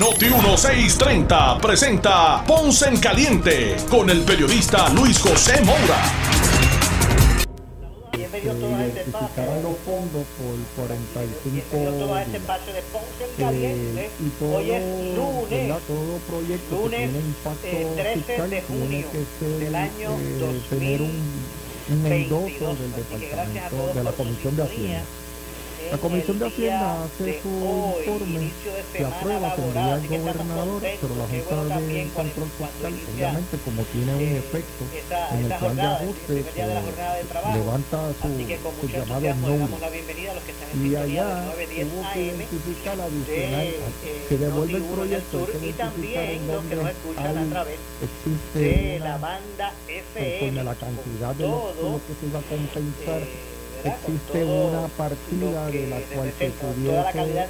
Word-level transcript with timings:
Noti 0.00 0.30
1630 0.30 1.58
presenta 1.58 2.42
Ponce 2.46 2.88
en 2.88 2.98
Caliente 2.98 3.76
con 3.90 4.08
el 4.08 4.22
periodista 4.22 4.88
Luis 4.94 5.18
José 5.18 5.60
Moura. 5.60 6.00
Bienvenido 8.10 8.76
a 8.76 8.86
este 8.86 9.00
espacio. 9.00 9.44
los 9.62 9.76
fondos 9.84 10.24
por 10.40 10.86
45 10.86 11.90
todo 11.98 12.18
este 12.18 12.36
espacio 12.38 12.72
de 12.72 12.80
Ponce 12.80 13.24
en 13.28 13.44
Caliente. 13.44 14.06
Eh, 14.06 14.10
y 14.20 14.28
todo, 14.40 14.56
Hoy 14.56 14.70
es 14.70 14.82
lunes, 15.16 15.76
todo 15.86 16.16
proyecto 16.30 16.76
lunes, 16.76 17.00
que 17.00 17.06
tiene 17.06 17.18
impacto 17.18 17.66
eh, 17.66 17.92
13 17.94 18.14
fiscal 18.22 18.50
de 18.50 18.62
tiene 18.62 18.80
junio 18.80 19.06
que 19.12 19.24
ser, 19.38 19.58
del 19.58 19.74
año 19.74 20.10
eh, 20.18 20.60
tener 20.70 21.02
un, 21.02 21.10
un 21.10 22.02
2022. 22.04 22.42
endoso 22.44 22.82
del 22.82 22.92
departamento 22.96 23.92
de 23.94 24.04
la 24.04 24.12
Comisión 24.12 24.56
de. 24.56 24.62
Hacienda. 24.62 25.02
La 25.90 25.98
Comisión 25.98 26.38
de 26.38 26.46
el 26.46 26.52
Hacienda 26.52 27.04
hace 27.04 27.42
su 27.42 27.48
hoy, 27.48 28.04
informe, 28.06 28.50
semana 28.92 29.16
aprueba, 29.16 29.54
que 29.54 29.62
estamos 29.62 30.08
gobernador, 30.08 30.82
pero 31.00 31.14
la 31.16 31.26
Junta 31.26 31.80
de 31.80 32.08
Control 32.14 32.48
Fiscal, 32.50 32.94
obviamente, 33.12 33.58
como 33.64 33.82
tiene 33.82 34.14
un 34.14 34.20
eh, 34.20 34.38
efecto 34.38 34.84
esa, 34.94 35.28
en 35.34 35.38
el 35.38 35.46
plan 35.46 35.60
de 35.60 35.66
jornada, 35.66 35.98
el 35.98 36.08
ajuste, 36.08 36.32
de 36.34 37.24
trabajo. 37.24 37.58
levanta 37.58 37.98
su, 38.22 38.46
que 38.46 38.58
su 38.80 38.88
llamado 38.88 39.20
no 39.20 39.90
que 40.46 40.88
y 40.88 40.94
allá 40.94 41.26
de 41.26 41.42
9, 41.46 41.66
10 41.66 41.86
hubo 41.86 42.12
que 42.12 42.22
identificar 42.22 42.96
de, 42.96 43.02
adicional 43.02 43.66
eh, 43.66 44.26
que 44.28 44.38
devuelve 44.38 44.76
el 44.76 44.84
Noti1 44.84 44.94
proyecto 44.94 45.46
que 45.46 45.66
y 45.66 45.72
también 45.72 46.46
los 46.46 46.64
que 46.64 46.76
nos 46.76 46.90
escuchan 46.90 47.38
a 47.38 47.50
través 47.50 47.78
existe 48.00 48.58
de 48.58 48.98
la 49.00 49.18
banda 49.18 49.74
FM 49.88 50.38
conforme 50.38 50.64
la 50.64 50.74
cantidad 50.74 51.34
de 51.34 51.44
fondos 51.44 52.00
que 52.06 52.14
se 52.14 52.26
iba 52.26 52.38
a 52.38 52.42
compensar 52.42 53.22
eh, 53.22 53.59
existe 53.84 54.44
una 54.44 54.88
partida 54.88 55.66
de 55.66 55.86
la 55.88 56.00
cual 56.14 56.32
se 56.38 56.46
representa 56.48 57.42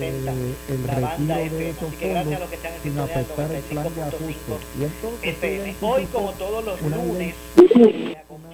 eh, 0.00 0.54
el 0.68 0.82
retiro 0.88 1.36
de 1.56 1.70
esos 1.70 1.94
fondos 1.94 2.48
sin 2.82 2.98
afectar 2.98 3.52
el 3.52 3.62
plan 3.62 3.84
de 3.84 4.02
95.5 4.02 4.08
ajuste 4.08 4.52
y 4.78 4.84
entonces. 4.84 5.76
Hoy, 5.80 6.06
como 6.06 6.32
todos 6.32 6.64
los 6.64 6.82
lunes, 6.82 7.34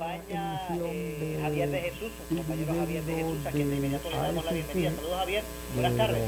acompaña 0.05 0.60
emisión 0.69 0.91
eh, 0.92 1.16
de 1.20 1.42
Javier 1.42 1.69
de 1.70 1.80
Jesús, 1.80 2.10
un 2.30 2.36
compañero 2.36 2.74
Javier 2.78 3.02
de 3.05 3.14
Jesús, 3.14 3.47
a 3.47 3.50
quien 3.50 3.70
de 3.70 3.77
inmediato 3.77 4.10
le 4.10 4.16
damos 4.16 4.44
la 4.44 4.52
bienvenida. 4.52 4.91
Saludos, 4.91 5.19
Javier. 5.19 5.42
Buenas 5.74 5.97
tardes. 5.97 6.22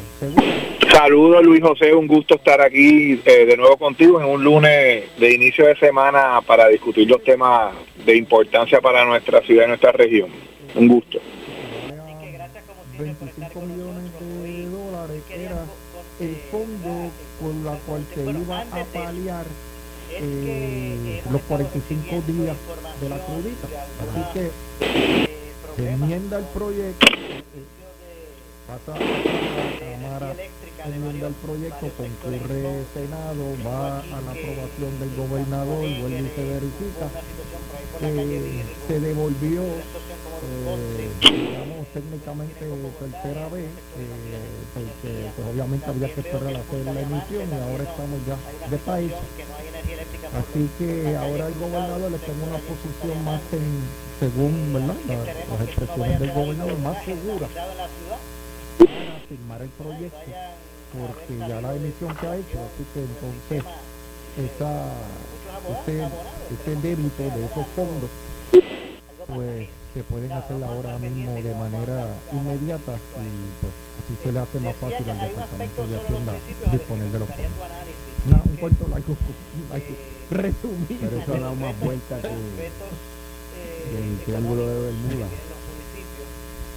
Saludos 0.93 1.45
Luis 1.45 1.63
José, 1.63 1.95
un 1.95 2.07
gusto 2.07 2.37
estar 2.37 2.61
aquí 2.61 3.21
eh, 3.25 3.45
de 3.45 3.57
nuevo 3.57 3.77
contigo 3.77 4.21
en 4.21 4.27
un 4.27 4.43
lunes 4.43 5.05
de 5.19 5.35
inicio 5.35 5.67
de 5.67 5.77
semana 5.77 6.41
para 6.47 6.69
discutir 6.69 7.09
los 7.09 7.23
temas 7.23 7.75
de 8.05 8.17
importancia 8.17 8.81
para 8.81 9.05
nuestra 9.05 9.43
ciudad 9.43 9.65
y 9.65 9.69
nuestra 9.69 9.93
región. 9.93 10.31
Un 10.75 10.89
gusto. 10.89 11.19
Así 11.19 12.25
que 12.25 12.33
gracias 12.33 12.65
como 12.65 12.83
siempre 12.97 13.15
por 13.15 13.29
estar 13.29 13.53
25 13.53 13.61
con 13.61 13.77
millones 13.77 14.13
de 14.21 14.67
dólares 14.71 15.23
era 15.31 15.65
el 16.19 16.37
fondo 16.51 17.11
con 17.41 17.65
la 17.65 17.79
cual 17.87 18.05
se 18.15 18.23
iba 18.23 18.61
a 18.61 18.85
paliar 18.85 19.45
eh, 20.19 21.23
hemos 21.25 21.33
los 21.33 21.43
estado 21.43 21.49
45 21.49 22.05
recibiendo 22.17 22.27
días 22.27 22.57
de 23.01 23.09
la 23.09 23.19
crudita. 23.27 23.69
Así 24.01 24.33
que 24.33 24.51
eh, 24.81 25.29
se 25.77 25.91
problemas 25.91 26.01
enmienda 26.01 26.39
el 26.39 26.45
proyecto, 26.47 27.07
eh, 27.07 27.43
pasa 28.67 28.97
a 28.97 28.99
la 28.99 30.09
Cámara, 30.09 30.35
enmienda 30.85 31.29
el 31.29 31.35
proyecto, 31.35 31.91
concurre 31.97 32.85
Senado, 32.95 33.45
va 33.67 33.99
a 33.99 34.21
la 34.21 34.31
aprobación 34.31 35.01
del 35.01 35.17
gobernador, 35.17 35.81
vuelve 36.01 36.21
y 36.21 36.33
se 36.35 36.45
verifica. 36.45 37.11
Eh, 38.03 38.65
se 38.89 39.01
devolvió 39.01 39.63
digamos 41.37 41.87
técnicamente 41.95 42.61
tercera 43.01 43.49
vez 43.49 43.65
eh, 43.65 44.41
porque 44.75 45.31
pues, 45.37 45.49
obviamente 45.49 45.87
había 45.91 46.13
que 46.15 46.21
esperar 46.21 46.55
hacer 46.57 46.85
la 46.85 47.01
emisión 47.01 47.49
y 47.49 47.61
ahora 47.63 47.85
estamos 47.85 48.19
ya 48.27 48.37
de 48.71 48.77
país 48.79 49.13
que 49.37 49.43
así 50.37 50.69
que 50.79 51.17
ahora 51.17 51.47
el 51.49 51.55
gobernador 51.55 52.11
le 52.11 52.19
tengo 52.19 52.45
una 52.47 52.59
posición 52.59 53.25
más 53.25 53.41
en, 53.53 53.81
según 54.21 54.73
¿verdad? 54.75 54.97
La- 55.09 55.57
las 55.57 55.61
expresiones 55.69 56.21
del 56.21 56.33
gobernador 56.33 56.79
más 56.79 57.05
segura 57.05 57.47
para 58.79 59.19
firmar 59.29 59.63
el 59.63 59.69
proyecto 59.71 60.31
porque 60.93 61.39
ya 61.49 61.61
la 61.61 61.75
emisión 61.75 62.17
se 62.21 62.27
ha 62.27 62.37
hecho 62.37 62.59
así 62.61 62.85
que 62.95 63.01
entonces 63.01 63.63
esa 64.37 64.93
ese, 65.83 66.05
ese 66.05 66.77
débito 66.83 67.23
de 67.23 67.45
esos 67.47 67.67
fondos 67.75 68.11
pues 69.27 69.69
se 69.97 70.03
pueden 70.05 70.31
hacer 70.31 70.63
ahora 70.63 70.99
mismo 70.99 71.33
de 71.33 71.55
manera 71.55 72.07
inmediata 72.31 72.93
y 73.17 73.29
pues 73.63 73.73
así 74.05 74.15
se 74.23 74.31
le 74.33 74.39
hace 74.41 74.61
más 74.61 74.77
fácil 74.77 75.09
al 75.09 75.21
departamento 75.21 75.87
de 75.87 75.97
Hacienda 75.97 76.33
disponer 76.71 77.09
de 77.13 77.19
los 77.19 77.29
fondos. 77.29 77.53
Una- 78.27 78.43
un 78.45 78.57
cuento 78.57 78.89
largo, 78.89 79.17
largo, 79.71 79.95
resumido. 80.31 81.01
Pero 81.01 81.17
eso 81.23 81.33
ha 81.35 81.41
dado 81.41 81.55
más 81.55 81.81
vueltas 81.81 82.21
que, 82.21 82.29
que 82.29 83.99
el 84.05 84.19
triángulo 84.27 84.69
de 84.69 84.81
Bermuda. 84.83 85.27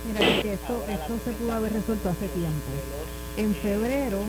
Mira, 0.08 0.42
que 0.42 0.54
esto, 0.54 0.86
esto 0.88 1.14
se 1.26 1.32
pudo 1.34 1.52
haber 1.54 1.74
resuelto 1.74 2.10
hace 2.10 2.28
tiempo. 2.30 2.72
En 3.36 3.54
febrero, 3.56 4.20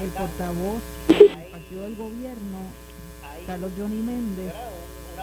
el 0.00 0.08
portavoz 0.10 0.80
del 1.08 1.46
partido 1.50 1.82
del 1.82 1.96
gobierno, 1.96 2.58
Carlos 3.48 3.72
Johnny 3.76 3.96
Méndez, 4.00 4.52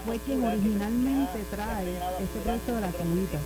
fue 0.05 0.19
quien 0.19 0.43
originalmente 0.43 1.45
trae 1.49 1.99
este 2.19 2.39
proyecto 2.39 2.75
de 2.75 2.81
la 2.81 2.91
crudita. 2.91 3.41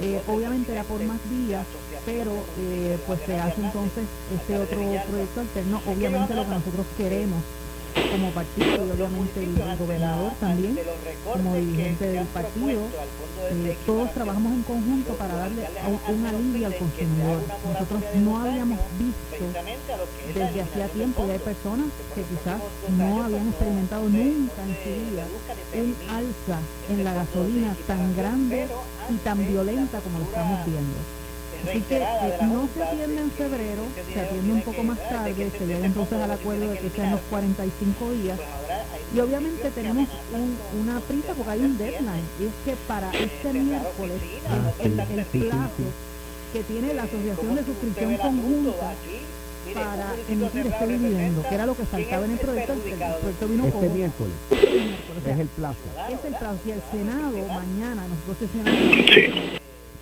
Eh, 0.00 0.22
obviamente 0.28 0.72
era 0.72 0.84
por 0.84 1.02
más 1.02 1.30
días, 1.30 1.66
pero 2.04 2.44
eh, 2.58 2.98
pues 3.06 3.20
se 3.26 3.36
hace 3.38 3.60
entonces 3.60 4.04
este 4.40 4.58
otro 4.58 4.78
proyecto 5.08 5.40
alterno. 5.40 5.80
Obviamente 5.86 6.34
lo 6.34 6.44
que 6.44 6.50
nosotros 6.50 6.86
queremos 6.96 7.42
como 8.16 8.30
partido 8.30 8.86
y 8.86 8.90
obviamente 8.90 9.44
el, 9.44 9.76
gobernador 9.76 10.32
también 10.40 10.78
como 11.30 11.54
dirigente 11.54 12.06
del 12.06 12.26
partido 12.28 12.80
eh, 13.50 13.76
todos 13.84 14.12
trabajamos 14.14 14.52
en 14.52 14.62
conjunto 14.62 15.12
para 15.14 15.34
darle 15.34 15.66
un 16.08 16.26
alivio 16.26 16.66
al 16.66 16.76
consumidor. 16.76 17.42
Nosotros 17.72 18.02
no 18.14 18.40
habíamos 18.40 18.78
visto 18.98 19.44
desde 20.34 20.60
hacía 20.62 20.88
tiempo 20.88 21.26
y 21.26 21.30
hay 21.30 21.38
personas 21.38 21.88
que 22.14 22.22
quizás 22.22 22.58
no 22.96 23.22
habían 23.22 23.48
experimentado 23.48 24.08
nunca 24.08 24.62
en 24.62 24.76
su 24.82 25.10
vida 25.10 25.26
un 25.74 25.94
alza 26.08 26.58
en 26.88 27.04
la 27.04 27.12
gasolina 27.12 27.76
tan 27.86 28.16
grande 28.16 28.66
y 29.10 29.16
tan 29.16 29.46
violenta 29.46 30.00
como 30.00 30.20
lo 30.20 30.24
estamos 30.24 30.64
viendo 30.64 31.25
Así 31.68 31.80
que 31.82 31.96
eh, 31.96 32.38
no 32.42 32.68
se 32.74 32.82
atiende 32.82 33.20
en 33.22 33.30
febrero, 33.32 33.82
se 34.12 34.20
atiende 34.20 34.52
un 34.52 34.62
poco 34.62 34.82
más 34.84 34.98
tarde, 35.08 35.50
se 35.58 35.66
llega 35.66 35.86
entonces 35.86 36.18
al 36.20 36.30
acuerdo 36.30 36.70
de 36.70 36.78
que 36.78 36.90
sean 36.90 37.10
los 37.12 37.20
45 37.30 38.12
días. 38.12 38.38
Y 39.14 39.20
obviamente 39.20 39.70
tenemos 39.70 40.08
un- 40.32 40.58
una 40.80 41.00
prisa 41.00 41.32
porque 41.34 41.50
hay 41.50 41.60
un 41.60 41.78
deadline, 41.78 42.24
y 42.40 42.44
es 42.44 42.52
que 42.64 42.74
para 42.88 43.10
este 43.18 43.52
miércoles 43.52 44.20
es 44.22 44.86
el, 44.86 45.00
el 45.00 45.24
plazo 45.26 45.82
que 46.52 46.62
tiene 46.64 46.94
la 46.94 47.02
Asociación 47.04 47.54
de 47.54 47.64
Suscripción 47.64 48.16
Conjunta 48.16 48.94
para 49.74 50.14
emitir 50.28 50.66
este 50.66 50.86
dividendo, 50.86 51.42
que 51.42 51.54
era 51.54 51.66
lo 51.66 51.76
que 51.76 51.84
faltaba 51.86 52.24
en 52.24 52.30
el 52.32 52.38
proyecto, 52.38 52.72
el, 52.72 52.80
proyecto 52.80 53.48
vino 53.48 53.66
Este 53.66 53.88
miércoles. 53.88 54.34
Este 54.50 54.70
miércoles, 54.80 55.18
o 55.18 55.20
sea, 55.24 55.34
es 55.34 55.40
el 55.40 55.48
plazo. 55.48 55.78
es 56.08 56.24
el 56.24 56.34
plazo, 56.36 56.58
y 56.66 56.70
el 56.70 56.82
Senado 56.92 57.48
mañana, 57.48 58.06
nosotros 58.08 58.38
sesionamos 58.38 58.96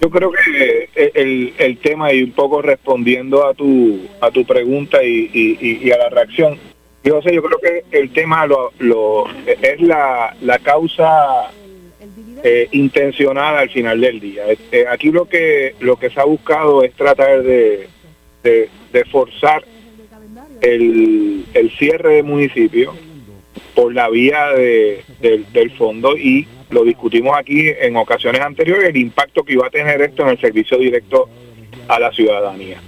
Yo 0.00 0.10
creo 0.10 0.30
que 0.32 0.88
el, 1.14 1.54
el 1.58 1.78
tema 1.78 2.12
y 2.12 2.22
un 2.22 2.32
poco 2.32 2.60
respondiendo 2.62 3.46
a 3.46 3.54
tu 3.54 4.00
a 4.20 4.30
tu 4.30 4.44
pregunta 4.44 5.02
y, 5.02 5.30
y- 5.32 5.90
a 5.90 5.96
la 5.98 6.08
reacción, 6.10 6.58
yo 7.02 7.22
sé, 7.22 7.34
yo 7.34 7.42
creo 7.42 7.58
que 7.58 7.98
el 7.98 8.10
tema 8.10 8.46
lo, 8.46 8.72
lo- 8.78 9.26
es 9.46 9.80
la, 9.80 10.34
la 10.42 10.58
causa 10.58 11.50
eh, 12.42 12.68
intencionada 12.72 13.60
al 13.60 13.70
final 13.70 14.00
del 14.00 14.20
día. 14.20 14.46
Este, 14.48 14.86
aquí 14.88 15.10
lo 15.10 15.26
que 15.26 15.74
lo 15.80 15.96
que 15.96 16.10
se 16.10 16.20
ha 16.20 16.24
buscado 16.24 16.82
es 16.82 16.92
tratar 16.94 17.42
de, 17.42 17.88
de, 18.42 18.68
forzar 19.06 19.64
el, 20.60 21.44
el 21.54 21.70
cierre 21.78 22.16
de 22.16 22.22
municipios 22.22 22.94
por 23.74 23.92
la 23.94 24.08
vía 24.10 24.48
de- 25.20 25.44
del 25.52 25.70
fondo 25.72 26.16
y 26.16 26.46
lo 26.70 26.84
discutimos 26.84 27.36
aquí 27.36 27.68
en 27.68 27.96
ocasiones 27.96 28.40
anteriores, 28.40 28.88
el 28.88 28.96
impacto 28.96 29.44
que 29.44 29.54
iba 29.54 29.66
a 29.66 29.70
tener 29.70 30.00
esto 30.00 30.22
en 30.22 30.28
el 30.30 30.40
servicio 30.40 30.78
directo 30.78 31.28
a 31.88 31.98
la 31.98 32.12
ciudadanía. 32.12 32.80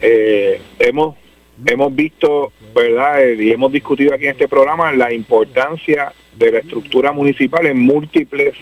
Eh, 0.00 0.60
hemos 0.78 1.16
hemos 1.64 1.94
visto, 1.94 2.52
¿verdad? 2.74 3.22
Eh, 3.22 3.36
y 3.42 3.50
hemos 3.52 3.72
discutido 3.72 4.14
aquí 4.14 4.24
en 4.24 4.32
este 4.32 4.48
programa 4.48 4.92
la 4.92 5.12
importancia 5.12 6.12
de 6.36 6.50
la 6.50 6.58
estructura 6.58 7.12
municipal 7.12 7.64
en 7.66 7.78
múltiples 7.78 8.54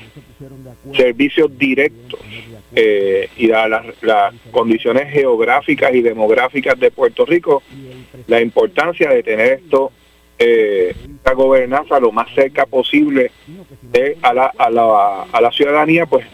servicios 0.94 1.56
directos 1.56 2.20
eh, 2.74 3.28
y 3.36 3.48
dadas 3.48 3.86
las, 4.02 4.34
condiciones 4.50 5.10
geográficas 5.12 5.94
y 5.94 6.02
demográficas 6.02 6.78
de 6.78 6.90
Puerto 6.90 7.24
Rico, 7.24 7.62
la 8.26 8.40
importancia 8.40 9.10
de 9.10 9.22
tener 9.22 9.60
esto, 9.60 9.92
eh, 10.44 10.94
esta 11.16 11.34
gobernanza 11.34 12.00
lo 12.00 12.10
más 12.12 12.32
cerca 12.34 12.66
posible 12.66 13.30
de, 13.82 14.18
a, 14.22 14.34
la, 14.34 14.46
a, 14.58 14.70
la, 14.70 15.22
a 15.24 15.40
la 15.40 15.52
ciudadanía, 15.52 16.06
pues 16.06 16.26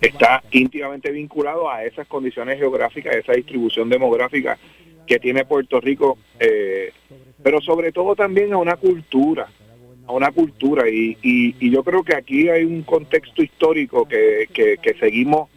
está 0.00 0.42
íntimamente 0.52 1.10
vinculado 1.10 1.70
a 1.70 1.84
esas 1.84 2.06
condiciones 2.06 2.58
geográficas, 2.58 3.14
a 3.14 3.18
esa 3.18 3.32
distribución 3.32 3.88
demográfica 3.88 4.58
que 5.06 5.18
tiene 5.18 5.44
Puerto 5.44 5.80
Rico, 5.80 6.18
eh, 6.38 6.92
pero 7.42 7.60
sobre 7.60 7.92
todo 7.92 8.14
también 8.14 8.52
a 8.52 8.58
una 8.58 8.76
cultura, 8.76 9.48
a 10.06 10.12
una 10.12 10.32
cultura. 10.32 10.88
Y, 10.88 11.16
y, 11.22 11.70
yo 11.70 11.82
creo 11.82 12.02
que 12.02 12.14
aquí 12.14 12.48
hay 12.48 12.64
un 12.64 12.82
contexto 12.82 13.42
histórico 13.42 14.06
que, 14.06 14.48
que, 14.52 14.94
seguimos 14.98 15.48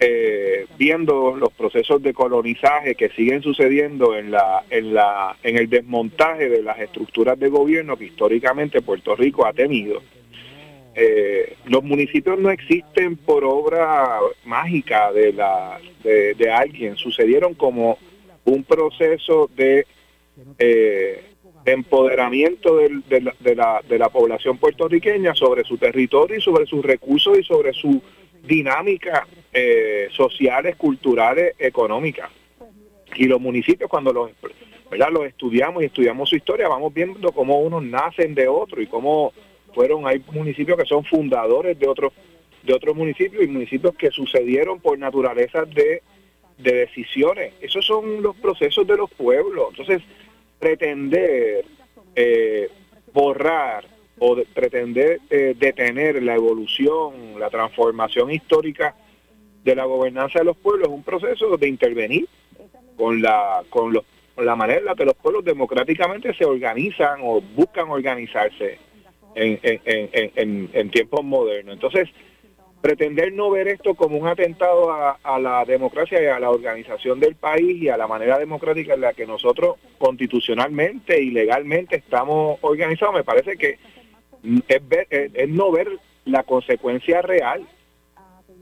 eh, 0.00 0.66
viendo 0.78 1.36
los 1.36 1.52
procesos 1.52 2.02
de 2.02 2.14
colonizaje 2.14 2.94
que 2.94 3.10
siguen 3.10 3.42
sucediendo 3.42 4.16
en 4.16 4.30
la 4.30 4.64
en 4.70 4.94
la 4.94 5.36
en 5.42 5.56
el 5.58 5.68
desmontaje 5.68 6.48
de 6.48 6.62
las 6.62 6.78
estructuras 6.78 7.38
de 7.38 7.48
gobierno 7.48 7.96
que 7.96 8.04
históricamente 8.04 8.80
Puerto 8.80 9.16
Rico 9.16 9.44
ha 9.44 9.52
tenido 9.52 10.02
eh, 10.94 11.56
los 11.66 11.84
municipios 11.84 12.38
no 12.38 12.50
existen 12.50 13.16
por 13.16 13.44
obra 13.44 14.18
mágica 14.44 15.12
de 15.12 15.32
la 15.32 15.78
de 16.02 16.50
alguien. 16.50 16.96
Sucedieron 16.96 17.54
como 17.54 17.98
un 18.44 18.64
proceso 18.64 19.48
de, 19.54 19.86
eh, 20.58 21.24
empoderamiento 21.64 22.76
de, 22.76 23.20
la, 23.20 23.82
de, 23.86 23.98
la, 23.98 24.08
población 24.08 24.58
puertorriqueña 24.58 25.34
sobre 25.34 25.64
su 25.64 25.76
territorio 25.76 26.38
y 26.38 26.40
sobre 26.40 26.66
sus 26.66 26.84
recursos 26.84 27.38
y 27.38 27.42
sobre 27.42 27.72
su 27.72 28.00
dinámica 28.42 29.26
eh, 29.52 30.08
sociales, 30.12 30.76
culturales, 30.76 31.54
económicas. 31.58 32.30
Y 33.16 33.24
los 33.24 33.40
municipios 33.40 33.88
cuando 33.88 34.12
los, 34.12 34.30
¿verdad? 34.90 35.08
los 35.10 35.26
estudiamos 35.26 35.82
y 35.82 35.86
estudiamos 35.86 36.28
su 36.28 36.36
historia, 36.36 36.68
vamos 36.68 36.92
viendo 36.92 37.32
cómo 37.32 37.60
unos 37.60 37.82
nacen 37.82 38.34
de 38.34 38.48
otro 38.48 38.80
y 38.80 38.86
cómo 38.86 39.32
fueron, 39.74 40.06
hay 40.06 40.22
municipios 40.32 40.78
que 40.78 40.86
son 40.86 41.04
fundadores 41.04 41.78
de 41.78 41.88
otros 41.88 42.12
de 42.62 42.74
otros 42.74 42.96
municipios 42.96 43.42
y 43.42 43.46
municipios 43.46 43.94
que 43.94 44.10
sucedieron 44.10 44.80
por 44.80 44.98
naturaleza 44.98 45.64
de 45.64 46.02
de 46.58 46.72
decisiones. 46.72 47.54
Esos 47.60 47.86
son 47.86 48.20
los 48.20 48.36
procesos 48.36 48.86
de 48.86 48.96
los 48.96 49.10
pueblos. 49.10 49.68
Entonces, 49.70 50.02
pretender 50.58 51.64
eh, 52.14 52.68
borrar 53.12 53.84
o 54.20 54.36
pretender 54.54 55.20
eh, 55.30 55.54
detener 55.58 56.22
la 56.22 56.34
evolución, 56.34 57.38
la 57.38 57.50
transformación 57.50 58.30
histórica 58.30 58.94
de 59.64 59.74
la 59.74 59.84
gobernanza 59.84 60.40
de 60.40 60.44
los 60.46 60.56
pueblos 60.56 60.88
es 60.88 60.94
un 60.94 61.02
proceso 61.02 61.56
de 61.56 61.68
intervenir 61.68 62.28
con 62.96 63.22
la 63.22 63.62
con, 63.70 63.92
los, 63.92 64.04
la 64.36 64.56
manera 64.56 64.80
en 64.80 64.86
la 64.86 64.94
que 64.94 65.04
los 65.04 65.14
pueblos 65.14 65.44
democráticamente 65.44 66.34
se 66.34 66.44
organizan 66.44 67.20
o 67.22 67.40
buscan 67.40 67.90
organizarse 67.90 68.78
en, 69.34 69.58
en, 69.62 69.80
en, 69.84 70.70
en 70.72 70.90
tiempos 70.90 71.24
modernos. 71.24 71.74
Entonces, 71.74 72.08
pretender 72.80 73.32
no 73.32 73.50
ver 73.50 73.68
esto 73.68 73.94
como 73.94 74.16
un 74.16 74.28
atentado 74.28 74.92
a, 74.92 75.38
la 75.38 75.64
democracia 75.64 76.22
y 76.22 76.26
a 76.26 76.38
la 76.38 76.50
organización 76.50 77.18
del 77.20 77.34
país 77.34 77.82
y 77.82 77.88
a 77.88 77.96
la 77.96 78.06
manera 78.06 78.38
democrática 78.38 78.94
en 78.94 79.00
la 79.00 79.12
que 79.12 79.26
nosotros 79.26 79.76
constitucionalmente 79.98 81.20
y 81.20 81.30
legalmente 81.30 81.96
estamos 81.96 82.58
organizados, 82.62 83.14
me 83.14 83.24
parece 83.24 83.56
que 83.56 83.78
es, 84.42 84.88
ver, 84.88 85.06
es, 85.10 85.48
no 85.48 85.70
ver 85.70 85.88
la 86.24 86.42
consecuencia 86.42 87.22
real. 87.22 87.66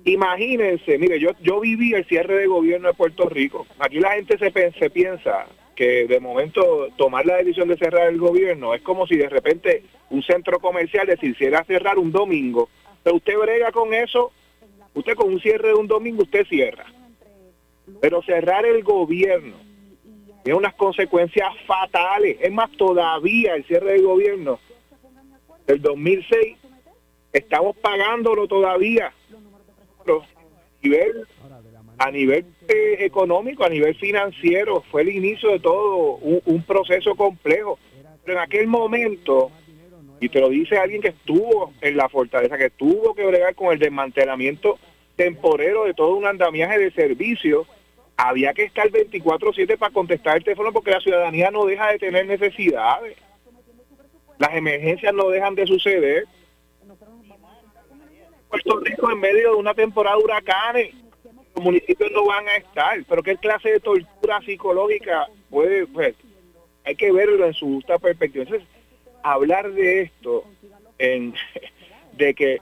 Imagínense, 0.05 0.99
mire, 0.99 1.19
yo, 1.19 1.31
yo 1.41 1.61
viví 1.61 1.93
el 1.95 2.07
cierre 2.07 2.39
de 2.39 2.47
gobierno 2.47 2.89
de 2.89 2.95
Puerto 2.95 3.29
Rico. 3.29 3.67
Aquí 3.79 3.99
la 3.99 4.13
gente 4.13 4.39
se, 4.39 4.73
se 4.73 4.91
piensa 4.91 5.47
que 5.75 6.07
de 6.07 6.21
momento 6.21 6.89
tomar 6.97 7.27
la 7.27 7.37
decisión 7.37 7.69
de 7.69 7.77
cerrar 7.77 8.09
el 8.09 8.19
gobierno 8.19 8.73
es 8.73 8.83
como 8.83 9.07
si 9.07 9.17
de 9.17 9.29
repente 9.29 9.83
un 10.11 10.23
centro 10.23 10.59
comercial 10.59 11.07
decidiera 11.07 11.65
cerrar 11.65 11.99
un 11.99 12.13
domingo 12.13 12.69
pero 13.07 13.19
usted 13.19 13.39
brega 13.39 13.71
con 13.71 13.95
eso, 13.95 14.33
usted 14.93 15.15
con 15.15 15.33
un 15.33 15.41
cierre 15.41 15.69
de 15.69 15.75
un 15.75 15.87
domingo, 15.87 16.25
usted 16.25 16.45
cierra. 16.49 16.87
Pero 18.01 18.21
cerrar 18.23 18.67
el 18.67 18.83
gobierno 18.83 19.55
tiene 20.43 20.59
unas 20.59 20.75
consecuencias 20.75 21.51
fatales. 21.69 22.37
Es 22.41 22.51
más, 22.51 22.69
todavía 22.73 23.55
el 23.55 23.65
cierre 23.65 23.93
del 23.93 24.03
gobierno 24.03 24.59
del 25.67 25.81
2006, 25.83 26.57
estamos 27.33 27.77
pagándolo 27.77 28.47
todavía. 28.47 29.13
a 31.99 32.11
nivel, 32.11 32.45
eh, 32.69 32.97
económico, 33.01 33.65
a 33.65 33.69
nivel 33.69 33.95
financiero, 33.97 34.83
fue 34.91 35.03
el 35.03 35.09
inicio 35.09 35.51
de 35.51 35.61
todo 35.61 36.19
un 36.19 36.63
proceso 36.63 37.15
complejo. 37.15 37.79
Pero 38.25 38.39
en 38.39 38.45
aquel 38.45 38.67
momento 38.67 39.51
y 40.21 40.29
te 40.29 40.41
lo 40.41 40.49
dice 40.49 40.79
alguien 40.79 41.03
que 41.03 41.09
estuvo 41.09 41.73
en 41.81 41.97
la 41.97 42.09
fortaleza, 42.09 42.57
que 42.57 42.71
tuvo 42.71 43.15
que 43.15 43.27
bregar 43.27 43.55
con 43.55 43.73
el 43.73 43.79
desmantelamiento 43.79 44.79
temporero 45.15 45.85
de 45.85 45.95
todo 45.95 46.17
un 46.17 46.27
andamiaje 46.27 46.79
de 46.79 46.91
servicios. 46.93 47.67
Había 48.17 48.55
que 48.55 48.65
estar 48.65 48.91
24/7 48.91 49.77
para 49.77 49.93
contestar 49.93 50.39
el 50.39 50.45
teléfono 50.45 50.73
porque 50.73 50.91
la 50.91 51.01
ciudadanía 51.01 51.51
no 51.51 51.67
deja 51.67 51.93
de 51.93 51.99
tener 51.99 52.27
necesidades. 52.27 53.17
Las 54.39 54.55
emergencias 54.55 55.15
no 55.15 55.29
dejan 55.29 55.55
de 55.55 55.67
suceder. 55.67 56.27
Puerto 58.49 58.81
Rico 58.81 59.11
en 59.11 59.21
medio 59.21 59.51
de 59.51 59.57
una 59.57 59.75
temporada 59.75 60.17
de 60.17 60.23
huracanes, 60.23 60.95
los 61.55 61.65
municipios 61.65 62.11
no 62.13 62.27
van 62.27 62.47
a 62.49 62.57
estar, 62.57 63.03
pero 63.09 63.23
qué 63.23 63.37
clase 63.37 63.71
de 63.71 63.81
tortura 63.81 64.41
psicológica 64.43 65.27
puede, 65.51 65.87
pues, 65.87 66.15
hay 66.85 66.95
que 66.95 67.11
verlo 67.11 67.45
en 67.45 67.55
su 67.55 67.67
justa 67.67 67.99
perspectiva. 67.99 68.45
Entonces, 68.45 68.69
hablar 69.23 69.73
de 69.73 70.03
esto, 70.03 70.45
en, 70.99 71.35
de 72.13 72.35
que 72.35 72.59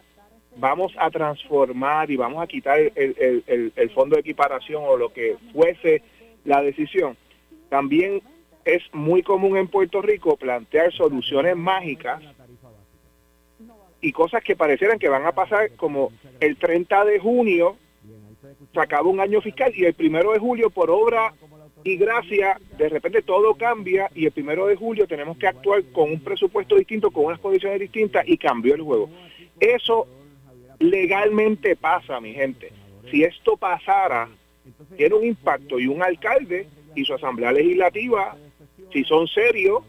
vamos 0.57 0.93
a 0.99 1.11
transformar 1.11 2.11
y 2.11 2.17
vamos 2.17 2.43
a 2.43 2.47
quitar 2.47 2.79
el, 2.79 3.91
fondo 3.95 4.17
de 4.17 4.21
equiparación 4.21 4.83
o 4.87 4.97
lo 4.97 5.13
que 5.13 5.37
fuese 5.53 6.03
la 6.45 6.63
decisión, 6.63 7.17
también 7.69 8.23
es 8.65 8.83
muy 8.93 9.23
común 9.23 9.57
en 9.57 9.69
Puerto 9.69 10.01
Rico 10.03 10.37
plantear 10.37 10.93
soluciones 10.93 11.57
mágicas 11.57 12.23
y 14.01 14.13
cosas 14.13 14.43
que 14.43 14.57
parecieran 14.57 14.99
que 14.99 15.09
van 15.09 15.27
a 15.27 15.33
pasar 15.33 15.73
como 15.77 16.13
el 16.41 16.57
30 16.57 17.05
de 17.05 17.19
junio 17.19 17.77
se 18.73 18.81
acaba 18.81 19.09
un 19.09 19.21
año 19.21 19.41
fiscal 19.41 19.73
y 19.75 19.85
el 19.85 19.95
primero 19.95 20.33
de 20.33 20.39
julio 20.39 20.71
por 20.71 20.91
obra 20.91 21.33
y 21.85 21.97
gracias, 21.97 22.59
de 22.79 22.89
repente 22.89 23.21
todo 23.23 23.55
cambia 23.55 24.11
y 24.15 24.25
el 24.25 24.33
primero 24.33 24.67
de 24.67 24.77
julio 24.77 25.07
tenemos 25.07 25.37
que 25.37 25.47
actuar 25.47 25.85
con 25.93 26.11
un 26.11 26.21
presupuesto 26.21 26.77
distinto, 26.77 27.11
con 27.11 27.27
unas 27.27 27.39
condiciones 27.39 27.79
distintas 27.79 28.27
y 28.27 28.39
cambió 28.39 28.75
el 28.75 28.81
juego. 28.81 29.11
Eso 29.61 30.07
legalmente 30.79 31.77
pasa, 31.77 32.21
mi 32.21 32.33
gente. 32.33 32.73
Si 33.11 33.23
esto 33.23 33.59
pasara, 33.59 34.29
tiene 34.97 35.15
un 35.15 35.25
impacto 35.25 35.79
y 35.79 35.87
un 35.87 36.03
alcalde 36.03 36.67
y 36.95 37.05
su 37.05 37.15
asamblea 37.15 37.53
legislativa, 37.53 38.35
si 38.95 39.05
son 39.05 39.27
serios, 39.27 39.83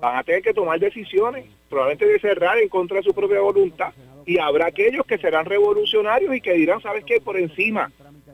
van 0.00 0.16
a 0.16 0.24
tener 0.24 0.42
que 0.42 0.54
tomar 0.54 0.80
decisiones, 0.80 1.44
probablemente 1.68 2.06
de 2.06 2.18
cerrar 2.18 2.58
en 2.58 2.68
contra 2.68 2.96
de 2.96 3.02
su 3.02 3.14
propia 3.14 3.40
voluntad. 3.40 3.92
Y 4.24 4.38
habrá 4.38 4.66
aquellos 4.66 5.06
que 5.06 5.18
serán 5.18 5.44
revolucionarios 5.44 6.34
y 6.34 6.40
que 6.40 6.54
dirán, 6.54 6.80
¿sabes 6.80 7.04
qué? 7.04 7.20
Por 7.20 7.36
encima 7.36 7.92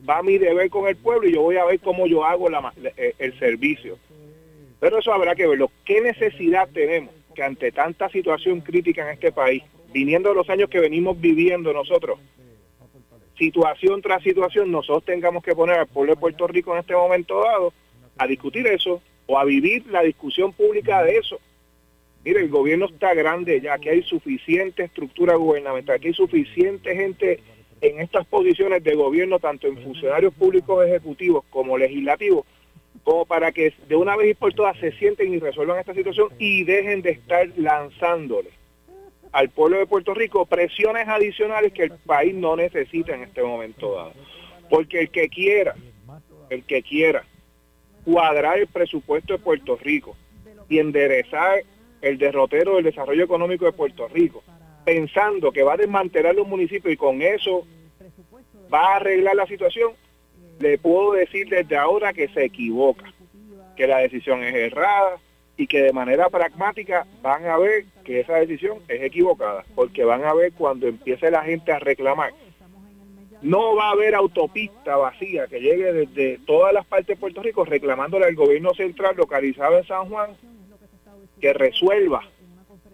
va 0.09 0.23
mi 0.23 0.39
deber 0.39 0.71
con 0.71 0.89
el 0.89 0.97
pueblo 0.97 1.29
y 1.29 1.35
yo 1.35 1.43
voy 1.43 1.57
a 1.57 1.65
ver 1.65 1.81
cómo 1.81 2.07
yo 2.07 2.25
hago 2.25 2.49
la, 2.49 2.73
eh, 2.97 3.15
el 3.19 3.39
servicio. 3.39 3.99
Pero 4.81 4.99
eso 4.99 5.13
habrá 5.13 5.35
que 5.35 5.47
verlo. 5.47 5.71
¿Qué 5.85 6.01
necesidad 6.01 6.69
tenemos 6.73 7.13
que 7.35 7.43
ante 7.43 7.73
tanta 7.73 8.09
situación 8.09 8.61
crítica 8.61 9.03
en 9.03 9.15
este 9.15 9.33
país, 9.33 9.63
viniendo 9.93 10.29
de 10.29 10.37
los 10.37 10.49
años 10.49 10.71
que 10.71 10.81
venimos 10.81 11.21
viviendo 11.21 11.73
nosotros, 11.73 12.19
situación 13.37 14.01
tras 14.03 14.23
situación, 14.23 14.71
nosotros 14.71 15.05
tengamos 15.05 15.43
que 15.43 15.55
poner 15.55 15.81
al 15.81 15.89
pueblo 15.89 16.15
de 16.15 16.21
Puerto 16.21 16.47
Rico 16.47 16.73
en 16.73 16.81
este 16.81 16.95
momento 16.95 17.43
dado 17.43 17.73
a 18.19 18.27
discutir 18.27 18.67
eso 18.67 19.03
o 19.27 19.39
a 19.39 19.45
vivir 19.45 19.87
la 19.87 20.03
discusión 20.03 20.53
pública 20.53 21.03
de 21.03 21.19
eso? 21.19 21.39
Mire, 22.25 22.41
el 22.41 22.49
gobierno 22.49 22.87
está 22.87 23.15
grande 23.15 23.61
ya, 23.61 23.79
que 23.79 23.91
hay 23.91 24.03
suficiente 24.03 24.85
estructura 24.85 25.35
gubernamental, 25.35 25.99
que 25.99 26.09
hay 26.09 26.15
suficiente 26.15 26.95
gente 26.95 27.41
en 27.81 28.01
estas 28.01 28.25
posiciones 28.27 28.85
de 28.85 28.95
gobierno, 28.95 29.41
tanto 29.41 29.67
en 29.67 29.77
funcionarios 29.83 30.33
públicos 30.35 30.87
ejecutivos 30.87 31.45
como 31.51 31.77
legislativos, 31.77 32.47
como 33.03 33.27
para 33.27 33.51
que 33.51 33.75
de 33.89 33.97
una 33.97 34.17
vez 34.17 34.31
y 34.31 34.35
por 34.35 34.55
todas 34.55 34.79
se 34.79 34.93
sienten 34.93 35.35
y 35.35 35.41
resuelvan 35.41 35.81
esta 35.81 35.95
situación 35.95 36.29
y 36.39 36.63
dejen 36.63 37.03
de 37.03 37.11
estar 37.11 37.49
lanzándole 37.57 38.51
al 39.33 39.49
pueblo 39.49 39.79
de 39.79 39.87
Puerto 39.87 40.15
Rico 40.15 40.47
presiones 40.47 41.09
adicionales 41.09 41.73
que 41.73 41.85
el 41.85 41.93
país 41.93 42.35
no 42.35 42.55
necesita 42.55 43.15
en 43.15 43.23
este 43.23 43.43
momento 43.43 43.95
dado. 43.95 44.13
Porque 44.71 45.01
el 45.01 45.11
que 45.11 45.29
quiera, 45.29 45.75
el 46.51 46.63
que 46.65 46.83
quiera 46.83 47.25
cuadrar 48.05 48.59
el 48.59 48.67
presupuesto 48.67 49.35
de 49.35 49.39
Puerto 49.39 49.77
Rico 49.77 50.17
y 50.69 50.79
enderezar 50.79 51.63
el 52.01 52.19
derrotero 52.19 52.77
del 52.77 52.85
desarrollo 52.85 53.25
económico 53.25 53.65
de 53.65 53.73
Puerto 53.73 54.09
Rico, 54.09 54.43
pensando 54.85 55.53
que 55.53 55.63
va 55.63 55.75
a 55.75 55.77
desmantelar 55.77 56.35
los 56.35 56.49
municipios 56.49 56.93
y 56.93 56.97
con 56.97 57.23
eso 57.23 57.67
va 58.73 58.93
a 58.93 58.97
arreglar 58.97 59.37
la 59.37 59.47
situación, 59.47 59.93
le 60.59 60.79
puedo 60.79 61.13
decir 61.13 61.49
desde 61.49 61.77
ahora 61.77 62.13
que 62.13 62.29
se 62.29 62.45
equivoca, 62.45 63.13
que 63.77 63.87
la 63.87 63.99
decisión 63.99 64.43
es 64.43 64.55
errada 64.55 65.19
y 65.57 65.67
que 65.67 65.83
de 65.83 65.93
manera 65.93 66.29
pragmática 66.29 67.07
van 67.23 67.47
a 67.47 67.59
ver 67.59 67.85
que 68.05 68.21
esa 68.21 68.35
decisión 68.35 68.79
es 68.89 69.03
equivocada, 69.03 69.65
porque 69.75 70.05
van 70.05 70.25
a 70.25 70.35
ver 70.35 70.53
cuando 70.53 70.89
empiece 70.89 71.31
la 71.31 71.43
gente 71.43 71.73
a 71.73 71.79
reclamar. 71.79 72.33
No 73.43 73.75
va 73.75 73.89
a 73.89 73.93
haber 73.93 74.15
autopista 74.15 74.97
vacía 74.97 75.49
que 75.49 75.61
llegue 75.61 75.93
desde 75.93 76.39
todas 76.47 76.73
las 76.73 76.87
partes 76.87 77.09
de 77.09 77.17
Puerto 77.17 77.43
Rico 77.43 77.65
reclamándole 77.65 78.27
al 78.27 78.37
gobierno 78.37 78.73
central 78.75 79.17
localizado 79.17 79.79
en 79.79 79.87
San 79.87 80.09
Juan 80.09 80.31
que 81.41 81.53
resuelva, 81.53 82.23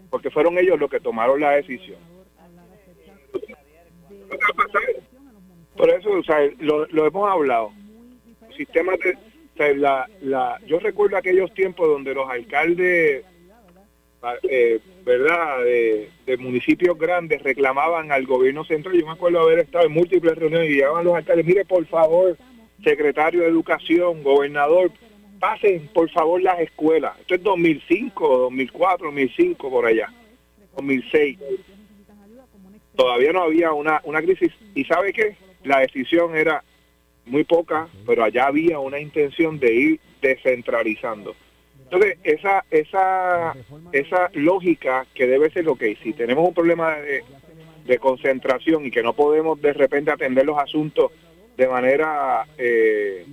porque 0.09 0.31
fueron 0.31 0.57
ellos 0.59 0.81
los 0.81 0.91
que 0.91 1.01
tomaron 1.01 1.41
la 1.41 1.51
decisión. 1.51 1.99
Por 5.77 5.91
eso, 5.91 6.11
o 6.11 6.25
sea, 6.25 6.39
lo, 6.59 7.07
hemos 7.07 7.31
hablado. 7.31 7.73
La, 9.77 10.09
la, 10.21 10.59
yo 10.67 10.79
recuerdo 10.79 11.17
aquellos 11.17 11.53
tiempos 11.53 11.89
donde 11.89 12.15
los 12.15 12.29
alcaldes, 12.29 13.25
eh, 14.43 14.81
¿verdad?, 15.09 15.65
de, 15.65 16.37
municipios 16.39 16.97
grandes 16.97 17.43
reclamaban 17.43 18.13
al 18.13 18.27
gobierno 18.27 18.65
central. 18.65 18.97
Yo 18.97 19.07
me 19.07 19.13
acuerdo 19.13 19.41
haber 19.41 19.59
estado 19.61 19.87
en 19.87 19.93
múltiples 19.93 20.37
reuniones 20.37 20.71
y 20.71 20.75
llegaban 20.75 21.05
los 21.05 21.17
alcaldes, 21.17 21.47
mire, 21.47 21.65
por 21.65 21.85
favor, 21.87 22.37
secretario 22.85 23.41
de 23.41 23.49
Educación, 23.49 24.23
gobernador, 24.23 24.93
pasen, 25.41 25.89
por 25.93 26.09
favor, 26.11 26.41
las 26.41 26.61
escuelas. 26.61 27.19
Esto 27.19 27.35
es 27.35 27.43
2005, 27.43 28.39
2004, 28.39 29.07
2005, 29.07 29.71
por 29.71 29.87
allá, 29.87 30.13
2006. 30.77 31.39
Todavía 32.95 33.33
no 33.33 33.43
había 33.43 33.73
una, 33.73 34.01
una 34.05 34.23
crisis. 34.23 34.53
¿Y 34.75 34.85
sabe 34.85 35.13
qué? 35.13 35.37
la 35.65 35.81
decisión 35.81 36.37
era 36.37 36.65
muy 37.27 37.45
poca, 37.45 37.89
pero 38.07 38.25
allá 38.25 38.47
había 38.47 38.79
una 38.79 38.99
intención 38.99 39.59
de 39.59 39.75
ir 39.75 40.01
descentralizando. 40.23 41.37
Entonces, 41.91 42.19
esa, 42.23 42.65
esa, 42.71 43.55
esa 43.93 44.31
lógica 44.35 45.07
que 45.15 45.27
debe 45.27 45.51
ser 45.51 45.65
lo 45.65 45.75
que 45.75 45.97
si 46.03 46.13
tenemos 46.13 46.47
un 46.47 46.53
problema 46.53 46.97
de, 46.97 47.25
concentración 47.99 48.85
y 48.85 48.91
que 48.91 49.03
no 49.03 49.15
podemos 49.15 49.59
de 49.63 49.73
repente 49.73 50.11
atender 50.11 50.45
los 50.45 50.59
asuntos 50.59 51.11
de 51.57 51.67
manera 51.67 52.47
eh, 52.59 53.25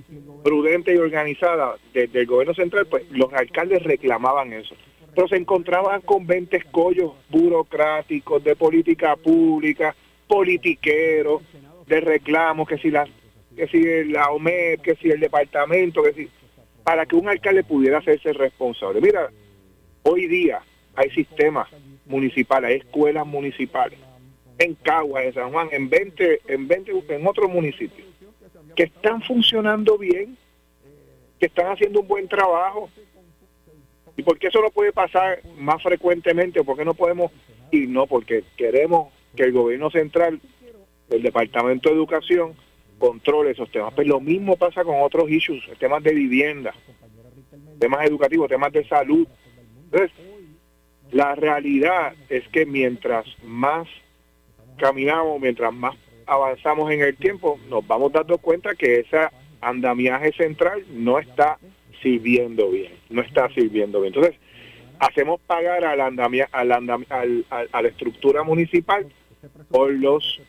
prudente 0.42 0.94
y 0.94 0.96
organizada 0.96 1.76
desde 1.92 2.20
el 2.20 2.26
gobierno 2.26 2.54
central, 2.54 2.86
pues 2.86 3.04
los 3.10 3.30
alcaldes 3.34 3.82
reclamaban 3.82 4.54
eso. 4.54 4.74
Pero 5.14 5.28
se 5.28 5.36
encontraban 5.36 6.00
con 6.00 6.26
20 6.26 6.56
escollos 6.56 7.12
burocráticos 7.28 8.42
de 8.42 8.56
política 8.56 9.16
pública, 9.16 9.94
politiqueros, 10.26 11.42
de 11.86 12.00
reclamos, 12.00 12.66
que 12.66 12.78
si 12.78 12.90
la, 12.90 13.06
que 13.54 13.66
si 13.68 14.04
la 14.04 14.30
OMED, 14.30 14.80
que 14.80 14.96
si 14.96 15.10
el 15.10 15.20
departamento, 15.20 16.02
que 16.02 16.14
si 16.14 16.30
para 16.86 17.04
que 17.04 17.16
un 17.16 17.28
alcalde 17.28 17.64
pudiera 17.64 17.98
hacerse 17.98 18.32
responsable. 18.32 19.00
Mira, 19.00 19.28
hoy 20.04 20.28
día 20.28 20.62
hay 20.94 21.10
sistemas 21.10 21.68
municipales, 22.04 22.70
hay 22.70 22.76
escuelas 22.76 23.26
municipales 23.26 23.98
en 24.56 24.74
Cagua, 24.76 25.24
en 25.24 25.34
San 25.34 25.50
Juan, 25.50 25.68
en 25.72 25.90
20, 25.90 26.42
en 26.46 26.68
20, 26.68 27.04
en 27.08 27.26
otros 27.26 27.50
municipios, 27.50 28.06
que 28.76 28.84
están 28.84 29.20
funcionando 29.22 29.98
bien, 29.98 30.38
que 31.40 31.46
están 31.46 31.72
haciendo 31.72 32.02
un 32.02 32.06
buen 32.06 32.28
trabajo. 32.28 32.88
¿Y 34.16 34.22
por 34.22 34.38
qué 34.38 34.46
eso 34.46 34.62
no 34.62 34.70
puede 34.70 34.92
pasar 34.92 35.40
más 35.58 35.82
frecuentemente? 35.82 36.62
¿Por 36.62 36.76
qué 36.76 36.84
no 36.84 36.94
podemos 36.94 37.32
ir? 37.72 37.88
No, 37.88 38.06
porque 38.06 38.44
queremos 38.56 39.12
que 39.34 39.42
el 39.42 39.50
gobierno 39.50 39.90
central 39.90 40.40
el 41.10 41.22
Departamento 41.22 41.88
de 41.88 41.96
Educación 41.96 42.54
controle 42.98 43.50
esos 43.52 43.70
temas. 43.70 43.92
Pero 43.94 43.96
pues 43.96 44.08
lo 44.08 44.20
mismo 44.20 44.56
pasa 44.56 44.84
con 44.84 45.00
otros 45.00 45.30
issues, 45.30 45.62
temas 45.78 46.02
de 46.02 46.14
vivienda, 46.14 46.74
temas 47.78 48.06
educativos, 48.06 48.48
temas 48.48 48.72
de 48.72 48.86
salud. 48.86 49.26
Entonces, 49.84 50.10
la 51.12 51.34
realidad 51.34 52.14
es 52.28 52.46
que 52.48 52.66
mientras 52.66 53.26
más 53.44 53.86
caminamos, 54.76 55.40
mientras 55.40 55.72
más 55.72 55.94
avanzamos 56.26 56.90
en 56.90 57.02
el 57.02 57.16
tiempo, 57.16 57.58
nos 57.68 57.86
vamos 57.86 58.12
dando 58.12 58.38
cuenta 58.38 58.74
que 58.74 59.00
ese 59.00 59.28
andamiaje 59.60 60.32
central 60.32 60.84
no 60.90 61.18
está 61.18 61.58
sirviendo 62.02 62.70
bien, 62.70 62.92
no 63.08 63.22
está 63.22 63.48
sirviendo 63.50 64.00
bien. 64.00 64.12
Entonces, 64.14 64.40
hacemos 64.98 65.40
pagar 65.40 65.84
al 65.84 66.00
andamia, 66.00 66.48
al 66.52 66.72
a 66.72 67.82
la 67.82 67.88
estructura 67.88 68.42
municipal 68.42 69.06
por 69.70 69.92
los 69.92 70.40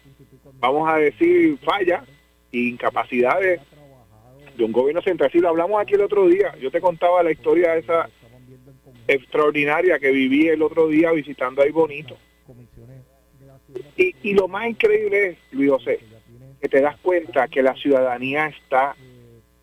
vamos 0.60 0.89
a 0.89 0.98
decir, 0.98 1.58
falla 1.60 2.04
e 2.04 2.17
incapacidades 2.51 3.62
de 4.56 4.63
un 4.63 4.72
gobierno 4.72 5.01
central. 5.01 5.32
Si 5.32 5.39
lo 5.39 5.50
hablamos 5.50 5.80
aquí 5.82 5.94
el 5.94 6.01
otro 6.01 6.27
día, 6.27 6.56
yo 6.60 6.72
te 6.72 6.82
contaba 6.82 7.24
la 7.24 7.32
historia 7.32 7.75
esa 7.75 8.10
extraordinaria 9.08 10.00
que 10.00 10.12
viví 10.12 10.48
el 10.48 10.62
otro 10.62 10.88
día 10.88 11.12
visitando 11.12 11.62
ahí 11.62 11.72
Bonito. 11.72 12.18
Y, 13.96 14.16
y 14.24 14.34
lo 14.34 14.48
más 14.48 14.68
increíble 14.70 15.27
es, 15.27 15.38
Luis 15.51 15.70
José, 15.70 16.00
que 16.62 16.68
te 16.68 16.82
das 16.82 16.98
cuenta 16.98 17.48
que 17.48 17.62
la 17.62 17.75
ciudadanía 17.75 18.48
está 18.48 18.96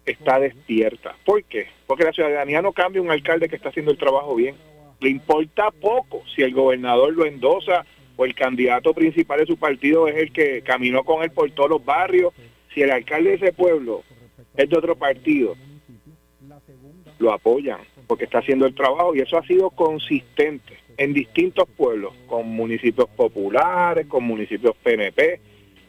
está 0.05 0.39
despierta. 0.39 1.17
¿Por 1.25 1.45
qué? 1.45 1.67
Porque 1.87 2.05
la 2.05 2.13
ciudadanía 2.13 2.63
no 2.63 2.73
cambia 2.73 3.03
un 3.03 3.11
alcalde 3.11 3.49
que 3.49 3.57
está 3.57 3.71
haciendo 3.71 3.93
el 3.93 3.99
trabajo 3.99 4.35
bien. 4.35 4.55
Le 5.01 5.11
importa 5.11 5.71
poco 5.71 6.23
si 6.35 6.43
el 6.43 6.53
gobernador 6.53 7.13
lo 7.15 7.25
endosa 7.25 7.85
o 8.17 8.25
el 8.25 8.35
candidato 8.35 8.95
principal 8.95 9.41
de 9.41 9.47
su 9.47 9.57
partido 9.57 10.07
es 10.07 10.17
el 10.17 10.33
que 10.33 10.63
caminó 10.63 11.05
con 11.05 11.23
él 11.23 11.31
por 11.31 11.51
todos 11.51 11.71
los 11.71 11.85
barrios, 11.85 12.33
si 12.75 12.83
el 12.83 12.91
alcalde 12.91 13.31
de 13.31 13.37
ese 13.37 13.53
pueblo 13.53 14.03
es 14.57 14.69
de 14.69 14.77
otro 14.77 14.97
partido, 14.97 15.55
lo 17.19 17.33
apoyan 17.33 17.79
porque 18.07 18.25
está 18.25 18.39
haciendo 18.39 18.67
el 18.67 18.75
trabajo 18.75 19.15
y 19.15 19.21
eso 19.21 19.39
ha 19.39 19.47
sido 19.47 19.71
consistente 19.71 20.75
en 20.97 21.13
distintos 21.13 21.69
pueblos, 21.77 22.13
con 22.27 22.49
municipios 22.49 23.09
populares, 23.11 24.07
con 24.07 24.25
municipios 24.25 24.77
PNP 24.83 25.41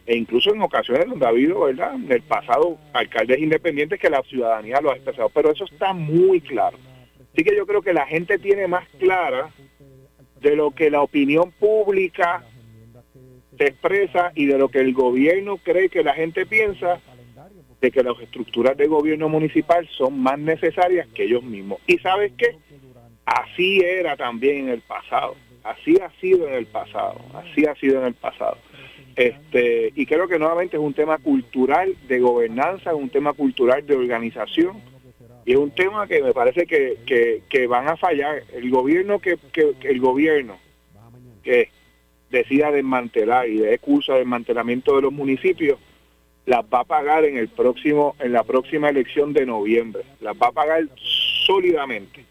e 0.07 0.15
incluso 0.15 0.53
en 0.53 0.61
ocasiones 0.61 1.07
donde 1.07 1.25
ha 1.25 1.29
habido, 1.29 1.61
¿verdad?, 1.61 1.95
en 1.95 2.11
el 2.11 2.21
pasado 2.21 2.77
alcaldes 2.93 3.39
independientes 3.39 3.99
que 3.99 4.09
la 4.09 4.21
ciudadanía 4.21 4.79
lo 4.79 4.91
ha 4.91 4.95
expresado, 4.95 5.29
pero 5.29 5.51
eso 5.51 5.65
está 5.65 5.93
muy 5.93 6.41
claro. 6.41 6.77
Así 7.33 7.43
que 7.43 7.55
yo 7.55 7.65
creo 7.65 7.81
que 7.81 7.93
la 7.93 8.05
gente 8.05 8.37
tiene 8.37 8.67
más 8.67 8.87
clara 8.99 9.49
de 10.41 10.55
lo 10.55 10.71
que 10.71 10.91
la 10.91 11.01
opinión 11.01 11.51
pública 11.51 12.45
se 13.57 13.67
expresa 13.67 14.31
y 14.35 14.45
de 14.45 14.57
lo 14.57 14.69
que 14.69 14.79
el 14.79 14.93
gobierno 14.93 15.57
cree 15.57 15.89
que 15.89 16.03
la 16.03 16.13
gente 16.13 16.45
piensa 16.45 16.99
de 17.81 17.91
que 17.91 18.03
las 18.03 18.19
estructuras 18.19 18.75
de 18.77 18.87
gobierno 18.87 19.29
municipal 19.29 19.87
son 19.97 20.19
más 20.19 20.39
necesarias 20.39 21.07
que 21.13 21.23
ellos 21.23 21.43
mismos. 21.43 21.79
¿Y 21.87 21.97
sabes 21.99 22.31
qué? 22.37 22.57
Así 23.25 23.79
era 23.79 24.15
también 24.15 24.65
en 24.65 24.69
el 24.69 24.81
pasado. 24.81 25.35
Así 25.63 25.97
ha 25.99 26.09
sido 26.19 26.47
en 26.47 26.53
el 26.53 26.65
pasado. 26.67 27.19
Así 27.33 27.65
ha 27.65 27.75
sido 27.75 27.99
en 27.99 28.07
el 28.07 28.13
pasado. 28.13 28.57
Este, 29.15 29.91
y 29.95 30.05
creo 30.05 30.27
que 30.27 30.37
nuevamente 30.37 30.77
es 30.77 30.83
un 30.83 30.93
tema 30.93 31.17
cultural 31.17 31.95
de 32.07 32.19
gobernanza, 32.19 32.91
es 32.91 32.97
un 32.97 33.09
tema 33.09 33.33
cultural 33.33 33.85
de 33.85 33.95
organización 33.95 34.81
y 35.45 35.53
es 35.53 35.57
un 35.57 35.71
tema 35.71 36.05
que 36.05 36.21
me 36.21 36.33
parece 36.33 36.65
que, 36.65 36.97
que, 37.49 37.67
van 37.67 37.87
a 37.87 37.95
fallar. 37.95 38.43
El 38.53 38.69
gobierno 38.69 39.19
que, 39.19 39.37
que, 39.53 39.75
el 39.83 39.99
gobierno 39.99 40.57
que 41.43 41.69
decida 42.29 42.71
desmantelar 42.71 43.47
y 43.47 43.57
de 43.57 43.77
curso 43.79 44.13
de 44.13 44.19
desmantelamiento 44.19 44.95
de 44.95 45.03
los 45.03 45.13
municipios, 45.13 45.79
las 46.45 46.61
va 46.61 46.81
a 46.81 46.83
pagar 46.83 47.25
en 47.25 47.37
el 47.37 47.47
próximo, 47.47 48.15
en 48.19 48.33
la 48.33 48.43
próxima 48.43 48.89
elección 48.89 49.33
de 49.33 49.45
noviembre. 49.45 50.03
Las 50.21 50.35
va 50.35 50.47
a 50.47 50.51
pagar 50.51 50.83
sólidamente. 51.45 52.25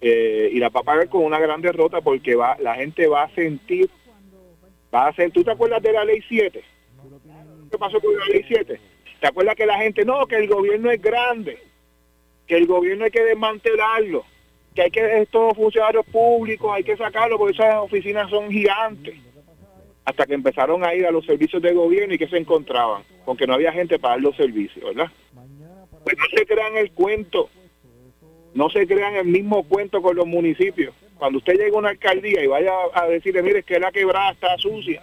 Eh, 0.00 0.50
y 0.52 0.58
las 0.58 0.70
va 0.70 0.80
a 0.80 0.84
pagar 0.84 1.08
con 1.08 1.24
una 1.24 1.38
gran 1.38 1.62
derrota 1.62 2.00
porque 2.00 2.34
va, 2.34 2.56
la 2.60 2.74
gente 2.74 3.06
va 3.06 3.24
a 3.24 3.34
sentir, 3.34 3.88
va 4.94 5.08
a 5.08 5.14
sentir, 5.14 5.32
¿tú 5.32 5.44
te 5.44 5.52
acuerdas 5.52 5.82
de 5.82 5.92
la 5.92 6.04
ley 6.04 6.20
7? 6.28 6.62
¿Qué 7.70 7.78
pasó 7.78 8.00
con 8.00 8.16
la 8.16 8.26
ley 8.26 8.44
7? 8.46 8.78
¿Te 9.20 9.26
acuerdas 9.26 9.54
que 9.54 9.66
la 9.66 9.78
gente, 9.78 10.04
no, 10.04 10.26
que 10.26 10.36
el 10.36 10.48
gobierno 10.48 10.90
es 10.90 11.00
grande? 11.00 11.58
que 12.46 12.56
el 12.56 12.66
gobierno 12.66 13.04
hay 13.04 13.10
que 13.10 13.24
desmantelarlo, 13.24 14.24
que 14.76 14.82
hay 14.82 14.90
que 14.90 15.22
estos 15.22 15.56
funcionarios 15.56 16.04
públicos 16.06 16.70
hay 16.72 16.84
que 16.84 16.96
sacarlo 16.98 17.38
porque 17.38 17.54
esas 17.54 17.76
oficinas 17.76 18.28
son 18.30 18.50
gigantes. 18.50 19.16
Hasta 20.04 20.26
que 20.26 20.34
empezaron 20.34 20.84
a 20.84 20.94
ir 20.94 21.06
a 21.06 21.10
los 21.10 21.24
servicios 21.24 21.60
de 21.62 21.72
gobierno 21.72 22.14
y 22.14 22.18
que 22.18 22.28
se 22.28 22.36
encontraban, 22.36 23.02
con 23.24 23.36
que 23.36 23.46
no 23.46 23.54
había 23.54 23.72
gente 23.72 23.98
para 23.98 24.14
dar 24.14 24.22
los 24.22 24.36
servicios, 24.36 24.84
¿verdad? 24.84 25.10
Pues 26.04 26.16
no 26.16 26.24
se 26.36 26.46
crean 26.46 26.76
el 26.76 26.92
cuento, 26.92 27.48
no 28.54 28.70
se 28.70 28.86
crean 28.86 29.16
el 29.16 29.24
mismo 29.24 29.64
cuento 29.64 30.00
con 30.00 30.14
los 30.14 30.26
municipios. 30.26 30.94
Cuando 31.18 31.38
usted 31.38 31.54
llega 31.54 31.74
a 31.74 31.78
una 31.78 31.88
alcaldía 31.88 32.44
y 32.44 32.46
vaya 32.46 32.72
a 32.92 33.06
decirle, 33.06 33.42
mire, 33.42 33.60
es 33.60 33.64
que 33.64 33.80
la 33.80 33.90
quebrada 33.90 34.30
está 34.32 34.56
sucia 34.58 35.02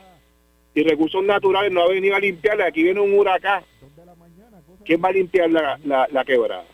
y 0.76 0.84
recursos 0.84 1.24
naturales 1.24 1.72
no 1.72 1.82
ha 1.82 1.90
venido 1.90 2.16
a 2.16 2.20
limpiarla, 2.20 2.68
aquí 2.68 2.84
viene 2.84 3.02
un 3.02 3.18
huracán. 3.18 3.64
¿Quién 4.86 5.02
va 5.04 5.10
a 5.10 5.14
limpiar 5.14 5.50
la, 5.50 5.80
la 5.84 6.24
quebrada? 6.24 6.66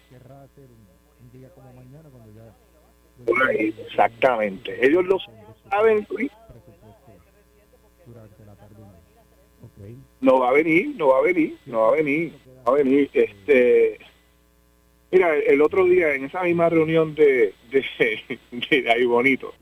Exactamente. 3.58 4.86
Ellos 4.86 5.06
lo 5.06 5.18
saben, 5.70 6.08
No 10.22 10.40
va 10.40 10.50
a 10.50 10.54
venir, 10.54 10.96
no 10.98 11.08
va 11.08 11.20
a 11.20 11.22
venir, 11.22 11.58
no 11.66 11.82
va 11.82 11.88
a 11.90 11.92
venir, 11.92 12.34
va 12.68 12.74
a 12.74 12.76
venir. 12.76 13.10
Este, 13.14 13.98
mira, 15.12 15.36
el 15.38 15.62
otro 15.62 15.86
día 15.86 16.14
en 16.14 16.26
esa 16.26 16.44
misma 16.44 16.70
reunión 16.70 17.16
de, 17.16 17.54
de, 17.72 18.92
ahí 18.92 19.06
bonito, 19.06 19.54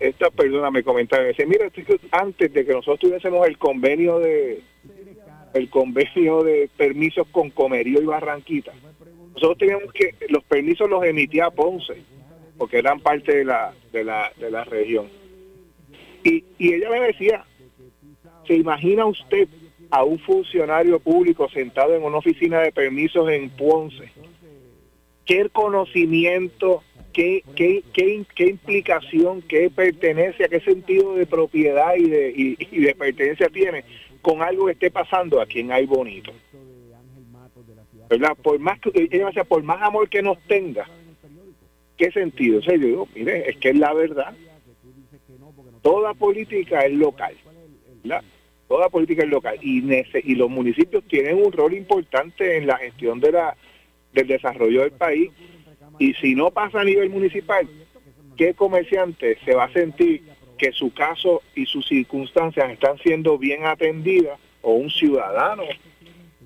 esta, 0.00 0.30
persona 0.30 0.70
me 0.70 0.82
comentaba, 0.82 1.22
me 1.22 1.28
decía, 1.28 1.46
mira, 1.46 1.70
antes 2.12 2.52
de 2.52 2.66
que 2.66 2.72
nosotros 2.72 3.00
tuviésemos 3.00 3.46
el 3.46 3.56
convenio 3.58 4.18
de 4.18 4.62
el 5.54 5.70
convenio 5.70 6.42
de 6.42 6.68
permisos 6.76 7.28
con 7.28 7.50
Comerío 7.50 8.02
y 8.02 8.06
Barranquita, 8.06 8.72
nosotros 9.34 9.58
teníamos 9.58 9.92
que, 9.92 10.14
los 10.28 10.42
permisos 10.44 10.90
los 10.90 11.04
emitía 11.04 11.50
Ponce, 11.50 12.02
porque 12.58 12.78
eran 12.78 13.00
parte 13.00 13.36
de 13.36 13.44
la, 13.44 13.74
de 13.92 14.04
la, 14.04 14.32
de 14.36 14.50
la 14.50 14.64
región. 14.64 15.08
Y, 16.22 16.44
y 16.58 16.74
ella 16.74 16.90
me 16.90 17.00
decía, 17.00 17.44
¿Se 18.46 18.54
imagina 18.54 19.06
usted 19.06 19.48
a 19.90 20.04
un 20.04 20.18
funcionario 20.18 20.98
público 20.98 21.48
sentado 21.48 21.94
en 21.94 22.02
una 22.02 22.18
oficina 22.18 22.60
de 22.60 22.72
permisos 22.72 23.28
en 23.30 23.50
Ponce? 23.50 24.10
¿Qué 25.24 25.48
conocimiento, 25.50 26.82
qué, 27.12 27.42
qué, 27.56 27.82
qué, 27.94 28.46
implicación, 28.46 29.40
qué 29.42 29.70
pertenencia, 29.70 30.48
qué 30.48 30.60
sentido 30.60 31.14
de 31.14 31.24
propiedad 31.24 31.94
y 31.96 32.10
de, 32.10 32.32
y, 32.36 32.80
de 32.80 32.94
pertenencia 32.94 33.48
tiene 33.48 33.84
con 34.20 34.42
algo 34.42 34.66
que 34.66 34.72
esté 34.72 34.90
pasando 34.90 35.40
aquí 35.40 35.60
en 35.60 35.72
Ay 35.72 35.86
Bonito? 35.86 36.32
Por 38.42 38.58
más 38.58 38.78
ella 38.92 39.44
por 39.44 39.62
más 39.62 39.80
amor 39.80 40.10
que 40.10 40.22
nos 40.22 40.38
tenga, 40.42 40.86
¿qué 41.96 42.10
sentido? 42.10 42.58
O 42.58 42.62
sea, 42.62 42.76
yo 42.76 43.08
mire, 43.14 43.48
es 43.50 43.56
que 43.56 43.70
es 43.70 43.78
la 43.78 43.92
verdad. 43.92 44.34
Toda 45.82 46.14
política 46.14 46.84
es 46.84 46.92
local. 46.92 47.34
Toda 48.68 48.88
política 48.88 49.22
es 49.22 49.28
local 49.28 49.58
y, 49.60 49.84
y 50.24 50.34
los 50.34 50.50
municipios 50.50 51.04
tienen 51.04 51.42
un 51.42 51.52
rol 51.52 51.74
importante 51.74 52.56
en 52.56 52.66
la 52.66 52.78
gestión 52.78 53.20
de 53.20 53.32
la, 53.32 53.56
del 54.12 54.26
desarrollo 54.26 54.82
del 54.82 54.92
país 54.92 55.30
y 55.98 56.14
si 56.14 56.34
no 56.34 56.50
pasa 56.50 56.80
a 56.80 56.84
nivel 56.84 57.10
municipal, 57.10 57.68
¿qué 58.36 58.54
comerciante 58.54 59.38
se 59.44 59.54
va 59.54 59.64
a 59.64 59.72
sentir 59.72 60.22
que 60.58 60.72
su 60.72 60.92
caso 60.92 61.42
y 61.54 61.66
sus 61.66 61.86
circunstancias 61.86 62.70
están 62.70 62.98
siendo 62.98 63.38
bien 63.38 63.66
atendidas 63.66 64.38
o 64.62 64.72
un 64.72 64.90
ciudadano 64.90 65.64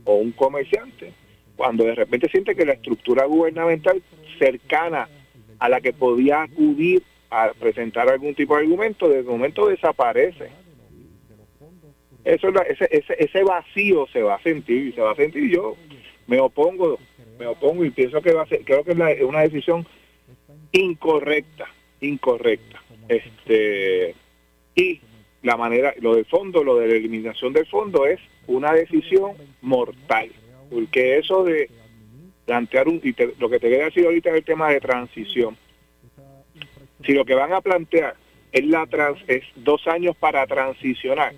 o 0.04 0.16
un 0.16 0.32
comerciante? 0.32 1.12
Cuando 1.56 1.84
de 1.84 1.94
repente 1.94 2.28
siente 2.28 2.54
que 2.54 2.66
la 2.66 2.74
estructura 2.74 3.24
gubernamental 3.24 4.02
cercana 4.38 5.08
a 5.58 5.68
la 5.68 5.80
que 5.80 5.92
podía 5.92 6.42
acudir 6.42 7.02
a 7.30 7.52
presentar 7.58 8.08
algún 8.08 8.34
tipo 8.34 8.56
de 8.56 8.62
argumento, 8.62 9.08
de 9.08 9.22
momento 9.22 9.68
desaparece. 9.68 10.50
Eso 12.24 12.48
ese, 12.48 12.88
ese, 12.90 13.16
ese 13.18 13.42
vacío 13.42 14.06
se 14.12 14.22
va 14.22 14.34
a 14.34 14.42
sentir 14.42 14.88
y 14.88 14.92
se 14.92 15.00
va 15.00 15.12
a 15.12 15.16
sentir. 15.16 15.50
Yo 15.50 15.76
me 16.26 16.40
opongo 16.40 16.98
me 17.38 17.46
opongo 17.46 17.84
y 17.84 17.90
pienso 17.90 18.20
que 18.20 18.32
va 18.32 18.42
a 18.42 18.46
ser 18.46 18.64
creo 18.64 18.84
que 18.84 18.92
es 18.92 19.22
una 19.22 19.40
decisión 19.40 19.86
incorrecta 20.72 21.66
incorrecta. 22.00 22.82
Este 23.08 24.14
y 24.74 25.00
la 25.42 25.56
manera 25.56 25.94
lo 26.00 26.14
del 26.16 26.26
fondo 26.26 26.64
lo 26.64 26.76
de 26.76 26.88
la 26.88 26.94
eliminación 26.94 27.52
del 27.52 27.66
fondo 27.66 28.06
es 28.06 28.20
una 28.46 28.72
decisión 28.72 29.32
mortal 29.62 30.30
porque 30.70 31.18
eso 31.18 31.44
de 31.44 31.70
plantear 32.48 32.88
un 32.88 33.00
y 33.04 33.14
lo 33.38 33.48
que 33.48 33.60
te 33.60 33.68
quería 33.68 33.84
decir 33.84 34.06
ahorita 34.06 34.30
es 34.30 34.36
el 34.36 34.44
tema 34.44 34.70
de 34.70 34.80
transición 34.80 35.56
si 37.04 37.12
lo 37.12 37.24
que 37.24 37.34
van 37.34 37.52
a 37.52 37.60
plantear 37.60 38.16
es 38.50 38.64
la 38.64 38.86
trans, 38.86 39.18
es 39.28 39.44
dos 39.54 39.86
años 39.86 40.16
para 40.16 40.46
transicionar 40.46 41.34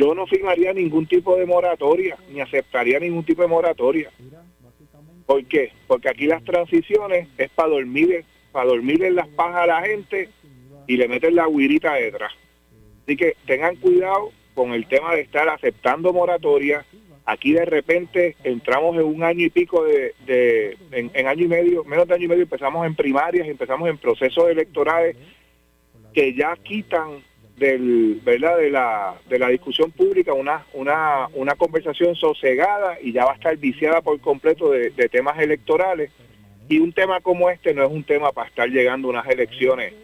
yo 0.00 0.14
no 0.14 0.26
firmaría 0.26 0.72
ningún 0.72 1.06
tipo 1.06 1.36
de 1.36 1.44
moratoria, 1.44 2.16
ni 2.30 2.40
aceptaría 2.40 2.98
ningún 2.98 3.22
tipo 3.22 3.42
de 3.42 3.48
moratoria. 3.48 4.10
¿Por 5.26 5.44
qué? 5.44 5.72
Porque 5.86 6.08
aquí 6.08 6.26
las 6.26 6.42
transiciones 6.42 7.28
es 7.36 7.50
para 7.50 7.68
dormir, 7.68 8.24
para 8.50 8.70
dormir 8.70 9.04
en 9.04 9.14
las 9.14 9.28
pajas 9.28 9.64
a 9.64 9.66
la 9.66 9.82
gente 9.82 10.30
y 10.86 10.96
le 10.96 11.06
meten 11.06 11.34
la 11.34 11.46
guirita 11.46 11.92
detrás. 11.94 12.32
Así 13.04 13.14
que 13.14 13.36
tengan 13.46 13.76
cuidado 13.76 14.32
con 14.54 14.72
el 14.72 14.86
tema 14.86 15.14
de 15.14 15.20
estar 15.20 15.46
aceptando 15.50 16.14
moratoria. 16.14 16.84
Aquí 17.30 17.52
de 17.52 17.64
repente 17.64 18.34
entramos 18.42 18.96
en 18.96 19.04
un 19.04 19.22
año 19.22 19.46
y 19.46 19.50
pico 19.50 19.84
de, 19.84 20.14
de 20.26 20.76
en, 20.90 21.26
año 21.28 21.44
y 21.44 21.46
medio, 21.46 21.84
menos 21.84 22.08
de 22.08 22.14
año 22.14 22.24
y 22.24 22.28
medio 22.28 22.42
empezamos 22.42 22.84
en 22.84 22.96
primarias, 22.96 23.46
empezamos 23.46 23.88
en 23.88 23.98
procesos 23.98 24.50
electorales 24.50 25.16
que 26.12 26.34
ya 26.34 26.56
quitan 26.56 27.22
del 27.56 28.20
verdad 28.24 28.58
de 28.58 28.70
la 28.70 29.14
de 29.28 29.38
la 29.38 29.46
discusión 29.46 29.92
pública 29.92 30.32
una 30.32 30.66
una 30.72 31.28
una 31.34 31.54
conversación 31.54 32.16
sosegada 32.16 32.98
y 33.00 33.12
ya 33.12 33.26
va 33.26 33.32
a 33.32 33.36
estar 33.36 33.56
viciada 33.58 34.00
por 34.00 34.18
completo 34.20 34.72
de, 34.72 34.90
temas 35.08 35.38
electorales. 35.38 36.10
Y 36.68 36.80
un 36.80 36.92
tema 36.92 37.20
como 37.20 37.48
este 37.48 37.74
no 37.74 37.84
es 37.84 37.92
un 37.92 38.02
tema 38.02 38.32
para 38.32 38.48
estar 38.48 38.68
llegando 38.68 39.06
a 39.06 39.10
unas 39.12 39.28
elecciones 39.28 39.94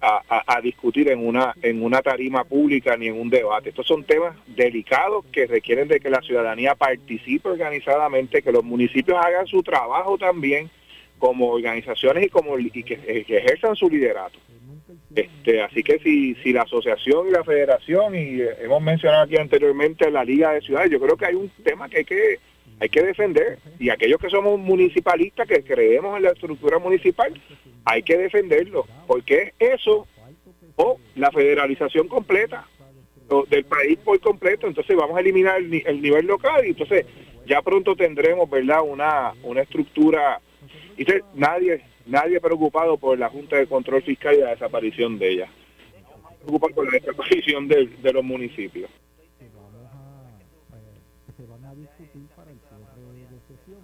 a, 0.00 0.60
discutir 0.62 1.08
en 1.10 1.26
una 1.26 1.54
en 1.62 1.82
una 1.82 2.02
tarima 2.02 2.44
pública 2.44 2.96
ni 2.96 3.08
en 3.08 3.20
un 3.20 3.30
debate. 3.30 3.70
Estos 3.70 3.86
son 3.86 4.04
temas 4.04 4.36
delicados 4.46 5.24
que 5.32 5.46
requieren 5.46 5.88
de 5.88 6.00
que 6.00 6.10
la 6.10 6.20
ciudadanía 6.20 6.74
participe 6.74 7.48
organizadamente 7.48 8.42
que 8.42 8.52
los 8.52 8.64
municipios 8.64 9.18
hagan 9.20 9.46
su 9.46 9.62
trabajo 9.62 10.16
también 10.18 10.70
como 11.18 11.48
organizaciones 11.48 12.26
y 12.26 12.28
como 12.28 12.58
y 12.58 12.82
que 12.82 12.94
ejerzan 13.04 13.74
su 13.74 13.88
liderato. 13.88 14.38
Este, 15.14 15.62
así 15.62 15.82
que 15.82 15.98
si, 15.98 16.34
si 16.36 16.52
la 16.52 16.62
asociación 16.62 17.28
y 17.28 17.30
la 17.32 17.42
federación, 17.42 18.14
y 18.14 18.40
eh, 18.40 18.56
hemos 18.60 18.82
mencionado 18.82 19.24
aquí 19.24 19.36
anteriormente 19.36 20.10
la 20.10 20.24
Liga 20.24 20.52
de 20.52 20.60
Ciudades, 20.60 20.90
yo 20.90 21.00
creo 21.00 21.16
que 21.16 21.26
hay 21.26 21.34
un 21.34 21.50
tema 21.64 21.88
que 21.88 21.98
hay 21.98 22.04
que, 22.04 22.38
hay 22.80 22.88
que 22.88 23.02
defender. 23.02 23.58
Y 23.78 23.90
aquellos 23.90 24.20
que 24.20 24.30
somos 24.30 24.58
municipalistas, 24.58 25.46
que 25.48 25.62
creemos 25.62 26.16
en 26.16 26.24
la 26.24 26.30
estructura 26.30 26.78
municipal, 26.78 27.32
hay 27.84 28.02
que 28.02 28.16
defenderlo. 28.16 28.86
Porque 29.06 29.52
es 29.58 29.78
eso 29.78 30.06
o 30.76 30.98
la 31.16 31.30
federalización 31.30 32.06
completa 32.08 32.66
del 33.50 33.64
país 33.64 33.98
por 34.04 34.18
completo. 34.20 34.66
Entonces 34.66 34.96
vamos 34.96 35.16
a 35.16 35.20
eliminar 35.20 35.58
el, 35.58 35.82
el 35.86 36.00
nivel 36.00 36.26
local 36.26 36.64
y 36.64 36.70
entonces 36.70 37.04
ya 37.46 37.62
pronto 37.62 37.96
tendremos, 37.96 38.48
¿verdad?, 38.48 38.82
una, 38.84 39.32
una 39.42 39.62
estructura. 39.62 40.40
Y 40.96 41.06
nadie 41.34 41.82
nadie 42.08 42.40
preocupado 42.40 42.96
por 42.96 43.18
la 43.18 43.28
Junta 43.28 43.56
de 43.56 43.66
Control 43.66 44.02
Fiscal 44.02 44.34
y 44.34 44.40
la 44.40 44.50
desaparición 44.50 45.18
de 45.18 45.30
ella. 45.30 45.48
Preocupado 46.40 46.74
por 46.74 46.86
la 46.86 46.98
desaparición 46.98 47.68
de, 47.68 47.86
de 47.86 48.12
los 48.12 48.24
municipios. 48.24 48.90
se 51.36 51.46
van 51.46 51.64
a 51.64 51.74
discutir 51.74 52.26
para 52.34 52.50
el 52.50 52.58
cierre 52.58 53.26
de 53.30 53.38
sesión. 53.46 53.80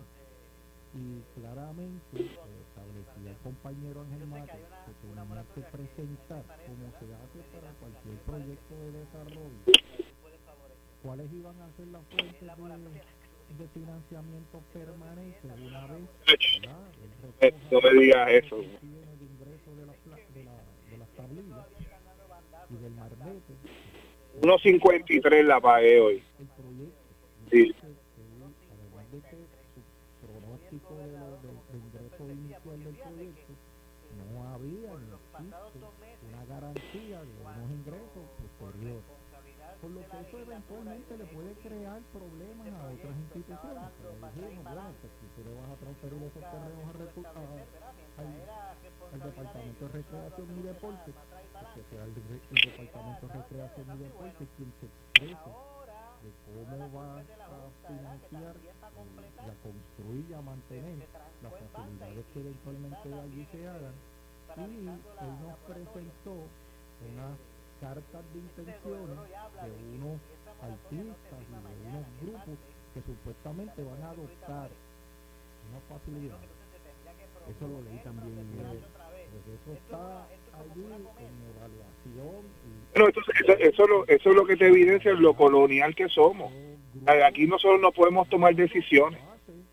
Y 0.95 1.23
claramente 1.39 2.17
establecía 2.17 3.31
el 3.31 3.37
compañero 3.75 4.01
Ángel 4.03 4.27
Mate 4.29 4.59
que 4.87 4.93
tenía 5.03 5.45
que 5.55 5.61
presentar, 5.63 6.43
como 6.67 6.87
se 6.99 7.07
hace 7.15 7.41
para 7.53 7.73
cualquier 7.81 8.19
proyecto 8.25 8.75
de 8.75 8.93
desarrollo, 8.93 9.59
cuáles 11.03 11.33
iban 11.33 11.61
a 11.61 11.77
ser 11.77 11.89
las 11.89 12.03
fuentes 12.07 12.41
de 12.41 13.01
de 13.59 13.69
financiamiento 13.69 14.63
permanente 14.73 15.39
una 15.45 15.87
vez 15.87 16.09
eh, 17.41 17.55
no 17.71 17.81
me 17.83 18.01
digas 18.01 18.31
eso. 18.31 18.57
de 18.57 18.65
ingreso 18.65 19.75
de, 19.77 19.87
la, 19.87 19.93
de, 20.35 20.45
la, 20.45 20.53
de 20.91 20.99
las 20.99 21.09
tablillas 21.11 21.67
y 22.71 22.83
del 22.83 22.93
marbete. 22.93 23.55
1.53 24.41 25.43
la 25.45 25.61
pagué 25.61 26.01
hoy. 26.01 26.23
El 26.41 26.47
proyecto 26.47 27.05
sí. 27.51 27.75
Eventualmente 40.55 41.19
le 41.19 41.25
puede 41.35 41.53
crear 41.55 42.01
problemas 42.15 42.69
a 42.71 42.87
otras 42.87 43.17
instituciones. 43.27 43.91
Pero 43.99 44.15
dijimos, 44.15 44.65
bueno, 44.65 44.95
pues 45.03 45.13
si 45.19 45.27
tú 45.35 45.41
le 45.43 45.53
vas 45.59 45.71
a 45.71 45.77
transferir 45.83 46.23
esos 46.23 46.45
terrenos 46.47 46.87
a, 46.87 47.43
al, 48.15 48.31
al, 49.11 49.21
Departamento 49.21 49.83
de 49.85 49.93
Recreación 49.99 50.47
y 50.55 50.63
Deporte, 50.63 51.11
que 51.11 51.83
sea 51.91 52.05
el, 52.05 52.15
Departamento 52.15 53.27
de 53.27 53.35
Recreación 53.35 53.87
y 53.91 53.99
Deporte 53.99 54.47
quien 54.55 54.71
se 54.79 54.87
exprese 54.87 55.51
de 56.23 56.31
cómo 56.47 56.79
va 56.95 57.19
a 57.19 57.67
financiar 57.83 58.55
y 58.63 58.69
a 58.71 59.55
construir 59.59 60.25
y 60.31 60.35
a 60.35 60.41
mantener 60.41 61.09
las 61.43 61.53
facilidades 61.53 62.25
que 62.33 62.41
eventualmente 62.41 63.09
allí 63.11 63.43
se 63.51 63.69
hagan. 63.69 63.97
Y 64.57 64.61
él 64.63 64.85
nos 64.87 65.59
presentó 65.67 66.47
una 67.03 67.35
cartas 67.85 68.25
de 68.33 68.39
intenciones 68.39 69.19
de 69.19 69.97
unos 69.97 70.21
artistas 70.65 71.41
y 71.41 71.53
de 71.53 71.89
unos 71.89 72.07
grupos 72.21 72.59
que 72.95 73.01
supuestamente 73.03 73.83
van 73.83 74.03
a 74.03 74.11
adoptar 74.11 74.71
una 75.71 75.81
facilidad. 75.89 76.39
Eso 77.49 77.69
lo 77.69 77.83
leí 77.83 77.99
también 78.03 78.39
el, 78.39 78.81
pues 79.35 79.61
eso 79.61 79.73
está 79.73 80.27
allí 80.59 80.85
en 81.19 81.35
evaluación. 81.57 82.45
Bueno, 82.95 83.09
eso, 83.09 83.57
eso, 83.59 83.87
lo, 83.87 84.07
eso 84.07 84.31
es 84.31 84.37
lo 84.37 84.47
que 84.47 84.57
te 84.57 84.69
evidencia 84.69 85.13
lo 85.13 85.35
colonial 85.35 85.95
que 85.95 86.09
somos. 86.09 86.53
Aquí 87.27 87.47
nosotros 87.47 87.81
no 87.81 87.93
podemos 87.93 88.29
tomar 88.29 88.55
decisiones. 88.55 89.21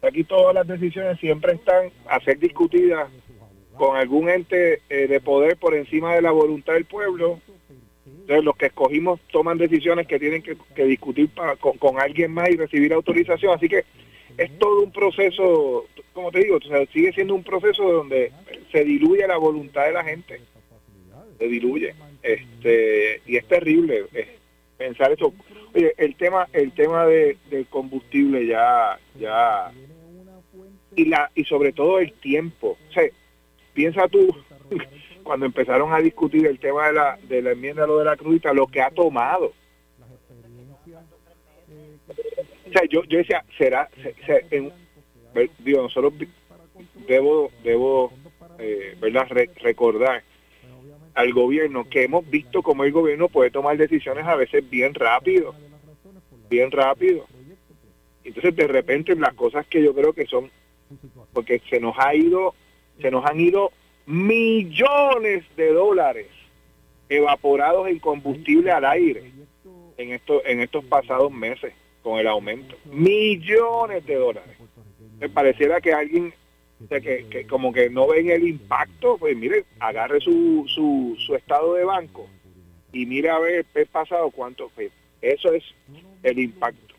Aquí 0.01 0.23
todas 0.23 0.55
las 0.55 0.67
decisiones 0.67 1.19
siempre 1.19 1.53
están 1.53 1.91
a 2.07 2.19
ser 2.21 2.39
discutidas 2.39 3.09
con 3.77 3.95
algún 3.95 4.29
ente 4.29 4.81
eh, 4.89 5.07
de 5.07 5.21
poder 5.21 5.57
por 5.57 5.75
encima 5.75 6.15
de 6.15 6.21
la 6.21 6.31
voluntad 6.31 6.73
del 6.73 6.85
pueblo. 6.85 7.39
Los 8.41 8.55
que 8.55 8.67
escogimos 8.67 9.19
toman 9.31 9.57
decisiones 9.57 10.07
que 10.07 10.19
tienen 10.19 10.41
que, 10.41 10.85
discutir 10.85 11.29
con, 11.79 11.99
alguien 11.99 12.31
más 12.31 12.49
y 12.49 12.55
recibir 12.55 12.93
autorización. 12.93 13.53
Así 13.55 13.67
que 13.67 13.83
es 14.37 14.57
todo 14.59 14.81
un 14.81 14.91
proceso, 14.91 15.85
como 16.13 16.31
te 16.31 16.39
digo, 16.39 16.59
sigue 16.93 17.11
siendo 17.13 17.35
un 17.35 17.43
proceso 17.43 17.83
donde 17.83 18.31
se 18.71 18.85
diluye 18.85 19.27
la 19.27 19.37
voluntad 19.37 19.85
de 19.85 19.91
la 19.91 20.03
gente. 20.03 20.41
Se 21.37 21.47
diluye. 21.47 21.93
Este, 22.23 23.21
y 23.25 23.37
es 23.37 23.45
terrible 23.47 24.05
eh, 24.13 24.37
pensar 24.77 25.11
eso. 25.11 25.33
Oye, 25.73 25.93
el 25.97 26.15
tema, 26.15 26.47
el 26.53 26.71
tema 26.73 27.05
de, 27.05 27.37
del 27.49 27.65
combustible 27.67 28.45
ya, 28.45 28.99
ya, 29.19 29.71
y 30.95 31.05
la, 31.05 31.31
y 31.35 31.43
sobre 31.45 31.71
todo 31.71 31.99
el 31.99 32.13
tiempo. 32.13 32.77
O 32.89 32.93
sea, 32.93 33.03
piensa 33.73 34.07
tú, 34.07 34.35
cuando 35.23 35.45
empezaron 35.45 35.93
a 35.93 35.99
discutir 35.99 36.45
el 36.45 36.59
tema 36.59 36.87
de 36.87 36.93
la, 36.93 37.17
de 37.23 37.41
la 37.41 37.51
enmienda 37.51 37.87
lo 37.87 37.99
de 37.99 38.05
la 38.05 38.17
crudita, 38.17 38.53
lo 38.53 38.67
que 38.67 38.81
ha 38.81 38.91
tomado. 38.91 39.53
O 42.67 42.71
sea, 42.71 42.83
yo, 42.89 43.03
yo 43.03 43.17
decía, 43.17 43.43
será, 43.57 43.89
digo, 45.59 45.81
nosotros 45.81 46.13
debo, 47.07 47.51
debo, 47.63 48.13
eh, 48.59 48.95
¿verdad? 48.99 49.27
recordar 49.61 50.23
al 51.13 51.33
gobierno 51.33 51.87
que 51.89 52.03
hemos 52.03 52.29
visto 52.29 52.61
como 52.61 52.83
el 52.83 52.91
gobierno 52.91 53.27
puede 53.27 53.51
tomar 53.51 53.77
decisiones 53.77 54.25
a 54.25 54.35
veces 54.35 54.67
bien 54.69 54.93
rápido, 54.93 55.53
bien 56.49 56.71
rápido. 56.71 57.25
Entonces 58.23 58.55
de 58.55 58.67
repente 58.67 59.15
las 59.15 59.33
cosas 59.33 59.65
que 59.67 59.83
yo 59.83 59.93
creo 59.93 60.13
que 60.13 60.25
son, 60.25 60.49
porque 61.33 61.61
se 61.69 61.79
nos 61.79 61.97
ha 61.97 62.15
ido, 62.15 62.55
se 63.01 63.11
nos 63.11 63.25
han 63.25 63.39
ido 63.39 63.71
millones 64.05 65.43
de 65.55 65.73
dólares 65.73 66.27
evaporados 67.09 67.87
en 67.87 67.99
combustible 67.99 68.71
al 68.71 68.85
aire 68.85 69.31
en 69.97 70.11
estos, 70.11 70.41
en 70.45 70.61
estos 70.61 70.83
pasados 70.85 71.31
meses 71.31 71.73
con 72.01 72.19
el 72.19 72.27
aumento. 72.27 72.75
Millones 72.85 74.05
de 74.05 74.15
dólares. 74.15 74.57
Me 75.19 75.29
pareciera 75.29 75.79
que 75.81 75.93
alguien 75.93 76.33
que, 76.89 77.45
como 77.47 77.71
que 77.71 77.89
no 77.89 78.07
ven 78.07 78.29
el 78.31 78.47
impacto, 78.47 79.17
pues 79.17 79.37
mire, 79.37 79.65
agarre 79.79 80.19
su, 80.19 80.65
su, 80.67 81.15
su 81.19 81.35
estado 81.35 81.75
de 81.75 81.83
banco 81.83 82.27
y 82.91 83.05
mire 83.05 83.29
a 83.29 83.39
ver 83.39 83.65
el 83.73 83.85
pasado 83.87 84.31
cuánto 84.31 84.69
pues, 84.73 84.91
Eso 85.21 85.53
es 85.53 85.63
el 86.23 86.39
impacto. 86.39 86.90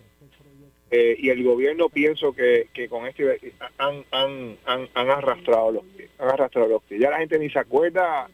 Eh, 0.94 1.16
y 1.18 1.30
el 1.30 1.42
gobierno 1.42 1.88
pienso 1.88 2.34
que, 2.34 2.68
que 2.74 2.86
con 2.86 3.06
este 3.06 3.40
han, 3.78 4.04
han, 4.10 4.58
han, 4.66 4.88
han, 4.92 5.10
arrastrado 5.10 5.72
los 5.72 5.84
pies, 5.84 6.10
han 6.18 6.28
arrastrado 6.28 6.68
los 6.68 6.82
pies. 6.82 7.00
Ya 7.00 7.08
la 7.08 7.18
gente 7.18 7.38
ni 7.38 7.48
se 7.48 7.58
acuerda 7.58 8.28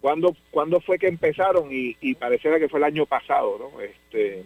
cuándo, 0.00 0.36
cuándo 0.52 0.80
fue 0.80 0.96
que 0.96 1.08
empezaron 1.08 1.72
y, 1.72 1.96
y 2.00 2.14
pareciera 2.14 2.60
que 2.60 2.68
fue 2.68 2.78
el 2.78 2.84
año 2.84 3.04
pasado, 3.04 3.58
¿no? 3.58 3.80
Este, 3.80 4.44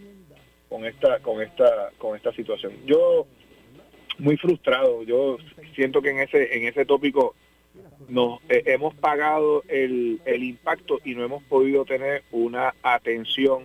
con 0.70 0.86
esta, 0.86 1.18
con 1.20 1.42
esta, 1.42 1.90
con 1.98 2.16
esta 2.16 2.32
situación. 2.32 2.72
Yo 2.86 3.26
muy 4.18 4.36
frustrado. 4.36 5.02
Yo 5.02 5.38
siento 5.74 6.02
que 6.02 6.10
en 6.10 6.20
ese, 6.20 6.56
en 6.56 6.66
ese 6.66 6.84
tópico 6.84 7.34
nos 8.08 8.40
eh, 8.48 8.62
hemos 8.66 8.94
pagado 8.94 9.62
el, 9.68 10.20
el 10.24 10.42
impacto 10.42 11.00
y 11.04 11.14
no 11.14 11.24
hemos 11.24 11.42
podido 11.44 11.84
tener 11.84 12.22
una 12.30 12.74
atención 12.82 13.64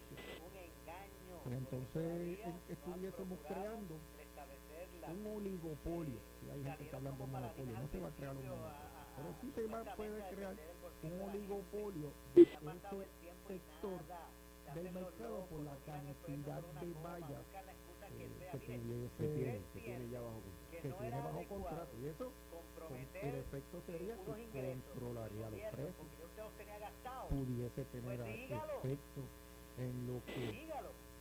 pues 1.44 1.58
entonces 1.58 2.40
estuviésemos 2.70 3.40
creando 3.48 4.00
un 5.08 5.38
oligopolio. 5.38 6.20
Si 6.42 6.50
hay 6.50 6.64
gente 6.64 6.78
que 6.80 6.84
está 6.86 6.98
hablando 6.98 7.26
de 7.26 7.32
monopolio, 7.32 7.80
no 7.80 7.88
se 7.90 8.00
va 8.00 8.08
a 8.08 8.12
crear 8.12 8.36
un 8.36 8.48
monopolio, 8.48 8.76
pero 9.16 9.36
sí 9.42 9.52
se 9.56 9.68
va, 9.68 9.96
puede 9.96 10.36
crear 10.36 10.56
un 11.04 11.22
oligopolio 11.30 12.12
de 12.34 12.42
ese 12.42 13.08
sector 13.48 14.02
del 14.74 14.92
mercado 14.92 15.46
por 15.46 15.60
la 15.62 15.78
cantidad 15.86 16.62
de 16.82 16.94
vallas 17.04 17.44
que, 18.52 18.60
tiene, 18.60 19.10
que 19.74 19.80
tiene 19.80 20.10
ya 20.10 20.22
bajo. 20.22 20.42
Que 20.72 20.90
tiene 20.90 21.22
bajo 21.22 21.48
contrato. 21.48 21.98
Y 22.02 22.08
eso, 22.08 22.32
el 23.22 23.36
efecto 23.36 23.82
sería 23.86 24.16
que 24.16 24.78
controlaría 24.94 25.50
los 25.50 25.60
precios. 25.72 26.08
Pudiese 27.30 27.86
tener 27.86 28.22
efecto 28.22 29.22
en 29.78 30.08
lo 30.08 30.24
que 30.26 30.70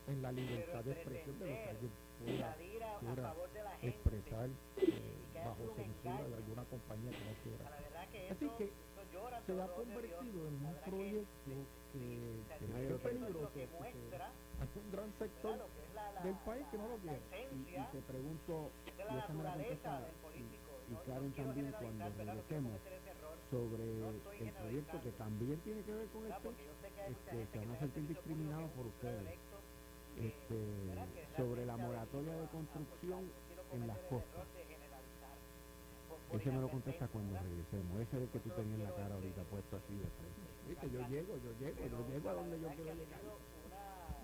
en 0.07 0.21
la 0.21 0.31
libertad 0.31 0.83
de 0.83 0.91
expresión 0.91 1.39
de 1.39 1.45
lo 1.45 1.55
que 1.55 1.69
alguien 1.69 1.91
pueda, 2.23 3.35
expresar 3.81 4.49
eh, 4.77 5.15
bajo 5.33 5.75
censura 5.75 6.27
de 6.27 6.35
alguna 6.35 6.63
compañía 6.65 7.11
que 7.11 7.25
no 7.25 7.35
quiera. 7.43 7.65
Así 8.31 8.49
que 8.57 8.71
se 9.45 9.61
ha 9.61 9.67
convertido 9.67 10.47
en 10.47 10.65
un 10.65 10.75
proyecto 10.85 11.51
que, 11.93 12.39
que 12.59 12.93
es 12.93 13.01
peligroso, 13.01 13.51
que 13.53 13.61
hay 13.63 14.69
un 14.75 14.91
gran 14.91 15.13
sector 15.19 15.57
del 16.23 16.35
país 16.45 16.65
que 16.71 16.77
no 16.77 16.87
lo 16.87 16.97
quiere. 16.97 17.21
Y, 17.53 17.91
te 17.91 18.01
pregunto, 18.01 18.71
y 18.85 19.17
esa 19.17 19.33
me 19.33 19.43
la 19.43 19.53
contesta, 19.53 20.01
y, 20.89 20.95
Karen 21.07 21.31
también 21.33 21.73
cuando 21.79 22.05
regresemos, 22.17 22.79
sobre 23.49 23.83
el 23.83 24.51
proyecto 24.53 25.01
que 25.01 25.11
también 25.11 25.59
tiene 25.61 25.81
que 25.83 25.91
ver 25.93 26.07
con 26.07 26.25
esto, 26.25 26.53
este, 27.09 27.47
se 27.51 27.59
van 27.59 27.75
a 27.75 27.79
sentir 27.79 28.07
discriminados 28.07 28.71
por 28.71 28.87
ustedes. 28.87 29.39
Este, 30.15 30.55
sobre 31.35 31.65
la 31.65 31.75
moratoria 31.75 32.33
de 32.33 32.47
construcción 32.47 33.29
en 33.73 33.87
las 33.87 33.97
costas. 34.09 34.47
Ese 36.31 36.51
me 36.51 36.61
lo 36.61 36.69
contesta 36.69 37.07
cuando 37.07 37.37
regresemos. 37.37 37.99
Ese 37.99 38.17
es 38.17 38.23
el 38.23 38.29
que 38.29 38.39
tú 38.39 38.49
tenías 38.51 38.79
la 38.79 38.95
cara 38.95 39.15
ahorita 39.15 39.43
puesto 39.43 39.77
así 39.77 39.93
de 39.93 40.07
frente. 40.07 40.45
Viste, 40.67 40.89
yo 40.89 41.07
llego, 41.07 41.37
yo 41.37 41.51
llego, 41.59 41.85
yo 41.85 42.07
llego 42.07 42.29
a 42.29 42.33
donde 42.33 42.59
yo 42.59 42.67
quiero 42.69 42.93
llegar. 42.95 43.21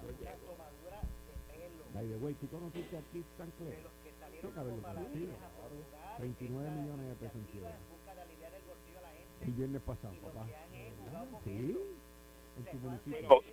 Yo 0.01 0.09
llego. 0.17 0.55
By 1.93 2.07
the 2.07 2.17
way, 2.17 2.33
¿tú 2.35 2.47
conociste 2.47 2.97
a 2.97 3.01
Keith 3.11 3.25
Sancler? 3.37 3.77
Tengo 4.41 4.53
que 4.53 4.59
haberlo 4.59 4.81
conocido. 4.81 5.33
39 6.21 6.69
millones 6.69 7.07
de 7.07 7.15
pesos 7.15 7.35
en 7.35 7.43
quiebra. 7.45 7.75
El 9.41 9.51
viernes 9.53 9.81
pasado, 9.81 10.13
papá. 10.21 10.45
Sí. 11.43 11.77
En 12.57 12.65
tu 12.65 12.77
municipio. 12.77 13.43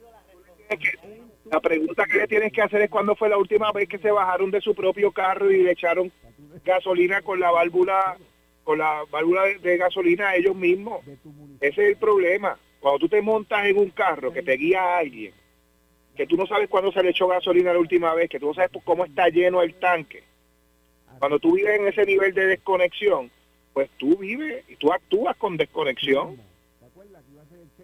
La 1.51 1.61
pregunta 1.61 2.05
que 2.05 2.19
le 2.19 2.27
tienes 2.27 2.53
que 2.53 2.61
hacer 2.61 2.83
es 2.83 2.91
cuándo 2.91 3.17
fue 3.17 3.31
la 3.31 3.39
última 3.39 3.73
vez 3.73 3.89
que 3.89 3.99
se 3.99 4.11
bajaron 4.11 4.51
de 4.51 4.61
su 4.61 4.75
propio 4.75 5.13
carro 5.13 5.51
y 5.51 5.63
le 5.63 5.71
echaron 5.71 6.13
gasolina 6.63 7.23
con 7.23 7.41
la 7.41 7.51
válvula 7.51 8.19
con 8.65 8.77
la 8.77 9.03
válvula 9.11 9.45
de, 9.63 9.77
gasolina 9.79 10.29
a 10.29 10.37
ellos 10.37 10.55
mismos. 10.55 11.01
Ese 11.63 11.83
es 11.83 11.89
el 11.89 11.97
problema. 11.97 12.59
Cuando 12.81 12.99
tú 12.99 13.09
te 13.09 13.23
montas 13.23 13.65
en 13.65 13.79
un 13.79 13.89
carro 13.91 14.31
que 14.31 14.43
te 14.43 14.59
guía 14.59 14.83
a 14.83 14.99
alguien, 14.99 15.33
que 16.15 16.27
tú 16.27 16.37
no 16.37 16.47
sabes 16.47 16.69
cuándo 16.69 16.93
se 16.93 17.03
le 17.03 17.11
echó 17.11 17.29
gasolina 17.29 17.73
la 17.73 17.79
última 17.79 18.13
vez, 18.13 18.29
que 18.29 18.39
tú 18.39 18.49
no 18.49 18.55
sabes 18.55 18.71
cómo 18.85 19.07
está 19.07 19.31
lleno 19.31 19.63
el 19.63 19.73
tanque. 19.77 20.28
Cuando 21.19 21.39
tú 21.39 21.55
vives 21.55 21.79
en 21.79 21.89
ese 21.89 22.05
nivel 22.05 22.33
de 22.35 22.47
desconexión, 22.47 23.31
pues 23.73 23.91
tú 23.97 24.17
vives 24.17 24.65
y 24.69 24.77
tú 24.77 24.93
actúas 24.93 25.37
con 25.37 25.57
desconexión. 25.57 26.41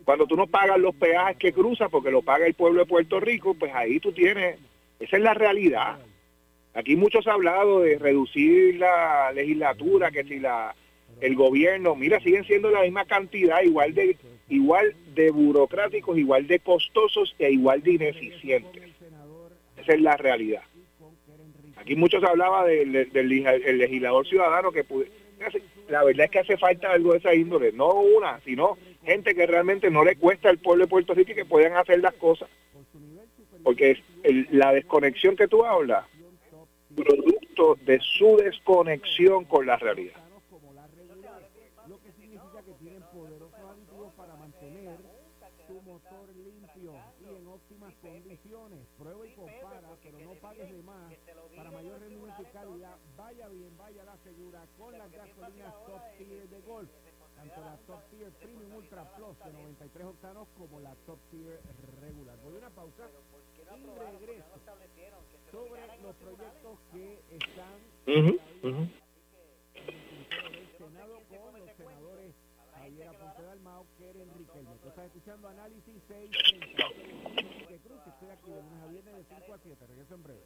Cuando 0.05 0.27
tú 0.27 0.37
no 0.37 0.47
pagas 0.47 0.79
los 0.79 0.95
peajes 0.95 1.37
que 1.39 1.53
cruzas 1.53 1.89
porque 1.91 2.11
lo 2.11 2.23
paga 2.23 2.47
el 2.47 2.55
pueblo 2.55 2.81
de 2.81 2.87
Puerto 2.87 3.21
Rico, 3.21 3.55
pues 3.55 3.73
ahí 3.75 4.01
tú 4.01 4.13
tienes, 4.13 4.59
esa 5.01 5.17
es 5.17 5.23
la 5.23 5.35
realidad. 5.35 5.99
Aquí 6.75 6.97
muchos 6.97 7.27
han 7.27 7.35
hablado 7.35 7.81
de 7.81 7.99
reducir 7.99 8.77
la 8.77 9.33
legislatura, 9.33 10.11
que 10.11 10.25
si 10.25 10.41
la 10.41 10.75
el 11.21 11.37
gobierno, 11.37 11.95
mira, 11.95 12.21
siguen 12.21 12.45
siendo 12.45 12.71
la 12.71 12.83
misma 12.83 13.05
cantidad, 13.05 13.63
igual 13.63 13.95
de 13.95 14.17
igual 14.49 14.95
de 15.15 15.31
burocráticos, 15.31 16.19
igual 16.19 16.47
de 16.47 16.59
costosos 16.59 17.35
e 17.39 17.51
igual 17.51 17.83
de 17.83 17.93
ineficientes. 17.93 18.83
Esa 19.77 19.93
es 19.95 20.01
la 20.01 20.17
realidad. 20.17 20.63
Aquí 21.85 21.97
muchos 21.97 22.25
hablaban 22.25 22.67
del, 22.67 23.13
del, 23.13 23.29
legislador 23.29 24.27
ciudadano 24.27 24.73
que 24.73 24.85
puede, 24.85 25.11
la 25.91 26.03
verdad 26.03 26.25
es 26.25 26.31
que 26.31 26.39
hace 26.39 26.57
falta 26.57 26.91
algo 26.91 27.13
de 27.13 27.19
esa 27.19 27.35
índole, 27.35 27.73
no 27.73 27.93
una, 27.93 28.41
sino 28.41 28.79
gente 29.05 29.35
que 29.35 29.47
realmente 29.47 29.91
no 29.91 30.03
le 30.03 30.17
cuesta 30.17 30.49
al 30.49 30.57
pueblo 30.57 30.87
de 30.87 30.89
Puerto 30.89 31.13
Rico 31.13 31.33
y 31.33 31.35
que 31.35 31.45
puedan 31.45 31.77
hacer 31.77 32.01
las 32.01 32.15
cosas. 32.15 32.49
Porque 33.63 33.99
la 34.51 34.73
desconexión 34.73 35.37
que 35.37 35.47
tú 35.47 35.63
hablas, 35.63 36.07
producto 36.97 37.77
de 37.85 38.01
su 38.01 38.39
desconexión 38.39 39.45
con 39.45 39.67
la 39.67 39.77
realidad. 39.77 40.24
Golf. 56.75 56.91
Tanto 57.37 57.61
la 57.61 57.77
Top 57.87 58.01
Tier 58.11 58.33
Premium 58.33 58.75
Ultra 58.75 59.05
Plus 59.15 59.39
de 59.45 59.53
93 59.53 60.07
octanos 60.07 60.49
como 60.59 60.81
la 60.81 60.93
Top 61.07 61.21
Tier 61.31 61.61
regular. 62.01 62.37
Voy 62.43 62.55
a 62.55 62.59
una 62.59 62.71
pausa 62.71 63.09
y 63.77 63.87
regreso 63.87 64.45
sobre 65.53 65.87
los 66.03 66.17
proyectos 66.17 66.79
que 66.91 67.23
están 67.31 67.79
ujú. 68.09 68.41
del 69.73 70.69
Senado 70.79 71.21
con 71.29 71.61
los 71.61 71.71
senadores 71.77 72.35
Javier 72.75 73.09
Aponte 73.09 73.43
Dalmao, 73.43 73.87
Keren 73.97 74.29
Riquelme. 74.37 74.77
Tú 74.83 74.89
estás 74.89 75.07
escuchando 75.07 75.49
Análisis 75.49 76.03
630. 76.09 77.69
Que 77.69 77.79
Cruz, 77.79 78.01
que 78.03 78.11
estoy 78.11 78.31
aquí 78.31 78.51
de 78.51 78.63
lunes 78.63 78.83
a 78.83 78.87
viernes 78.89 79.15
de 79.15 79.25
5 79.25 79.55
a 79.55 79.59
7. 79.59 79.87
Regreso 79.87 80.15
en 80.15 80.23
breve. 80.25 80.45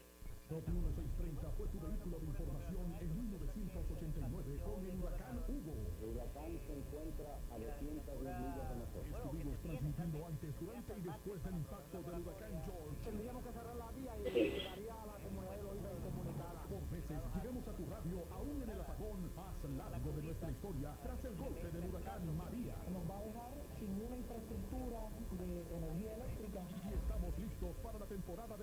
Noti 0.48 0.72
1630 0.72 1.50
fue 1.58 1.66
tu 1.68 1.78
vehículo 1.78 2.18
de 2.20 2.24
información 2.24 2.96
en 3.00 3.16
1989 3.20 4.60
con 4.64 4.80
el 4.80 4.96
huracán 4.96 5.44
Hugo. 5.46 5.76
El 6.00 6.08
huracán 6.08 6.58
se 6.66 6.72
encuentra 6.72 7.17
a 7.28 7.58
210 7.58 8.40
millas 8.40 8.68
de 8.68 8.76
nosotros. 8.76 9.24
Estuvimos 9.24 9.56
transmitiendo 9.60 10.26
antes, 10.26 10.60
durante 10.60 10.92
y 10.98 11.02
después 11.02 11.44
del 11.44 11.54
impacto 11.54 11.96
del 12.02 12.20
huracán 12.20 12.54
George. 12.64 12.96
Tendríamos 13.04 13.42
que 13.44 13.52
cerrar 13.52 13.76
la 13.76 13.90
vía 13.92 14.12
y 14.18 14.22
llegaría 14.22 14.94
a 14.94 15.06
la 15.06 15.16
comunidad 15.18 15.56
de 15.56 15.62
Loíza 15.62 15.90
incomunicada. 15.92 16.60
Por 16.68 16.84
veces 16.90 17.18
llegamos 17.34 17.68
a 17.68 17.72
tu 17.72 17.84
radio 17.86 18.18
aún 18.30 18.62
en 18.62 18.70
el 18.70 18.80
apagón 18.80 19.20
más 19.34 19.56
largo 19.64 20.12
de 20.12 20.22
nuestra 20.22 20.50
historia 20.50 20.96
tras 21.02 21.24
el 21.24 21.36
golpe 21.36 21.68
del 21.70 21.84
huracán 21.88 22.36
María. 22.36 22.76
Nos 22.92 23.04
va 23.08 23.18
a 23.18 23.24
dejar 23.24 23.52
sin 23.78 23.90
una 23.94 24.16
infraestructura 24.16 25.00
de 25.38 25.76
energía 25.76 26.14
eléctrica. 26.14 26.60
Y 26.84 26.94
estamos 26.94 27.38
listos 27.38 27.76
para 27.82 27.98
la 27.98 28.06
temporada 28.06 28.56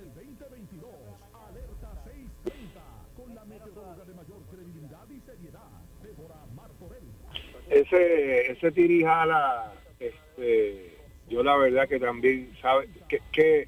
ese 7.96 8.52
ese 8.52 8.72
tirijala 8.72 9.74
este 10.00 10.96
yo 11.30 11.44
la 11.44 11.56
verdad 11.58 11.88
que 11.88 12.00
también 12.00 12.52
sabe 12.62 12.88
que, 13.10 13.20
que 13.32 13.68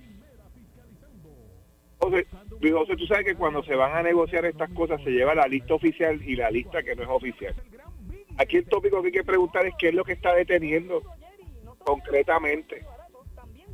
José, 1.99 2.27
José, 2.71 2.95
tú 2.95 3.07
sabes 3.07 3.25
que 3.25 3.35
cuando 3.35 3.63
se 3.63 3.75
van 3.75 3.93
a 3.97 4.03
negociar 4.03 4.45
estas 4.45 4.69
cosas 4.71 5.01
se 5.03 5.09
lleva 5.09 5.33
la 5.33 5.47
lista 5.47 5.73
oficial 5.73 6.21
y 6.23 6.35
la 6.35 6.51
lista 6.51 6.83
que 6.83 6.95
no 6.95 7.03
es 7.03 7.09
oficial. 7.09 7.55
Aquí 8.37 8.57
el 8.57 8.65
tópico 8.65 9.01
que 9.01 9.07
hay 9.07 9.11
que 9.11 9.23
preguntar 9.23 9.65
es 9.65 9.73
qué 9.79 9.87
es 9.89 9.95
lo 9.95 10.03
que 10.03 10.13
está 10.13 10.35
deteniendo 10.35 11.01
concretamente. 11.79 12.83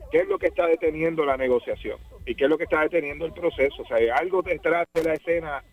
¿Qué 0.09 0.19
es 0.19 0.27
lo 0.27 0.37
que 0.39 0.47
está 0.47 0.67
deteniendo 0.67 1.25
la 1.25 1.35
negociación? 1.35 1.97
¿Y 2.25 2.35
qué 2.35 2.45
es 2.45 2.49
lo 2.49 2.57
que 2.57 2.63
está 2.65 2.81
deteniendo 2.81 3.25
el 3.25 3.33
proceso? 3.33 3.81
O 3.81 3.85
sea, 3.87 4.15
algo 4.15 4.41
detrás 4.41 4.87
de 4.93 5.03
la 5.03 5.13
escena 5.15 5.63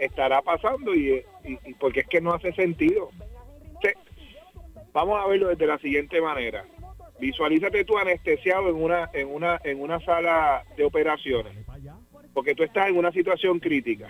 estará 0.00 0.40
pasando 0.40 0.94
y, 0.94 1.22
y- 1.44 1.58
y 1.64 1.74
porque 1.74 2.00
es 2.00 2.06
que 2.06 2.20
no 2.22 2.32
hace 2.32 2.52
sentido. 2.52 3.10
Vamos 4.98 5.24
a 5.24 5.28
verlo 5.28 5.46
desde 5.46 5.64
la 5.64 5.78
siguiente 5.78 6.20
manera. 6.20 6.64
Visualízate 7.20 7.84
tú 7.84 7.96
anestesiado 7.96 8.68
en 8.68 8.74
una 8.82 9.08
en 9.12 9.28
una 9.28 9.60
en 9.62 9.80
una 9.80 10.00
sala 10.00 10.64
de 10.76 10.82
operaciones, 10.82 11.52
porque 12.34 12.56
tú 12.56 12.64
estás 12.64 12.88
en 12.88 12.96
una 12.96 13.12
situación 13.12 13.60
crítica 13.60 14.08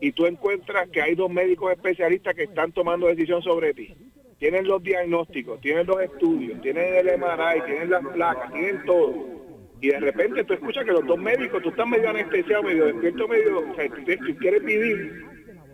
y 0.00 0.12
tú 0.12 0.24
encuentras 0.24 0.88
que 0.88 1.02
hay 1.02 1.14
dos 1.14 1.30
médicos 1.30 1.72
especialistas 1.72 2.34
que 2.34 2.44
están 2.44 2.72
tomando 2.72 3.06
decisión 3.06 3.42
sobre 3.42 3.74
ti. 3.74 3.94
Tienen 4.38 4.66
los 4.66 4.82
diagnósticos, 4.82 5.60
tienen 5.60 5.86
los 5.86 6.00
estudios, 6.00 6.58
tienen 6.62 6.94
el 6.94 7.18
MRI, 7.18 7.60
tienen 7.66 7.90
las 7.90 8.02
placas, 8.14 8.50
tienen 8.54 8.82
todo. 8.86 9.26
Y 9.82 9.88
de 9.88 10.00
repente 10.00 10.44
tú 10.44 10.54
escuchas 10.54 10.86
que 10.86 10.92
los 10.92 11.04
dos 11.04 11.18
médicos, 11.18 11.62
tú 11.62 11.68
estás 11.68 11.86
medio 11.86 12.08
anestesiado, 12.08 12.62
medio 12.62 12.86
despierto, 12.86 13.28
medio, 13.28 13.58
o 13.58 13.74
sea, 13.74 13.86
tú 13.90 14.36
quieres 14.38 14.64
vivir 14.64 15.22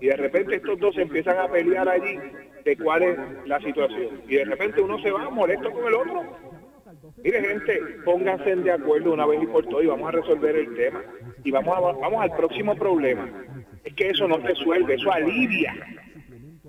y 0.00 0.06
de 0.06 0.16
repente 0.16 0.56
estos 0.56 0.76
dos 0.80 0.92
se 0.92 1.02
empiezan 1.02 1.38
a 1.38 1.46
pelear 1.46 1.88
allí 1.88 2.18
de 2.64 2.76
cuál 2.76 3.02
es 3.02 3.18
la 3.46 3.60
situación. 3.60 4.22
Y 4.28 4.36
de 4.36 4.44
repente 4.44 4.80
uno 4.80 5.00
se 5.00 5.10
va 5.10 5.30
molesto 5.30 5.70
con 5.70 5.86
el 5.86 5.94
otro. 5.94 6.22
Mire 7.22 7.40
gente, 7.40 7.80
pónganse 8.04 8.56
de 8.56 8.72
acuerdo 8.72 9.12
una 9.12 9.26
vez 9.26 9.42
y 9.42 9.46
por 9.46 9.66
todo 9.66 9.82
y 9.82 9.86
vamos 9.86 10.08
a 10.08 10.12
resolver 10.12 10.56
el 10.56 10.74
tema. 10.74 11.02
Y 11.44 11.50
vamos, 11.50 11.76
a, 11.76 11.80
vamos 11.80 12.22
al 12.22 12.36
próximo 12.36 12.74
problema. 12.76 13.28
Es 13.84 13.94
que 13.94 14.10
eso 14.10 14.28
no 14.28 14.36
resuelve, 14.38 14.94
eso 14.94 15.12
alivia, 15.12 15.74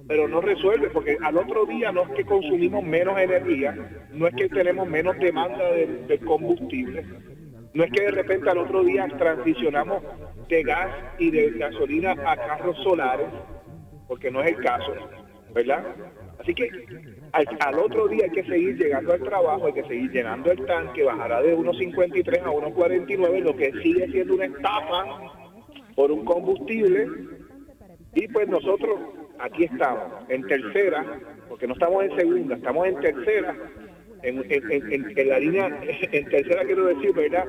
pero 0.07 0.27
no 0.27 0.41
resuelve 0.41 0.89
porque 0.89 1.17
al 1.21 1.37
otro 1.37 1.65
día 1.65 1.91
no 1.91 2.03
es 2.03 2.09
que 2.09 2.25
consumimos 2.25 2.83
menos 2.83 3.19
energía, 3.19 3.75
no 4.11 4.27
es 4.27 4.35
que 4.35 4.49
tenemos 4.49 4.87
menos 4.87 5.17
demanda 5.19 5.63
de, 5.71 6.05
de 6.07 6.19
combustible, 6.19 7.05
no 7.73 7.83
es 7.83 7.91
que 7.91 8.01
de 8.01 8.11
repente 8.11 8.49
al 8.49 8.57
otro 8.57 8.83
día 8.83 9.07
transicionamos 9.17 10.03
de 10.49 10.63
gas 10.63 10.89
y 11.19 11.31
de 11.31 11.51
gasolina 11.51 12.11
a 12.25 12.35
carros 12.35 12.77
solares, 12.83 13.27
porque 14.07 14.31
no 14.31 14.41
es 14.41 14.55
el 14.55 14.63
caso, 14.63 14.93
¿verdad? 15.53 15.83
Así 16.39 16.53
que 16.53 16.69
al, 17.31 17.79
otro 17.79 18.07
día 18.07 18.25
hay 18.25 18.31
que 18.31 18.43
seguir 18.43 18.77
llegando 18.77 19.13
al 19.13 19.21
trabajo, 19.21 19.67
hay 19.67 19.73
que 19.73 19.83
seguir 19.83 20.11
llenando 20.11 20.51
el 20.51 20.65
tanque, 20.65 21.03
bajará 21.03 21.41
de 21.41 21.55
1.53 21.55 22.41
a 22.41 22.51
1.49, 22.51 23.39
lo 23.39 23.55
que 23.55 23.71
sigue 23.81 24.07
siendo 24.11 24.35
una 24.35 24.45
estafa 24.45 25.05
por 25.95 26.11
un 26.11 26.25
combustible. 26.25 27.07
Y 28.15 28.27
pues 28.27 28.47
nosotros 28.47 28.99
aquí 29.39 29.65
estamos, 29.65 30.29
en 30.29 30.45
tercera, 30.47 31.19
porque 31.49 31.67
no 31.67 31.73
estamos 31.73 32.03
en 32.03 32.15
segunda, 32.15 32.55
estamos 32.55 32.87
en 32.87 32.99
tercera, 32.99 33.55
en 34.23 35.29
la 35.29 35.39
línea, 35.39 35.67
en 36.11 36.29
tercera 36.29 36.63
quiero 36.65 36.85
decir, 36.85 37.13
¿verdad? 37.13 37.45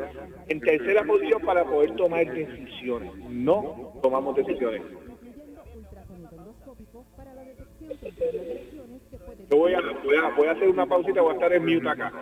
En 0.49 0.61
tercera 0.61 1.05
posición 1.05 1.41
para 1.43 1.65
poder 1.65 1.95
tomar 1.97 2.27
decisiones. 2.33 3.13
No 3.29 3.93
tomamos 4.03 4.37
decisiones. 4.37 4.83
Yo 9.51 9.57
voy 9.57 9.75
a, 9.75 9.81
voy 9.81 10.17
a, 10.17 10.37
voy 10.37 10.49
a 10.49 10.53
hacer 10.53 10.69
una 10.69 10.87
pausita, 10.87 11.21
voy 11.21 11.33
a 11.33 11.35
estar 11.35 11.53
en 11.53 11.65
mute 11.65 11.89
acá. 11.89 12.13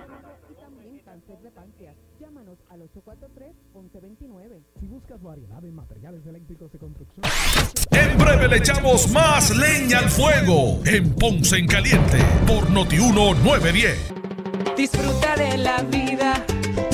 Llámanos 2.21 2.59
al 2.71 2.81
843-1129. 2.83 4.63
Si 4.81 4.87
buscas 4.87 5.23
variedad 5.23 5.65
en 5.65 5.75
materiales 5.75 6.25
eléctricos 6.27 6.73
de 6.73 6.79
construcción. 6.79 7.25
En 7.91 8.19
breve 8.19 8.49
le 8.49 8.57
echamos 8.57 9.11
más 9.13 9.57
leña 9.57 9.99
al 9.99 10.09
fuego 10.09 10.81
en 10.87 11.15
Ponce 11.15 11.57
en 11.59 11.67
Caliente 11.67 12.19
por 12.47 12.71
Notiuno 12.71 13.35
910. 13.35 14.15
Disfruta 14.77 15.37
de 15.37 15.59
la 15.59 15.83
vida 15.83 16.45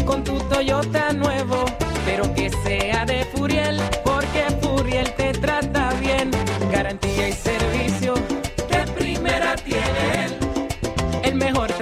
con 0.04 0.24
tu 0.24 0.38
Toyota 0.48 1.12
nuevo, 1.12 1.64
pero 2.04 2.34
que 2.34 2.50
sea 2.50 3.04
de 3.04 3.24
Furiel, 3.26 3.78
porque 4.04 4.44
Furiel 4.62 5.12
te 5.14 5.32
trata 5.32 5.92
bien. 6.00 6.30
Garantía 6.72 7.28
y 7.28 7.32
servicio 7.32 7.57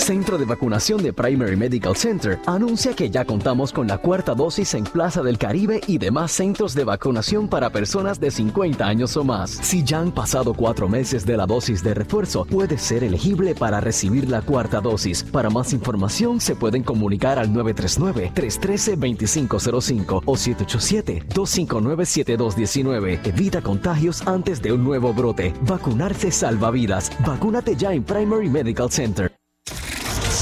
Centro 0.00 0.38
de 0.38 0.46
Vacunación 0.46 1.02
de 1.02 1.12
Primary 1.12 1.56
Medical 1.56 1.94
Center 1.94 2.38
anuncia 2.46 2.94
que 2.94 3.10
ya 3.10 3.24
contamos 3.24 3.72
con 3.72 3.86
la 3.86 3.98
cuarta 3.98 4.34
dosis 4.34 4.74
en 4.74 4.84
Plaza 4.84 5.22
del 5.22 5.38
Caribe 5.38 5.80
y 5.86 5.98
demás 5.98 6.32
centros 6.32 6.74
de 6.74 6.84
vacunación 6.84 7.48
para 7.48 7.70
personas 7.70 8.18
de 8.18 8.30
50 8.30 8.82
años 8.84 9.16
o 9.16 9.24
más. 9.24 9.50
Si 9.50 9.84
ya 9.84 10.00
han 10.00 10.12
pasado 10.12 10.54
cuatro 10.54 10.88
meses 10.88 11.26
de 11.26 11.36
la 11.36 11.44
dosis 11.46 11.82
de 11.82 11.92
refuerzo, 11.94 12.46
puede 12.46 12.78
ser 12.78 13.04
elegible 13.04 13.54
para 13.54 13.80
recibir 13.80 14.28
la 14.28 14.42
cuarta 14.42 14.80
dosis. 14.80 15.22
Para 15.22 15.50
más 15.50 15.72
información 15.72 16.40
se 16.40 16.56
pueden 16.56 16.82
comunicar 16.82 17.38
al 17.38 17.50
939-313-2505 17.50 20.22
o 20.24 20.34
787-259-7219. 20.34 23.20
Evita 23.24 23.62
contagios 23.62 24.26
antes 24.26 24.62
de 24.62 24.72
un 24.72 24.82
nuevo 24.82 25.12
brote. 25.12 25.52
Vacunarse 25.62 26.30
salva 26.30 26.70
vidas. 26.70 27.12
Vacúnate 27.26 27.76
ya 27.76 27.92
en 27.92 28.02
Primary 28.02 28.48
Medical 28.48 28.90
Center. 28.90 29.39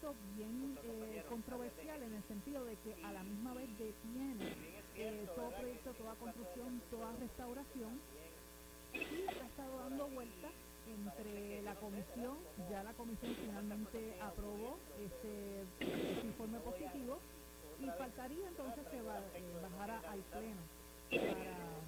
Proyecto 0.00 0.14
bien 0.36 0.78
eh, 0.84 1.24
controversial 1.28 2.02
en 2.02 2.14
el 2.14 2.24
sentido 2.24 2.64
de 2.64 2.76
que 2.78 2.94
a 3.04 3.12
la 3.12 3.22
misma 3.22 3.54
vez 3.54 3.68
detiene 3.78 4.50
eh, 4.96 5.26
todo 5.34 5.50
proyecto, 5.52 5.94
toda 5.94 6.14
construcción, 6.16 6.82
toda 6.90 7.12
restauración, 7.16 8.00
y 9.10 9.22
ha 9.40 9.46
estado 9.46 9.78
dando 9.78 10.08
vueltas 10.08 10.52
entre 10.86 11.62
la 11.62 11.74
comisión, 11.76 12.38
ya 12.70 12.82
la 12.82 12.94
comisión 12.94 13.36
finalmente 13.42 14.16
aprobó 14.20 14.78
este, 14.98 15.66
informe 16.22 16.60
positivo, 16.60 17.18
y 17.78 17.90
faltaría 17.92 18.48
entonces 18.48 18.86
que 18.88 19.02
va, 19.02 19.20
eh, 19.36 19.58
bajara 19.62 20.00
al 20.10 20.22
pleno 20.24 20.62
para, 21.26 21.80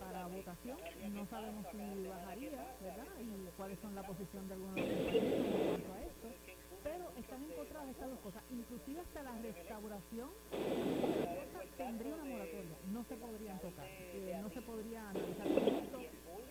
para 0.00 0.26
votación. 0.28 0.78
No 1.12 1.26
sabemos 1.28 1.66
si 1.72 2.06
bajaría, 2.06 2.76
¿verdad? 2.80 3.06
Y 3.20 3.48
cuáles 3.56 3.78
son 3.80 3.94
la 3.94 4.04
posición 4.04 4.48
de 4.48 4.54
algunos 4.54 4.88
de 4.88 4.96
los 4.96 5.06
en 5.08 5.64
cuanto 5.66 5.92
a 5.92 6.02
esto. 6.02 6.28
Pero 6.82 7.10
están 7.16 7.44
encontradas 7.44 7.90
estas 7.90 8.10
dos 8.10 8.20
cosas. 8.20 8.44
Inclusive 8.50 9.00
hasta 9.00 9.22
la 9.22 9.32
restauración 9.38 10.30
tendría 11.76 12.14
una 12.14 12.24
moratoria. 12.24 12.76
No 12.92 13.04
se 13.04 13.16
podrían 13.16 13.60
tocar. 13.60 13.86
Eh, 13.86 14.38
no 14.40 14.50
se 14.50 14.62
podría 14.62 15.10
analizar 15.10 15.48
esto. 15.48 16.00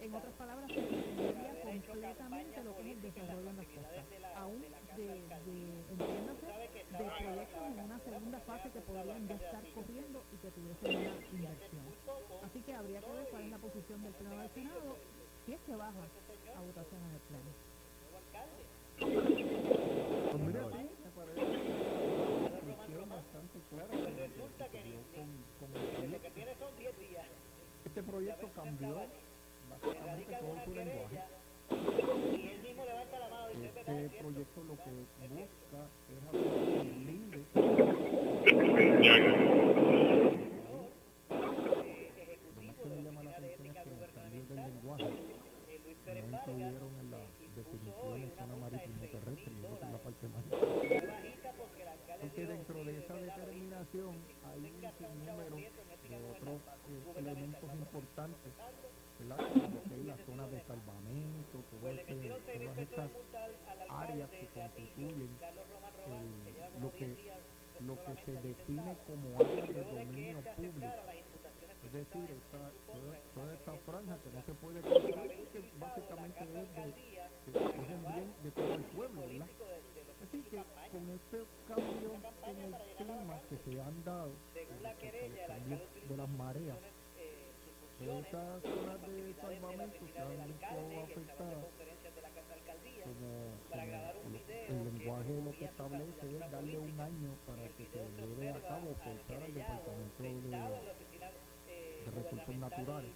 En 0.01 0.15
otras 0.15 0.33
palabras, 0.35 0.71
se 0.73 0.81
detendría 0.81 1.61
completamente 1.61 2.63
lo 2.63 2.75
que 2.77 2.91
es 2.91 3.01
desarrollo 3.01 3.49
en 3.49 3.57
las 3.57 3.67
costas. 3.67 4.05
Aún 4.35 4.61
de, 4.61 5.07
de 5.45 5.85
entiéndase, 5.91 6.47
de 6.47 7.11
proyectos 7.19 7.63
en 7.67 7.79
una 7.79 7.99
segunda 7.99 8.39
fase 8.41 8.71
que 8.71 8.81
podrían 8.81 9.27
ya 9.27 9.35
estar 9.35 9.63
corriendo 9.73 10.23
y 10.31 10.37
que 10.37 10.51
tuviesen 10.51 10.95
una 10.95 11.17
inversión. 11.31 11.95
Así 12.43 12.61
que 12.63 12.73
habría 12.75 13.01
que 13.01 13.11
ver 13.11 13.27
cuál 13.29 13.43
es 13.43 13.51
la 13.51 13.59
posición 13.59 14.03
del 14.03 14.13
Pleno 14.15 14.39
del 14.41 14.51
Senado, 14.53 14.97
si 15.45 15.53
es 15.53 15.61
que 15.61 15.75
baja 15.75 16.07
a 16.55 16.61
votación 16.61 17.03
en 17.03 17.11
el 17.15 17.21
Pleno. 17.21 17.51
Este 27.85 28.03
proyecto 28.03 28.49
cambió 28.55 28.95
básicamente 29.69 30.35
todo 30.39 30.55
su 30.65 30.73
lenguaje. 30.73 31.19
Este 33.63 34.09
proyecto 34.19 34.63
lo 34.63 34.75
que 34.77 34.91
busca 35.27 35.79
es 36.09 36.19
hacer 36.27 36.41
el 36.79 37.05
LINDE 37.05 37.41
lo 42.55 42.61
más 42.63 42.75
que 42.75 42.85
me 42.89 43.03
llama 43.03 43.23
la 43.23 43.31
atención 43.31 43.67
es 43.67 43.83
que 43.83 43.89
los 43.89 44.11
cambios 44.11 44.49
del 44.49 44.57
lenguaje 44.57 45.09
no 46.29 46.37
incluyeron 46.37 46.91
en 46.99 47.11
la 47.11 47.19
definición 47.55 48.21
de 48.21 48.29
zona 48.35 48.55
marítimo 48.55 49.01
terrestre, 49.01 49.53
y 49.53 49.65
eso 49.65 49.75
es 49.75 49.91
la 49.91 49.97
parte 49.97 50.27
marítima. 50.27 51.13
Porque 52.21 52.45
dentro 52.45 52.83
de 52.83 52.97
esa 52.99 53.15
hay 53.91 54.59
un 54.59 54.81
sinnúmero 54.97 55.55
de 55.55 56.31
otros 56.31 56.61
eh, 56.89 57.13
elementos 57.17 57.73
importantes, 57.73 58.53
¿verdad? 59.19 59.37
Como 59.37 59.83
que 59.83 59.95
es 59.95 60.05
la 60.05 60.17
zona 60.25 60.47
de 60.47 60.61
salvamento, 60.65 61.63
todo 61.71 61.89
este, 61.89 62.15
todas 62.59 62.77
estas 62.77 63.09
áreas 63.89 64.29
que 64.29 64.47
constituyen 64.47 65.29
eh, 66.07 66.79
lo 66.81 66.91
que 66.93 67.17
lo 67.79 67.95
que 67.95 68.13
se 68.25 68.31
define 68.33 68.97
como 69.07 69.39
área 69.39 69.65
de 69.65 69.83
dominio 69.83 70.41
público. 70.55 70.93
Es 71.85 71.93
decir, 71.93 72.29
esta, 72.29 72.71
toda, 72.85 73.17
toda 73.33 73.53
esta 73.53 73.73
franja 73.85 74.17
que 74.21 74.29
no 74.29 74.43
se 74.43 74.53
puede 74.55 74.81
construir 74.81 75.47
porque 75.51 75.71
básicamente 75.79 76.43
es, 76.43 76.75
de, 76.75 76.83
de, 76.85 77.65
es 77.65 77.89
un 77.89 78.13
bien 78.13 78.33
de 78.43 78.51
todo 78.51 78.73
el 78.75 78.83
pueblo, 78.83 79.21
¿verdad? 79.21 79.47
Así 80.23 80.41
que 80.43 80.57
con 80.91 81.09
este 81.09 81.45
cambio 81.67 82.13
en 82.47 82.59
el 82.61 82.75
clima 82.97 83.41
que 83.49 83.57
se 83.57 83.81
han 83.81 84.03
dado, 84.03 84.31
eh, 84.55 84.67
el 85.25 85.47
cambio 85.47 85.79
de 86.09 86.17
las 86.17 86.29
mareas, 86.29 86.77
esas 87.99 88.61
zonas 88.63 89.01
de 89.07 89.33
salvamento 89.41 90.07
se 90.07 90.19
han 90.19 90.47
visto 90.47 91.01
afectadas 91.03 91.65
como, 93.03 93.29
el 94.69 94.85
lenguaje 94.85 95.41
lo 95.41 95.51
que 95.51 95.65
establece 95.65 96.37
es 96.37 96.51
darle 96.51 96.79
un 96.79 96.99
año 96.99 97.31
para 97.45 97.67
que 97.69 97.85
se 97.85 97.99
lleve 98.17 98.49
a 98.49 98.61
cabo 98.61 98.95
forzar 98.95 99.43
al 99.43 99.53
departamento 99.53 100.23
de, 100.23 100.29
de 102.05 102.11
recursos 102.11 102.55
naturales. 102.55 103.11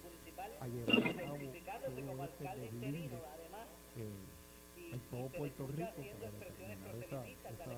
a 0.60 0.68
llevar 0.68 0.98
a 1.08 1.14
cabo 1.14 1.38
todo 1.94 2.24
este 2.24 2.44
deslinde 2.60 3.18
eh, 3.96 4.33
en 4.94 5.00
todo 5.10 5.28
Puerto 5.28 5.66
Rico 5.66 5.92
para 5.96 6.30
determinar 6.30 6.94
esa, 7.02 7.26
esa, 7.26 7.74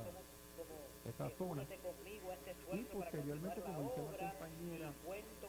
esa 1.08 1.30
zona. 1.38 1.64
y 2.72 2.84
posteriormente 2.84 3.60
como 3.62 3.82
dice 3.82 4.02
la 4.02 4.16
compañera 4.18 4.92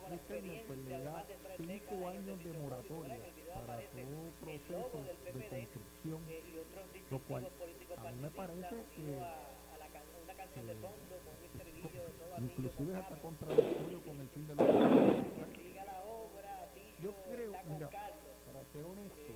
Cristiano 0.07 0.53
pues 0.67 0.79
le 0.79 1.03
da 1.03 1.25
cinco 1.57 2.07
años 2.07 2.43
de 2.43 2.53
moratoria 2.53 3.19
para 3.53 3.81
todo 3.81 4.31
proceso 4.39 5.03
de 5.33 5.49
construcción 5.49 6.21
lo 7.11 7.19
cual 7.19 7.47
a 7.97 8.11
mí 8.11 8.19
me 8.21 8.29
parece 8.29 8.75
que, 8.95 9.19
inclusive 12.39 12.95
hasta 12.95 13.15
contradictorio 13.19 14.01
con 14.03 14.21
el 14.21 14.29
fin 14.29 14.47
de 14.47 14.55
los 14.55 14.67
yo 17.03 17.11
creo 17.25 17.51
mira 17.67 17.89
para 17.89 18.63
ser 18.71 18.85
honesto 18.85 19.33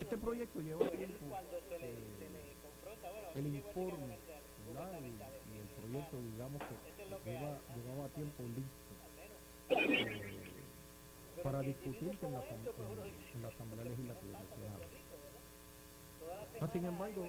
este 0.00 0.16
proyecto 0.18 0.60
lleva 0.60 0.88
tiempo 0.90 1.36
eh, 1.70 1.98
el 3.34 3.46
informe 3.46 4.18
¿verdad? 4.66 5.00
Y, 5.00 5.04
y, 5.04 5.60
el 5.60 5.68
proyecto 5.80 6.16
digamos 6.32 6.62
que 6.62 7.30
lleva, 7.30 7.58
llevaba 7.74 8.08
tiempo 8.10 8.42
listo 8.56 8.84
eh, 9.70 11.42
para 11.42 11.60
discutirse 11.60 12.26
en 12.26 12.32
la, 12.32 12.40
en, 12.40 12.60
en 13.34 13.42
la 13.42 13.48
Asamblea 13.48 13.84
Legislativa. 13.84 14.38
No, 16.60 16.72
sin 16.72 16.84
embargo, 16.84 17.28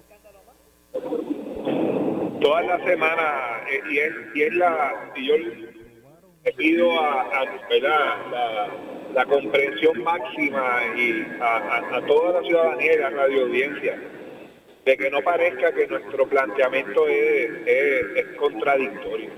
toda 2.40 2.62
la 2.62 2.84
semana 2.84 3.60
eh, 3.70 3.80
y 3.90 3.98
es 3.98 4.12
y 4.34 4.42
es 4.42 4.54
la 4.54 5.12
y 5.16 5.26
yo 5.26 5.34
le 6.46 6.52
pido 6.52 7.00
a. 7.00 7.26
La, 9.14 9.24
comprensión 9.24 10.02
máxima 10.02 10.82
y 10.94 11.26
a, 11.40 12.02
toda 12.06 12.40
la 12.40 12.46
ciudadanía 12.46 12.92
y 12.92 12.98
la 12.98 13.10
radio 13.10 13.42
audiencia 13.44 13.98
de 14.84 14.96
que 14.96 15.10
no 15.10 15.22
parezca 15.22 15.72
que 15.72 15.86
nuestro 15.86 16.28
planteamiento 16.28 17.08
es 17.08 18.26
contradictorio. 18.38 19.30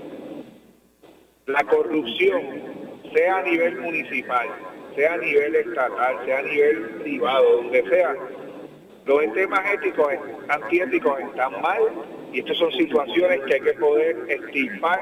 La 1.45 1.63
corrupción, 1.63 2.99
sea 3.13 3.37
a 3.37 3.43
nivel 3.43 3.79
municipal, 3.79 4.49
sea 4.95 5.13
a 5.13 5.17
nivel 5.17 5.55
estatal, 5.55 6.25
sea 6.25 6.39
a 6.39 6.43
nivel 6.43 6.89
privado, 7.01 7.61
donde 7.61 7.89
sea, 7.89 8.15
Los 9.05 9.33
temas 9.33 9.61
éticos, 9.73 10.13
antiéticos 10.49 11.19
están 11.21 11.61
mal 11.61 11.81
y 12.33 12.39
estas 12.39 12.57
son 12.57 12.71
situaciones 12.73 13.39
que 13.47 13.55
hay 13.55 13.61
que 13.61 13.73
poder 13.73 14.17
estimar 14.27 14.99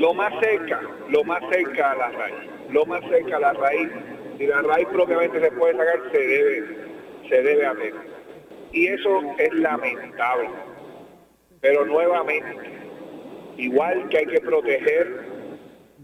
lo 0.00 0.14
más 0.14 0.32
cerca, 0.40 0.80
lo 1.10 1.22
más 1.24 1.42
cerca 1.52 1.90
a 1.90 1.94
la 1.94 2.08
raíz, 2.08 2.50
lo 2.70 2.86
más 2.86 3.02
cerca 3.10 3.36
a 3.36 3.40
la 3.40 3.52
raíz. 3.52 3.90
Si 4.38 4.46
la 4.46 4.62
raíz 4.62 4.88
propiamente 4.88 5.38
se 5.38 5.52
puede 5.52 5.76
sacar, 5.76 6.00
se 6.10 6.18
debe, 6.18 6.76
se 7.28 7.42
debe 7.42 7.66
hacer. 7.66 7.94
Y 8.72 8.86
eso 8.86 9.20
es 9.36 9.52
lamentable. 9.52 10.48
Pero 11.60 11.84
nuevamente, 11.84 12.56
igual 13.58 14.08
que 14.08 14.18
hay 14.18 14.26
que 14.26 14.40
proteger 14.40 15.22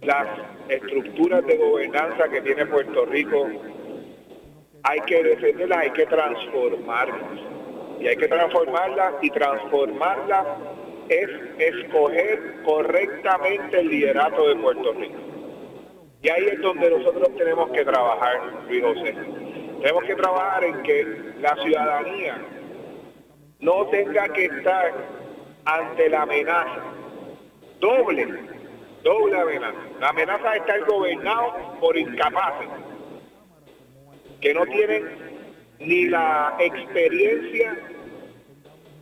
las 0.03 0.27
estructuras 0.69 1.47
de 1.47 1.57
gobernanza 1.57 2.29
que 2.29 2.43
tiene 2.43 2.67
Puerto 2.67 3.07
Rico, 3.07 3.49
hay 4.83 5.01
que 5.07 5.23
defenderlas, 5.23 5.79
hay 5.79 5.91
que 5.93 6.05
transformarlas. 6.05 7.41
Y 7.99 8.09
hay 8.09 8.17
que 8.19 8.29
transformarlas 8.29 9.15
y 9.23 9.31
transformarlas 9.31 10.47
es 11.09 11.29
escoger 11.59 12.63
correctamente 12.65 13.81
el 13.81 13.89
liderato 13.89 14.49
de 14.49 14.57
Puerto 14.57 14.93
Rico. 14.93 15.19
Y 16.23 16.29
ahí 16.29 16.47
es 16.47 16.61
donde 16.61 16.91
nosotros 16.91 17.29
tenemos 17.37 17.71
que 17.71 17.85
trabajar, 17.85 18.41
Luis 18.69 18.83
José. 18.83 19.15
Tenemos 19.81 20.05
que 20.05 20.15
trabajar 20.17 20.65
en 20.65 20.83
que 20.83 21.07
la 21.41 21.55
ciudadanía 21.63 22.39
no 23.61 23.87
tenga 23.87 24.29
que 24.31 24.47
estar 24.47 24.93
ante 25.65 26.09
la 26.09 26.23
amenaza 26.23 26.83
doble, 27.81 28.27
doble 29.03 29.41
amenaza. 29.41 29.79
La 30.01 30.09
amenaza 30.09 30.51
de 30.51 30.59
estar 30.59 30.85
gobernado 30.85 31.79
por 31.81 31.97
incapaces 31.97 32.69
que 34.41 34.55
no 34.55 34.67
tienen 34.67 35.05
ni 35.79 36.07
la 36.07 36.57
experiencia, 36.59 37.79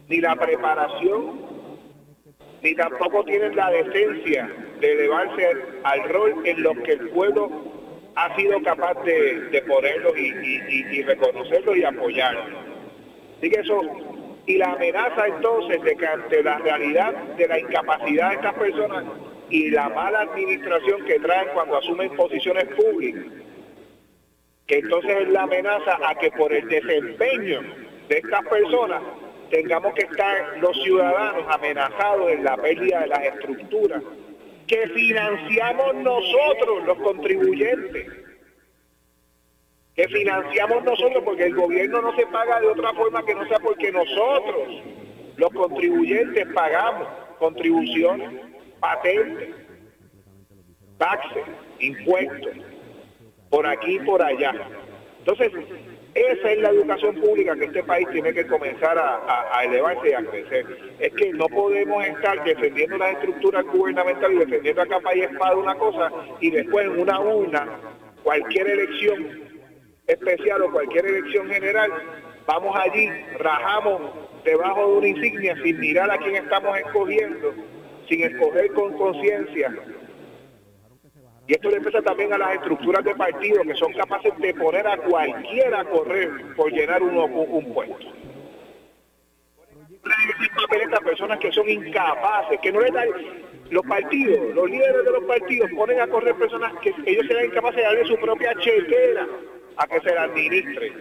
ni 0.09 0.21
la 0.21 0.37
preparación, 0.37 1.44
ni 2.65 2.75
tampoco 2.75 3.23
tienen 3.25 3.55
la 3.55 3.71
decencia 3.71 4.51
de 4.81 4.93
elevarse 4.93 5.51
al 5.83 6.09
rol 6.09 6.35
en 6.45 6.63
lo 6.63 6.73
que 6.83 6.93
el 6.93 7.11
pueblo 7.11 7.51
ha 8.17 8.35
sido 8.37 8.61
capaz 8.63 8.95
de, 9.05 9.63
ponerlo 9.69 10.17
y, 10.17 10.33
y, 10.91 11.03
reconocerlo 11.03 11.77
y 11.77 11.85
apoyarlo. 11.85 12.43
Que 13.43 13.49
eso, 13.49 13.83
y 14.47 14.57
la 14.57 14.73
amenaza 14.73 15.27
entonces 15.27 15.83
de 15.83 15.95
que 15.95 16.07
ante 16.07 16.43
la 16.43 16.57
realidad 16.59 17.13
de 17.37 17.49
la 17.49 17.59
incapacidad 17.59 18.31
de 18.31 18.37
estas 18.37 18.55
personas 18.55 19.05
y 19.51 19.69
la 19.71 19.91
mala 19.91 20.23
administración 20.23 21.05
que 21.05 21.21
traen 21.21 21.49
cuando 21.53 21.77
asumen 21.77 22.17
posiciones 22.17 22.65
públicas, 22.69 23.25
que 24.67 24.79
entonces 24.79 25.17
es 25.21 25.29
la 25.29 25.43
amenaza 25.43 25.99
a 26.09 26.15
que 26.15 26.31
por 26.31 26.51
el 26.51 26.67
desempeño 26.67 27.61
de 28.09 28.17
estas 28.17 28.43
personas 28.47 29.03
tengamos 29.55 29.95
que 29.95 30.03
estar 30.03 30.59
los 30.59 30.77
ciudadanos 30.83 31.45
amenazados 31.49 32.29
en 32.33 32.43
la 32.43 32.57
pérdida 32.57 33.03
de 33.03 33.07
las 33.07 33.23
estructuras 33.23 34.03
que 34.67 34.89
financiamos 34.89 35.95
nosotros, 35.97 36.85
los 36.85 36.99
contribuyentes, 36.99 38.13
que 39.95 40.09
financiamos 40.09 40.83
nosotros 40.83 41.23
porque 41.25 41.45
el 41.45 41.55
gobierno 41.55 42.03
no 42.03 42.17
se 42.17 42.27
paga 42.27 42.61
de 42.61 42.67
otra 42.67 42.93
forma 42.95 43.25
que 43.25 43.37
no 43.37 43.47
sea 43.47 43.61
porque 43.61 43.93
nosotros, 43.93 44.83
los 45.37 45.51
contribuyentes, 45.53 46.47
pagamos 46.53 47.07
contribuciones, 47.39 48.31
patentes, 48.81 49.55
taxes, 50.99 51.45
impuestos 51.79 52.57
por 53.51 53.69
aquí 53.69 53.97
y 53.97 54.01
por 54.01 54.21
allá. 54.21 54.53
Entonces, 55.21 55.53
esa 56.15 56.53
es 56.53 56.59
la 56.61 56.71
educación 56.71 57.17
pública 57.17 57.57
que 57.57 57.65
este 57.65 57.83
país 57.83 58.09
tiene 58.13 58.33
que 58.33 58.47
comenzar 58.47 58.97
a, 58.97 59.65
elevarse 59.65 60.11
y 60.11 60.13
a 60.13 60.25
crecer. 60.25 60.65
Es 61.01 61.13
que 61.15 61.33
no 61.33 61.47
podemos 61.49 62.05
estar 62.07 62.43
defendiendo 62.45 62.97
las 62.99 63.15
estructuras 63.15 63.65
gubernamentales 63.67 64.37
y 64.37 64.45
defendiendo 64.45 64.83
a 64.83 64.87
capa 64.87 65.15
y 65.15 65.23
espada 65.23 65.57
una 65.57 65.75
cosa 65.75 66.13
y 66.41 66.51
después 66.51 66.87
en 66.87 67.01
una 67.01 67.19
una, 67.19 67.69
cualquier 68.23 68.69
elección 68.69 69.27
especial 70.07 70.63
o 70.63 70.71
cualquier 70.71 71.07
elección 71.07 71.49
general, 71.49 71.91
vamos 72.47 72.77
allí, 72.79 73.09
rajamos 73.39 74.03
debajo 74.45 74.87
de 74.87 74.97
una 74.99 75.09
insignia 75.09 75.57
sin 75.65 75.81
mirar 75.81 76.11
a 76.11 76.19
quién 76.19 76.37
estamos 76.37 76.79
escogiendo, 76.79 77.55
sin 78.09 78.23
escoger 78.23 78.73
con 78.73 78.93
conciencia 78.97 79.75
y 81.47 81.53
esto 81.53 81.71
le 81.71 81.81
pasa 81.81 82.01
también 82.01 82.33
a 82.33 82.39
las 82.39 82.55
estructuras 82.55 83.05
de 83.05 83.15
partido 83.15 83.63
que 83.63 83.75
son 83.75 83.93
capaces 83.93 84.33
de 84.39 84.55
poner 84.55 84.87
a 84.87 84.97
cualquiera 84.97 85.81
a 85.81 85.85
correr 85.85 86.31
por 86.57 86.73
llenar 86.73 87.03
un, 87.03 87.17
un 87.17 87.75
puesto. 87.75 88.07
Estas 90.71 91.01
personas 91.01 91.39
que 91.39 91.53
son 91.53 91.69
incapaces, 91.69 92.61
que 92.61 92.73
no 92.73 92.81
les 92.81 92.93
dan 92.93 93.09
los 93.71 93.85
partidos, 93.87 94.55
los 94.55 94.71
líderes 94.71 95.05
de 95.05 95.11
los 95.11 95.25
partidos 95.25 95.71
ponen 95.77 96.01
a 96.01 96.07
correr 96.07 96.35
personas 96.35 96.73
que 96.81 96.95
ellos 97.07 97.27
serán 97.27 97.47
incapaces 97.47 97.77
de 97.77 97.83
darle 97.83 98.05
su 98.07 98.17
propia 98.17 98.55
chequera 98.61 99.27
a 99.77 99.87
que 99.87 100.01
se 100.01 100.15
la 100.15 100.23
administre. 100.25 100.93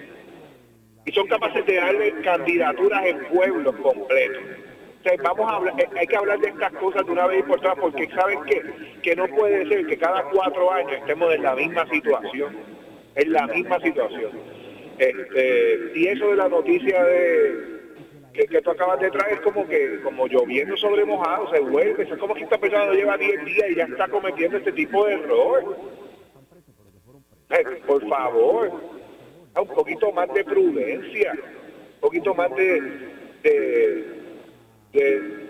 Y 1.06 1.12
son 1.12 1.28
capaces 1.28 1.66
de 1.66 1.76
darle 1.76 2.22
candidaturas 2.22 3.06
en 3.06 3.26
pueblos 3.28 3.76
completos 3.78 4.44
vamos 5.24 5.52
a 5.52 5.56
hablar, 5.56 5.74
eh, 5.80 5.90
hay 5.98 6.08
que 6.08 6.16
hablar 6.16 6.40
de 6.40 6.50
estas 6.50 6.72
cosas 6.74 7.06
de 7.06 7.12
una 7.12 7.28
vez 7.28 7.44
por 7.44 7.60
todas, 7.60 7.78
porque 7.78 8.08
saben 8.10 8.44
que, 8.44 8.62
que 9.02 9.16
no 9.16 9.28
puede 9.28 9.68
ser 9.68 9.86
que 9.86 9.98
cada 9.98 10.24
cuatro 10.30 10.72
años 10.72 10.94
estemos 10.94 11.34
en 11.34 11.44
la 11.44 11.56
misma 11.56 11.88
situación, 11.90 12.56
en 13.16 13.34
la 13.34 13.48
misma 13.48 13.80
situación. 13.80 14.32
Este, 14.98 15.92
y 15.96 16.08
eso 16.08 16.28
de 16.30 16.36
la 16.36 16.48
noticia 16.50 17.04
de 17.04 17.74
que, 18.34 18.62
tú 18.62 18.72
acabas 18.72 19.00
de 19.00 19.12
traer 19.12 19.34
es 19.36 19.42
como 19.42 19.68
que, 19.68 20.00
como 20.02 20.28
lloviendo 20.28 20.76
sobre 20.78 21.06
mojado, 21.06 21.50
se 21.52 21.60
vuelve, 21.60 22.04
es 22.04 22.18
como 22.18 22.34
que 22.34 22.44
esta 22.44 22.58
persona 22.58 22.86
no 22.86 22.94
lleva 22.94 23.18
10 23.18 23.46
días 23.46 23.70
y 23.70 23.76
ya 23.76 23.84
está 23.84 24.08
cometiendo 24.08 24.58
este 24.58 24.72
tipo 24.72 25.06
de 25.06 25.14
error. 25.14 25.78
Eh, 27.50 27.64
por 27.86 28.08
favor, 28.08 28.72
un 29.56 29.68
poquito 29.68 30.12
más 30.12 30.34
de 30.34 30.44
prudencia, 30.44 31.34
un 31.34 32.00
poquito 32.00 32.34
más 32.34 32.50
de, 32.56 32.82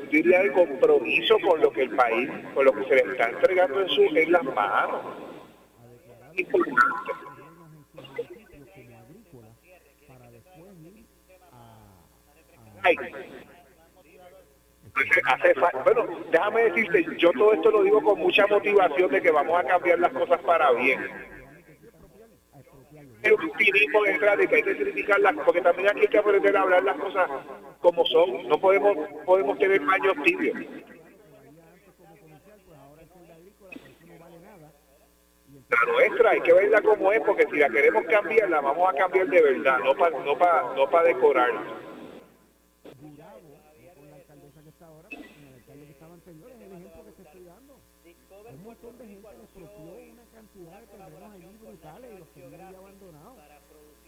diría, 0.10 0.42
de 0.42 0.52
compromiso 0.52 1.38
con 1.40 1.62
lo 1.62 1.72
que 1.72 1.84
el 1.84 1.96
país, 1.96 2.30
con 2.54 2.66
lo 2.66 2.74
que 2.74 2.86
se 2.86 2.96
le 2.96 3.12
está 3.12 3.30
entregando 3.30 3.82
en, 3.82 3.90
su, 3.90 4.02
en 4.04 4.32
las 4.32 4.44
manos. 4.44 5.02
Bueno, 15.84 16.08
déjame 16.32 16.64
decirte, 16.64 17.06
yo 17.18 17.32
todo 17.32 17.54
esto 17.54 17.72
lo 17.72 17.84
digo 17.84 18.02
con 18.02 18.20
mucha 18.20 18.46
motivación 18.48 19.12
de 19.12 19.22
que 19.22 19.32
vamos 19.32 19.60
a 19.60 19.68
cambiar 19.68 20.00
las 20.00 20.12
cosas 20.12 20.42
para 20.42 20.72
bien 20.72 21.00
el 23.24 23.34
optimismo 23.34 24.04
detrás 24.04 24.38
de 24.38 24.48
que 24.48 24.56
hay 24.58 24.64
que 24.64 24.78
criticarlas, 24.78 25.36
porque 25.46 25.62
también 25.62 25.90
aquí 25.90 26.02
hay 26.02 26.08
que 26.08 26.18
aprender 26.18 26.56
a 26.58 26.62
hablar 26.62 26.84
las 26.84 26.98
cosas 26.98 27.30
como 27.84 28.06
son, 28.06 28.48
no 28.48 28.58
podemos 28.58 28.96
podemos 29.26 29.60
tener 29.60 29.86
paños 29.86 30.16
tibios. 30.24 30.58
La 35.70 35.92
nuestra 35.92 36.30
hay 36.32 36.42
que 36.42 36.54
verla 36.54 36.82
como 36.82 37.12
es, 37.12 37.20
porque 37.22 37.46
si 37.52 37.58
la 37.58 37.70
queremos 37.70 38.06
cambiar, 38.06 38.50
la 38.50 38.62
vamos 38.62 38.90
a 38.90 38.94
cambiar 38.94 39.28
de 39.28 39.42
verdad, 39.42 39.80
no 39.80 39.96
para 39.96 40.18
no 40.18 40.38
para 40.38 40.74
no 40.76 40.90
para 40.90 41.08
decorar. 41.10 41.52
Un 48.54 48.64
montón 48.64 48.98
de 48.98 49.08
gente 49.08 49.28
expropió 49.44 49.96
una 50.12 50.24
cantidad 50.34 50.80
de 50.80 50.88
terrenos 50.88 51.34
allí 51.34 51.58
brutales 51.60 52.12
y 52.14 52.18
los 52.20 52.30
tenían 52.34 52.72
ya 52.72 52.78
abandonados 52.78 53.38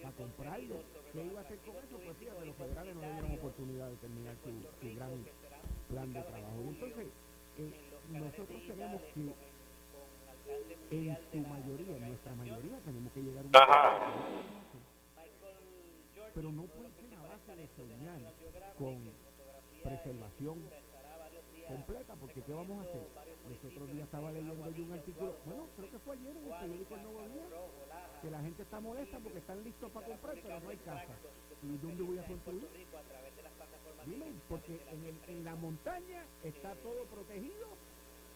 para 0.02 0.12
comprarlos. 0.14 0.95
¿Qué 1.16 1.24
iba 1.24 1.40
a 1.40 1.44
hacer 1.44 1.58
con 1.60 1.76
eso? 1.78 1.98
Pues 2.04 2.18
fíjate, 2.18 2.46
los 2.46 2.56
federales 2.58 2.94
no 2.96 3.02
le 3.02 3.12
dieron 3.14 3.32
oportunidad 3.32 3.88
de 3.90 3.96
terminar 3.96 4.36
su, 4.44 4.52
su 4.82 4.96
gran 4.98 5.26
plan 5.88 6.12
de 6.12 6.22
trabajo. 6.22 6.60
Y 6.62 6.68
entonces, 6.68 7.08
eh, 7.58 7.74
nosotros 8.12 8.62
tenemos 8.68 9.02
que, 9.14 9.32
en 10.92 11.18
su 11.32 11.38
mayoría, 11.48 11.96
en 11.96 12.08
nuestra 12.10 12.36
mayoría, 12.36 12.78
tenemos 12.84 13.14
que 13.14 13.22
llegar 13.22 13.46
a 13.46 13.48
un... 13.48 14.84
Pero 16.36 16.52
no 16.52 16.64
puede 16.64 16.92
ser 17.00 17.18
a 17.18 17.22
base 17.32 17.56
de 17.56 17.70
soñar 17.78 18.20
con 18.78 19.10
preservación 19.84 20.60
completa, 21.68 22.16
porque 22.16 22.42
¿qué 22.42 22.54
vamos 22.54 22.80
a 22.80 22.90
hacer? 22.90 23.08
Los 23.50 23.66
otros 23.66 23.92
días 23.92 24.06
estaba 24.06 24.32
leyendo 24.32 24.72
yo 24.72 24.84
un 24.84 24.94
artículo, 24.94 25.36
bueno, 25.46 25.68
creo 25.76 25.92
que 25.92 26.00
fue 26.00 26.16
ayer 26.16 26.38
en 26.38 26.46
el 26.46 26.60
periódico 26.60 26.98
Nuevo 26.98 27.30
Día, 27.30 27.44
que 28.22 28.32
la 28.32 28.42
gente 28.42 28.64
está 28.64 28.80
molesta 28.80 29.20
porque 29.20 29.40
están 29.40 29.64
listos 29.64 29.92
para 29.92 30.08
comprar, 30.08 30.36
pero 30.42 30.60
no 30.60 30.70
hay 30.70 30.78
casa. 30.78 31.16
¿Y 31.64 31.78
dónde 31.78 32.04
voy 32.04 32.20
a 32.20 32.28
construir? 32.28 32.68
Dime, 34.06 34.34
porque 34.50 34.82
en, 34.92 35.06
el, 35.06 35.22
en 35.28 35.44
la 35.46 35.56
montaña 35.56 36.26
está 36.44 36.76
todo 36.76 37.06
protegido, 37.06 37.68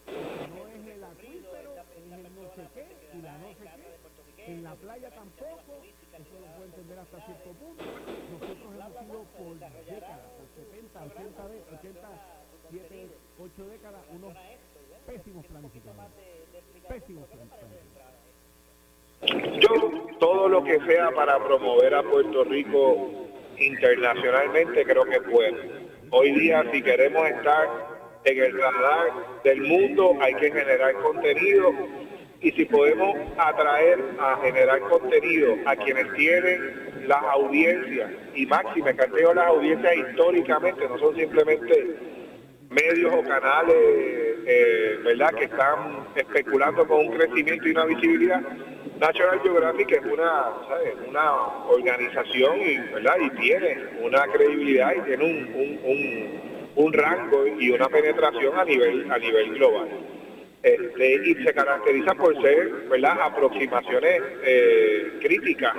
no 0.06 0.68
es 0.68 0.86
el 0.88 1.04
acuífero, 1.04 1.76
es 1.76 2.12
el 2.12 2.34
no 2.34 2.54
sé 2.56 2.68
qué 2.74 3.10
y 3.18 3.22
la 3.22 3.38
no 3.38 3.48
sé 3.54 3.64
qué. 3.76 4.44
En 4.46 4.62
la 4.64 4.74
playa 4.76 5.10
tampoco, 5.10 5.82
eso 5.84 6.40
lo 6.40 6.46
puedo 6.56 6.64
entender 6.64 6.98
hasta 6.98 7.26
cierto 7.26 7.52
punto. 7.52 7.84
Nosotros 7.84 8.74
hemos 8.74 8.98
sido 8.98 9.24
por 9.24 9.58
décadas, 9.58 10.30
por 10.32 10.48
70, 10.56 11.04
80, 11.04 11.48
de, 11.48 11.62
80 11.62 12.39
7, 12.70 13.08
8 13.38 13.66
décadas, 13.68 14.00
unos 14.14 14.32
pésimos 15.06 15.44
planificadores. 15.46 16.12
Pésimos 16.88 17.28
planificadores. 17.28 17.90
Yo, 19.60 20.16
todo 20.18 20.48
lo 20.48 20.62
que 20.62 20.78
sea 20.86 21.10
para 21.10 21.42
promover 21.44 21.94
a 21.94 22.02
Puerto 22.02 22.44
Rico 22.44 23.10
internacionalmente, 23.58 24.84
creo 24.84 25.04
que 25.04 25.16
es 25.16 25.26
bueno. 25.30 25.58
Hoy 26.10 26.32
día, 26.32 26.64
si 26.72 26.80
queremos 26.82 27.28
estar 27.28 27.68
en 28.24 28.42
el 28.42 28.52
radar 28.56 29.42
del 29.42 29.62
mundo, 29.62 30.16
hay 30.20 30.34
que 30.34 30.52
generar 30.52 30.94
contenido 30.94 31.72
y 32.40 32.52
si 32.52 32.64
podemos 32.66 33.16
atraer 33.36 33.98
a 34.18 34.36
generar 34.42 34.80
contenido 34.82 35.56
a 35.66 35.76
quienes 35.76 36.12
tienen 36.14 37.08
las 37.08 37.22
audiencias 37.24 38.10
y 38.34 38.46
máxime 38.46 38.94
canteo 38.94 39.34
las 39.34 39.46
audiencias 39.48 39.96
históricamente, 39.96 40.88
no 40.88 40.98
son 40.98 41.16
simplemente 41.16 42.19
medios 42.70 43.12
o 43.12 43.22
canales 43.22 43.76
eh, 44.46 44.98
verdad 45.04 45.30
que 45.34 45.44
están 45.44 46.06
especulando 46.14 46.86
con 46.86 47.06
un 47.06 47.16
crecimiento 47.16 47.66
y 47.66 47.72
una 47.72 47.84
visibilidad 47.84 48.40
National 49.00 49.40
Geographic 49.42 49.90
es 49.92 50.04
una 50.04 50.52
¿sabes? 50.68 50.94
una 51.08 51.32
organización 51.68 52.60
y 52.60 52.78
verdad 52.92 53.16
y 53.20 53.30
tiene 53.40 53.76
una 54.00 54.22
credibilidad 54.28 54.92
y 54.96 55.00
tiene 55.00 55.24
un, 55.24 55.54
un, 55.54 55.80
un, 55.84 56.40
un 56.76 56.92
rango 56.92 57.46
y 57.46 57.70
una 57.70 57.88
penetración 57.88 58.56
a 58.56 58.64
nivel 58.64 59.10
a 59.10 59.18
nivel 59.18 59.54
global 59.54 59.88
este, 60.62 61.14
y 61.28 61.34
se 61.42 61.52
caracteriza 61.52 62.14
por 62.14 62.40
ser 62.40 62.70
¿verdad? 62.88 63.18
aproximaciones 63.20 64.22
eh, 64.44 65.18
críticas 65.20 65.74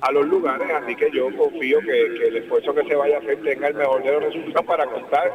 a 0.00 0.12
los 0.12 0.26
lugares, 0.26 0.68
así 0.70 0.94
que 0.94 1.10
yo 1.10 1.28
confío 1.36 1.80
que, 1.80 2.14
que, 2.14 2.28
el 2.28 2.36
esfuerzo 2.36 2.72
que 2.74 2.84
se 2.84 2.94
vaya 2.94 3.16
a 3.16 3.18
hacer 3.18 3.36
tenga 3.42 3.68
el 3.68 3.74
mejor 3.74 4.02
de 4.02 4.12
los 4.12 4.24
resultados 4.24 4.66
para 4.66 4.86
contar 4.86 5.32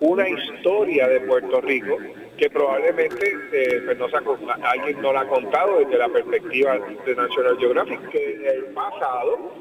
una 0.00 0.28
historia 0.28 1.08
de 1.08 1.20
Puerto 1.20 1.60
Rico 1.60 1.96
que 2.36 2.48
probablemente 2.50 3.32
eh, 3.52 3.82
pues 3.84 3.98
no 3.98 4.08
se 4.08 4.16
ha, 4.16 4.70
alguien 4.70 5.02
no 5.02 5.12
la 5.12 5.22
ha 5.22 5.26
contado 5.26 5.80
desde 5.80 5.98
la 5.98 6.08
perspectiva 6.08 6.78
de 7.04 7.16
National 7.16 7.58
Geographic, 7.58 8.08
que 8.10 8.48
el 8.48 8.64
pasado, 8.66 9.52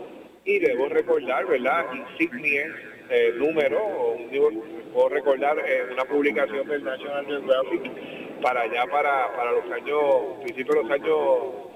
y 0.45 0.59
debo 0.59 0.87
recordar, 0.87 1.47
¿verdad? 1.47 1.85
Insignias, 1.91 2.69
eh, 3.09 3.33
número, 3.35 3.79
o, 3.83 4.17
puedo 4.93 5.09
recordar 5.09 5.57
eh, 5.59 5.85
una 5.91 6.05
publicación 6.05 6.67
del 6.67 6.83
National 6.83 7.25
Geographic 7.25 7.91
para 8.41 8.61
allá, 8.61 8.85
para, 8.85 9.35
para 9.35 9.51
los 9.53 9.71
años, 9.71 10.37
principios 10.43 10.75
de 10.75 10.83
los 10.83 10.91
años 10.91 11.66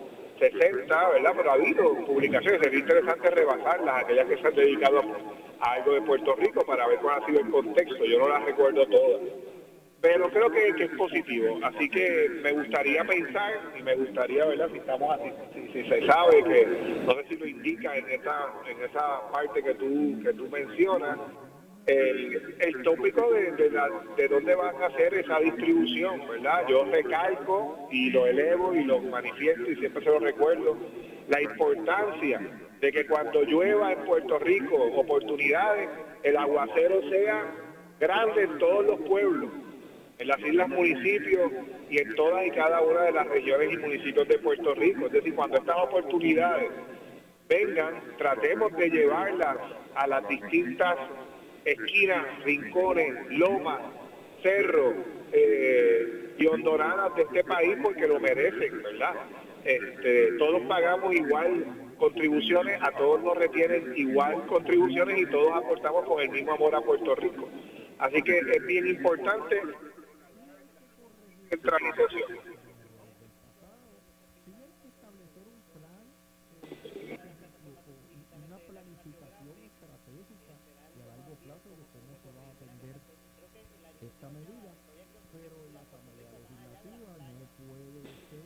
60, 0.41 1.09
¿verdad? 1.09 1.33
Pero 1.37 1.51
ha 1.51 1.53
habido 1.53 1.95
publicaciones, 2.05 2.61
sería 2.61 2.79
interesante 2.79 3.29
rebasarlas, 3.29 4.03
aquellas 4.03 4.27
que 4.27 4.37
se 4.37 4.47
han 4.47 4.55
dedicado 4.55 5.01
a, 5.59 5.71
algo 5.73 5.93
de 5.93 6.01
Puerto 6.01 6.35
Rico 6.35 6.65
para 6.65 6.87
ver 6.87 6.97
cuál 6.99 7.21
ha 7.21 7.25
sido 7.27 7.41
el 7.41 7.51
contexto. 7.51 8.03
Yo 8.05 8.17
no 8.17 8.29
las 8.29 8.43
recuerdo 8.43 8.85
todas. 8.87 9.21
Pero 10.01 10.31
creo 10.31 10.49
que, 10.49 10.69
es 10.69 10.91
positivo. 10.97 11.59
Así 11.63 11.87
que 11.87 12.27
me 12.41 12.53
gustaría 12.53 13.03
pensar 13.03 13.53
y 13.77 13.83
me 13.83 13.95
gustaría, 13.95 14.45
¿verdad? 14.45 14.69
Si 14.71 14.79
estamos 14.79 15.11
así, 15.11 15.31
si, 15.53 15.67
si, 15.67 15.89
se 15.89 16.07
sabe 16.07 16.43
que, 16.43 16.65
no 17.05 17.13
sé 17.13 17.25
si 17.29 17.37
lo 17.37 17.45
indica 17.45 17.95
en 17.95 18.09
esa, 18.09 18.51
en 18.67 18.83
esa 18.83 19.31
parte 19.31 19.61
que 19.61 19.75
tú, 19.75 20.19
que 20.23 20.33
tú 20.33 20.49
mencionas, 20.49 21.19
el, 21.85 22.55
el 22.59 22.83
tópico 22.83 23.31
de, 23.33 23.51
de, 23.51 23.71
la, 23.71 23.89
de 24.15 24.27
dónde 24.27 24.55
van 24.55 24.81
a 24.81 24.87
hacer 24.87 25.13
esa 25.13 25.39
distribución, 25.39 26.27
¿verdad? 26.27 26.65
Yo 26.69 26.85
recalco 26.85 27.87
y 27.91 28.11
lo 28.11 28.27
elevo 28.27 28.73
y 28.73 28.83
lo 28.83 28.99
manifiesto 28.99 29.69
y 29.69 29.75
siempre 29.77 30.03
se 30.03 30.09
lo 30.09 30.19
recuerdo, 30.19 30.77
la 31.27 31.41
importancia 31.41 32.39
de 32.79 32.91
que 32.91 33.05
cuando 33.05 33.43
llueva 33.43 33.93
en 33.93 33.99
Puerto 34.05 34.39
Rico 34.39 34.75
oportunidades, 34.75 35.89
el 36.23 36.37
aguacero 36.37 37.01
sea 37.09 37.45
grande 37.99 38.43
en 38.43 38.57
todos 38.57 38.85
los 38.85 38.99
pueblos, 39.01 39.51
en 40.17 40.27
las 40.27 40.39
islas 40.39 40.67
municipios 40.69 41.51
y 41.89 41.99
en 41.99 42.15
todas 42.15 42.45
y 42.45 42.51
cada 42.51 42.81
una 42.81 43.01
de 43.03 43.11
las 43.11 43.27
regiones 43.27 43.73
y 43.73 43.77
municipios 43.77 44.27
de 44.27 44.37
Puerto 44.39 44.73
Rico. 44.75 45.07
Es 45.07 45.11
decir, 45.13 45.33
cuando 45.35 45.57
estas 45.57 45.77
oportunidades 45.77 46.69
vengan, 47.47 48.01
tratemos 48.17 48.75
de 48.77 48.89
llevarlas 48.89 49.57
a 49.95 50.07
las 50.07 50.27
distintas 50.27 50.95
esquinas, 51.65 52.43
rincones, 52.43 53.13
lomas, 53.29 53.81
cerros 54.41 54.95
eh, 55.31 56.35
y 56.37 56.47
hondoradas 56.47 57.15
de 57.15 57.23
este 57.23 57.43
país 57.43 57.77
porque 57.81 58.07
lo 58.07 58.19
merecen, 58.19 58.81
¿verdad? 58.81 59.13
Este, 59.63 60.33
todos 60.33 60.61
pagamos 60.63 61.13
igual 61.13 61.65
contribuciones, 61.97 62.81
a 62.81 62.91
todos 62.91 63.21
nos 63.21 63.37
retienen 63.37 63.93
igual 63.95 64.45
contribuciones 64.47 65.19
y 65.19 65.25
todos 65.27 65.53
aportamos 65.53 66.03
con 66.05 66.19
el 66.19 66.29
mismo 66.29 66.53
amor 66.53 66.73
a 66.73 66.81
Puerto 66.81 67.15
Rico. 67.15 67.47
Así 67.99 68.21
que 68.23 68.39
es 68.39 68.65
bien 68.65 68.87
importante 68.87 69.61
centralización. 71.49 72.50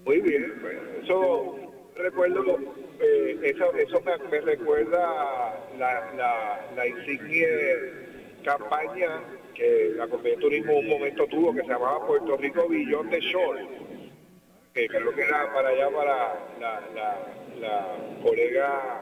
Muy 0.05 0.21
bien, 0.21 0.53
eso 1.01 1.55
recuerdo, 1.95 2.59
eh, 2.99 3.39
eso, 3.41 4.01
me, 4.29 4.39
recuerda 4.41 5.67
la, 5.79 6.59
la, 6.75 6.87
insignia 6.87 7.47
campaña 8.43 9.23
que 9.55 9.93
la 9.95 10.07
Compañía 10.07 10.35
de 10.35 10.41
Turismo 10.41 10.77
un 10.77 10.89
momento 10.89 11.25
tuvo 11.25 11.55
que 11.55 11.61
se 11.61 11.69
llamaba 11.69 12.05
Puerto 12.05 12.37
Rico 12.37 12.69
Billón 12.69 13.09
de 13.09 13.19
Shore, 13.19 13.65
que 14.75 14.87
creo 14.87 15.15
que 15.15 15.21
era 15.23 15.51
para 15.51 15.69
allá 15.69 15.89
para 15.89 16.39
la, 17.59 17.97
colega 18.21 19.01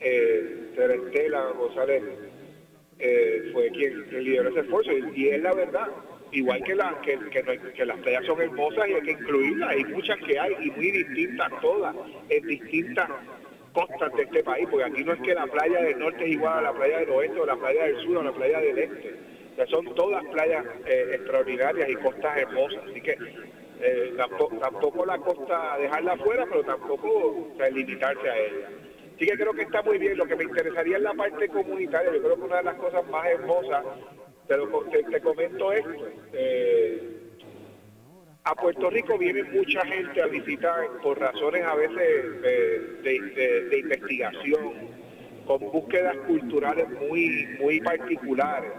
eh, 0.00 0.70
Terestela 0.76 1.46
González, 1.52 2.02
eh, 2.98 3.50
fue 3.54 3.70
quien, 3.70 4.04
quien 4.10 4.24
lideró 4.24 4.50
ese 4.50 4.60
esfuerzo 4.60 4.92
y 4.92 5.28
es 5.28 5.40
la 5.40 5.54
verdad 5.54 5.88
igual 6.32 6.62
que, 6.64 6.74
la, 6.74 7.00
que, 7.02 7.18
que, 7.74 7.86
las 7.86 7.98
playas 7.98 8.24
son 8.26 8.40
hermosas 8.40 8.88
y 8.88 8.94
hay 8.94 9.02
que 9.02 9.12
incluirlas, 9.12 9.70
hay 9.70 9.84
muchas 9.84 10.18
que 10.18 10.38
hay 10.38 10.54
y 10.60 10.70
muy 10.70 10.90
distintas 10.90 11.50
todas, 11.60 11.94
en 12.28 12.46
distintas 12.46 13.08
costas 13.72 14.12
de 14.14 14.22
este 14.22 14.42
país, 14.42 14.66
porque 14.70 14.84
aquí 14.86 15.04
no 15.04 15.12
es 15.12 15.20
que 15.20 15.34
la 15.34 15.46
playa 15.46 15.82
del 15.82 15.98
norte 15.98 16.24
es 16.24 16.30
igual 16.30 16.58
a 16.58 16.62
la 16.62 16.72
playa 16.72 16.98
del 16.98 17.10
oeste 17.10 17.40
o 17.40 17.46
la 17.46 17.56
playa 17.56 17.84
del 17.84 18.02
sur 18.02 18.16
o 18.16 18.22
la 18.22 18.32
playa 18.32 18.60
del 18.60 18.78
este, 18.78 19.14
o 19.52 19.56
sea, 19.56 19.66
son 19.66 19.94
todas 19.94 20.24
playas 20.26 20.64
eh, 20.86 21.10
extraordinarias 21.14 21.88
y 21.88 21.94
costas 21.96 22.36
hermosas, 22.36 22.82
así 22.90 23.00
que 23.00 23.16
eh, 23.80 24.14
tampoco, 24.16 25.04
la 25.04 25.18
costa 25.18 25.76
dejarla 25.78 26.12
afuera, 26.12 26.46
pero 26.48 26.64
tampoco 26.64 27.54
limitarse 27.72 28.30
a 28.30 28.38
ella. 28.38 28.68
Así 29.14 29.26
que 29.26 29.36
creo 29.36 29.52
que 29.52 29.62
está 29.62 29.82
muy 29.82 29.98
bien, 29.98 30.16
lo 30.16 30.26
que 30.26 30.36
me 30.36 30.44
interesaría 30.44 30.96
es 30.96 31.02
la 31.02 31.14
parte 31.14 31.48
comunitaria, 31.48 32.12
yo 32.12 32.22
creo 32.22 32.36
que 32.36 32.42
una 32.42 32.56
de 32.56 32.64
las 32.64 32.74
cosas 32.76 33.06
más 33.08 33.26
hermosas 33.26 33.84
pero 34.48 34.68
te, 34.90 35.02
te 35.04 35.20
comento 35.20 35.72
esto. 35.72 36.08
Eh, 36.32 37.16
a 38.44 38.54
Puerto 38.54 38.90
Rico 38.90 39.18
viene 39.18 39.42
mucha 39.42 39.84
gente 39.84 40.22
a 40.22 40.26
visitar 40.26 40.86
por 41.02 41.18
razones 41.18 41.64
a 41.64 41.74
veces 41.74 42.42
de, 42.42 43.68
de, 43.68 43.78
investigación, 43.78 44.72
con 45.46 45.58
búsquedas 45.58 46.16
culturales 46.28 46.88
muy, 46.90 47.48
muy 47.60 47.80
particulares. 47.80 48.70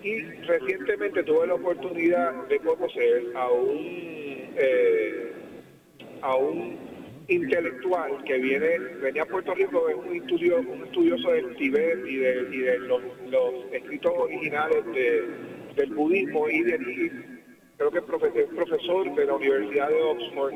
Y 0.00 0.20
recientemente 0.20 1.24
tuve 1.24 1.48
la 1.48 1.54
oportunidad 1.54 2.46
de 2.46 2.58
conocer 2.60 3.24
a 3.34 3.50
un, 3.50 4.54
eh, 4.56 5.32
a 6.22 6.36
un 6.36 6.85
intelectual 7.28 8.22
que 8.24 8.38
viene, 8.38 8.78
venía 9.00 9.22
a 9.22 9.26
Puerto 9.26 9.54
Rico, 9.54 9.88
es 9.88 9.96
un, 9.96 10.16
estudio, 10.16 10.58
un 10.60 10.84
estudioso 10.84 11.32
del 11.32 11.56
Tibet 11.56 12.06
y 12.06 12.16
de, 12.16 12.48
y 12.52 12.58
de 12.58 12.78
los, 12.78 13.02
escritos 13.72 14.12
originales 14.16 14.84
de, 14.86 15.24
del 15.74 15.94
budismo 15.94 16.48
y 16.48 16.62
de 16.62 16.76
y 16.76 17.10
creo 17.76 17.90
que 17.90 17.98
es 17.98 18.48
profesor, 18.48 19.14
de 19.14 19.26
la 19.26 19.34
Universidad 19.34 19.88
de 19.88 20.02
Oxford 20.02 20.54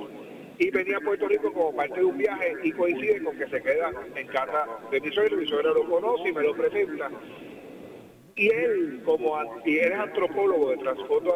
y 0.59 0.71
venía 0.71 0.99
a 0.99 1.01
Puerto 1.01 1.27
Rico 1.27 1.53
como 1.53 1.75
parte 1.75 2.01
de 2.01 2.05
un 2.05 2.19
viaje 2.19 2.55
y 2.63 2.71
coincide 2.73 3.23
con 3.25 3.37
que 3.37 3.49
se 3.49 3.63
queda 3.63 3.93
en 4.15 4.27
casa 4.29 4.67
de 4.91 5.01
mi 5.01 5.11
suegro, 5.11 5.39
mi 5.39 5.47
suegro 5.47 5.75
lo 5.75 5.89
conoce 5.89 6.29
y 6.29 6.33
me 6.33 6.43
lo 6.43 6.55
presenta. 6.55 7.11
Y 8.37 8.49
él, 8.49 9.01
como 9.05 9.39
y 9.65 9.79
él 9.79 9.93
es 9.93 9.99
antropólogo, 9.99 10.71
de 10.71 10.77
trasfondo 10.79 11.35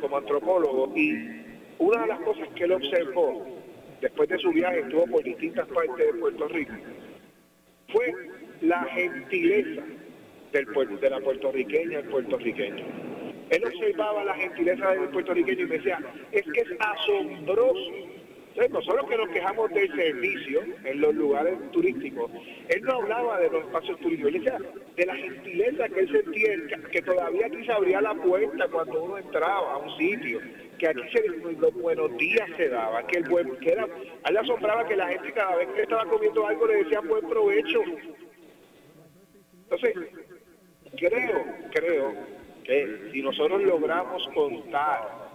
como 0.00 0.16
antropólogo, 0.16 0.92
y 0.96 1.42
una 1.78 2.02
de 2.02 2.06
las 2.06 2.20
cosas 2.20 2.48
que 2.54 2.64
él 2.64 2.72
observó 2.72 3.55
después 4.00 4.28
de 4.28 4.38
su 4.38 4.50
viaje 4.50 4.80
estuvo 4.80 5.06
por 5.06 5.22
distintas 5.22 5.66
partes 5.68 6.06
de 6.06 6.18
Puerto 6.18 6.48
Rico, 6.48 6.72
fue 7.88 8.12
la 8.62 8.84
gentileza 8.84 9.82
del, 10.52 10.98
de 11.00 11.10
la 11.10 11.20
puertorriqueña, 11.20 11.98
el 11.98 12.08
puertorriqueño. 12.08 12.84
Él 13.50 13.64
observaba 13.64 14.24
la 14.24 14.34
gentileza 14.34 14.90
del 14.90 15.08
puertorriqueño 15.10 15.62
y 15.62 15.66
me 15.66 15.76
decía, 15.76 16.00
es 16.32 16.42
que 16.42 16.60
es 16.60 16.68
asombroso 16.80 17.92
Entonces, 18.48 18.70
nosotros 18.72 19.08
que 19.08 19.16
nos 19.18 19.28
quejamos 19.28 19.70
del 19.70 19.94
servicio 19.94 20.62
en 20.84 21.00
los 21.00 21.14
lugares 21.14 21.54
turísticos, 21.70 22.30
él 22.68 22.82
no 22.82 22.94
hablaba 22.94 23.38
de 23.38 23.50
los 23.50 23.64
espacios 23.66 24.00
turísticos, 24.00 24.34
él 24.34 24.42
decía 24.42 24.58
de 24.96 25.06
la 25.06 25.14
gentileza 25.14 25.88
que 25.90 26.00
él 26.00 26.10
sentía, 26.10 26.78
que 26.90 27.02
todavía 27.02 27.46
aquí 27.46 27.64
se 27.64 27.72
abría 27.72 28.00
la 28.00 28.14
puerta 28.14 28.66
cuando 28.68 29.04
uno 29.04 29.18
entraba 29.18 29.74
a 29.74 29.76
un 29.76 29.96
sitio, 29.96 30.40
que 30.78 30.88
aquí 30.88 31.02
se, 31.12 31.26
los 31.58 31.74
buenos 31.74 32.16
días 32.16 32.48
se 32.56 32.68
daban, 32.68 33.06
que 33.06 33.18
el 33.18 33.24
buen, 33.24 33.56
que 33.56 33.72
era, 33.72 33.84
a 33.84 34.28
él 34.28 34.34
le 34.34 34.38
asombraba 34.40 34.86
que 34.86 34.96
la 34.96 35.08
gente 35.08 35.32
cada 35.32 35.56
vez 35.56 35.68
que 35.74 35.82
estaba 35.82 36.04
comiendo 36.06 36.46
algo 36.46 36.66
le 36.66 36.84
decía 36.84 37.00
buen 37.00 37.28
provecho. 37.28 37.80
Entonces, 39.64 39.94
creo, 40.96 41.44
creo 41.72 42.14
que 42.64 43.10
si 43.12 43.22
nosotros 43.22 43.62
logramos 43.62 44.28
contar 44.34 45.26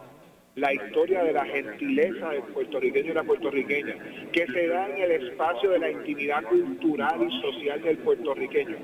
la 0.56 0.74
historia 0.74 1.24
de 1.24 1.34
la 1.34 1.46
gentileza 1.46 2.30
del 2.30 2.44
puertorriqueño 2.44 3.12
y 3.12 3.14
la 3.14 3.24
puertorriqueña, 3.24 3.96
que 4.32 4.46
se 4.48 4.68
da 4.68 4.90
en 4.90 4.98
el 4.98 5.12
espacio 5.12 5.70
de 5.72 5.80
la 5.80 5.92
intimidad 5.92 6.44
cultural 6.44 7.28
y 7.28 7.42
social 7.42 7.82
del 7.82 7.98
puertorriqueño, 8.00 8.78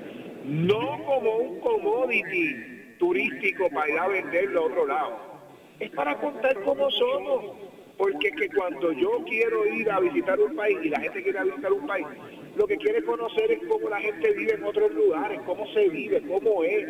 no 0.44 1.04
como 1.04 1.36
un 1.36 1.60
commodity 1.60 2.96
turístico 2.98 3.68
para 3.70 3.90
ir 3.90 3.98
a 3.98 4.08
venderlo 4.08 4.60
a 4.60 4.66
otro 4.66 4.86
lado, 4.86 5.27
es 5.80 5.90
para 5.90 6.16
contar 6.18 6.60
cómo 6.62 6.90
somos, 6.90 7.56
porque 7.96 8.30
que 8.32 8.48
cuando 8.50 8.92
yo 8.92 9.22
quiero 9.26 9.66
ir 9.66 9.90
a 9.90 10.00
visitar 10.00 10.38
un 10.40 10.54
país 10.54 10.78
y 10.82 10.88
la 10.88 11.00
gente 11.00 11.22
quiere 11.22 11.44
visitar 11.44 11.72
un 11.72 11.86
país, 11.86 12.06
lo 12.56 12.66
que 12.66 12.76
quiere 12.76 13.02
conocer 13.04 13.50
es 13.52 13.60
cómo 13.68 13.88
la 13.88 14.00
gente 14.00 14.32
vive 14.32 14.54
en 14.54 14.64
otros 14.64 14.92
lugares, 14.92 15.40
cómo 15.46 15.66
se 15.72 15.88
vive, 15.88 16.22
cómo 16.22 16.64
es, 16.64 16.88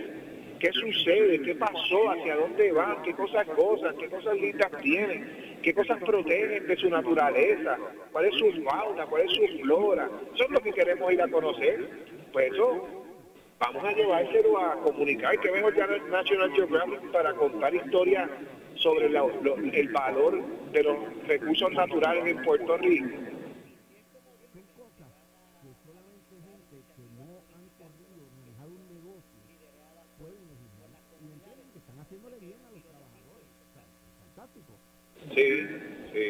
qué 0.58 0.72
sucede, 0.72 1.42
qué 1.42 1.54
pasó, 1.54 2.10
hacia 2.10 2.36
dónde 2.36 2.72
van, 2.72 3.02
qué 3.02 3.14
cosas 3.14 3.46
gozan, 3.56 3.96
qué 3.96 4.08
cosas 4.08 4.34
lindas 4.34 4.70
tienen, 4.82 5.58
qué 5.62 5.74
cosas 5.74 5.98
protegen 6.02 6.66
de 6.66 6.76
su 6.76 6.88
naturaleza, 6.88 7.78
cuál 8.12 8.26
es 8.26 8.34
su 8.34 8.50
fauna, 8.64 9.06
cuál 9.06 9.22
es 9.22 9.32
su 9.32 9.58
flora. 9.62 10.08
Eso 10.34 10.44
es 10.44 10.50
lo 10.50 10.60
que 10.60 10.72
queremos 10.72 11.12
ir 11.12 11.22
a 11.22 11.28
conocer. 11.28 11.88
Pues 12.32 12.52
eso, 12.52 12.97
vamos 13.58 13.84
a 13.84 13.92
llevárselo 13.92 14.58
a 14.58 14.80
comunicar, 14.82 15.38
que 15.40 15.50
mejor 15.50 15.76
ya 15.76 15.86
National 15.86 16.52
Geographic 16.52 17.10
para 17.12 17.34
contar 17.34 17.74
historias 17.74 18.30
sobre 18.74 19.06
el 19.06 19.88
valor 19.88 20.42
de 20.72 20.82
los 20.82 20.96
recursos 21.26 21.72
naturales 21.72 22.26
en 22.26 22.42
Puerto 22.42 22.76
Rico. 22.78 23.28
Sí, 35.34 35.50
sí. 36.12 36.24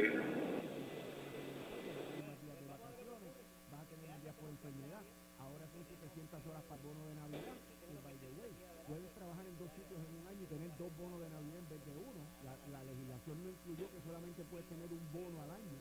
Vas 3.70 3.80
a 3.80 3.86
tener 3.88 4.10
un 4.10 4.20
día 4.20 4.32
por 4.32 4.48
enfermedad. 4.50 5.02
Ahora 5.38 5.64
son 5.72 5.84
700 5.86 6.44
horas 6.44 6.62
para 6.68 6.80
el 6.80 6.86
bono 6.88 7.06
de 7.06 7.14
Navidad. 7.14 7.56
Y 7.88 7.96
by 8.04 8.16
the 8.18 8.30
way, 8.36 8.52
puedes 8.88 9.08
trabajar 9.14 9.46
en 9.46 9.56
dos 9.56 9.70
sitios 9.76 9.96
en 9.96 10.12
un 10.18 10.26
año 10.28 10.42
y 10.42 10.48
tener 10.50 10.70
dos 10.76 10.90
bonos 10.98 11.20
de 11.20 11.28
Navidad 11.30 11.58
en 11.62 11.68
vez 11.68 11.82
de 11.84 11.94
uno. 12.00 12.20
La, 12.44 12.52
la 12.68 12.84
legislación 12.84 13.36
no 13.44 13.48
incluyó 13.48 13.86
que 13.92 14.00
solamente 14.04 14.44
puedes 14.50 14.66
tener 14.68 14.88
un 14.92 15.04
bono 15.12 15.40
al 15.40 15.50
año. 15.52 15.78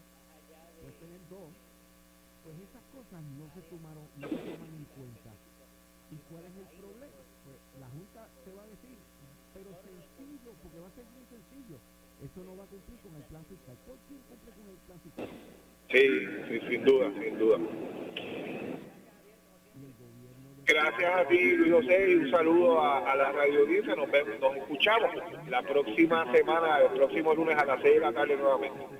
Puedes 0.83 0.99
tener 0.99 1.19
dos. 1.27 1.51
Pues 2.43 2.55
esas 2.63 2.83
cosas 3.07 3.23
no 3.39 3.47
se 3.55 3.61
tomaron, 3.71 4.03
no 4.19 4.27
se 4.27 4.35
toman 4.35 4.71
en 4.75 4.87
cuenta. 4.91 5.31
¿Y 6.11 6.17
cuál 6.27 6.43
es 6.43 6.55
el 6.59 6.69
problema? 6.75 7.19
Pues 7.47 7.57
la 7.79 7.87
Junta 7.87 8.27
te 8.43 8.51
va 8.51 8.63
a 8.63 8.67
decir, 8.67 8.99
pero 9.55 9.71
sencillo, 9.79 10.51
porque 10.59 10.79
va 10.83 10.87
a 10.87 10.95
ser 10.99 11.05
muy 11.15 11.23
sencillo 11.31 11.79
eso 12.17 12.41
no 12.43 12.57
va 12.57 12.63
a 12.63 12.67
cumplir 12.67 12.97
con 13.05 13.13
el 13.15 13.21
plan 13.29 13.45
fiscal. 13.45 13.77
¿Por 13.85 13.95
qué 14.09 14.17
cumple 14.25 14.49
con 14.57 14.65
el 14.73 14.81
plan 14.89 14.99
fiscal? 15.05 15.29
Sí, 15.93 16.25
sí, 16.49 16.59
sin 16.67 16.83
duda, 16.83 17.13
sin 17.13 17.37
duda. 17.37 17.57
Gracias 20.65 21.15
a 21.15 21.27
ti, 21.27 21.55
Luis 21.55 21.73
José, 21.73 22.11
y 22.11 22.15
un 22.15 22.31
saludo 22.31 22.81
a, 22.81 23.11
a 23.11 23.15
la 23.15 23.31
radio 23.31 23.61
audiencia. 23.61 23.95
Nos, 23.95 24.09
vemos, 24.09 24.39
nos 24.41 24.57
escuchamos 24.57 25.13
la 25.47 25.61
próxima 25.61 26.25
semana, 26.33 26.79
el 26.79 26.89
próximo 26.97 27.35
lunes 27.35 27.55
a 27.55 27.65
las 27.65 27.81
6 27.81 27.93
de 27.93 28.01
la 28.01 28.11
tarde 28.11 28.35
nuevamente. 28.35 28.81
Me 28.81 28.97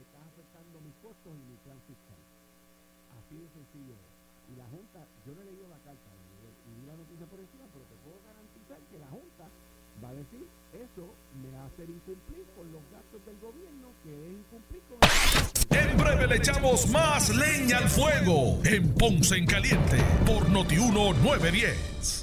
estás 0.00 0.24
afectando 0.32 0.80
mis 0.80 0.96
costos 1.04 1.28
y 1.28 1.44
mi 1.44 1.56
plan 1.60 1.78
fiscal. 1.84 2.20
Así 3.20 3.36
de 3.36 3.48
sencillo. 3.52 3.94
Y 4.48 4.56
la 4.56 4.64
Junta, 4.64 5.04
yo 5.28 5.36
no 5.36 5.42
he 5.42 5.44
leído 5.44 5.68
la 5.68 5.78
carta, 5.84 6.08
y 6.08 6.72
vi 6.80 6.88
la 6.88 6.96
noticia 6.96 7.26
por 7.28 7.38
encima, 7.38 7.68
pero 7.68 7.84
te 7.84 7.96
puedo 8.00 8.16
garantizar 8.24 8.80
que 8.88 8.96
la 8.96 9.12
Junta 9.12 9.44
va 10.02 10.08
a 10.08 10.14
decir 10.14 10.48
eso 10.72 11.12
hace 11.82 11.92
incumplir 11.92 12.44
con 12.56 12.70
los 12.72 12.82
gastos 12.90 13.24
del 13.24 13.38
gobierno, 13.38 13.88
que 14.02 14.10
es 14.10 14.32
incumplir 14.32 14.82
con... 14.88 15.78
En 15.78 15.96
breve 15.96 16.26
le 16.26 16.36
echamos 16.36 16.88
más 16.90 17.34
leña 17.34 17.78
al 17.78 17.88
fuego 17.88 18.60
en 18.64 18.92
Ponce 18.94 19.36
en 19.36 19.46
Caliente 19.46 19.98
por 20.26 20.48
Notiuno 20.50 21.12
910. 21.14 22.22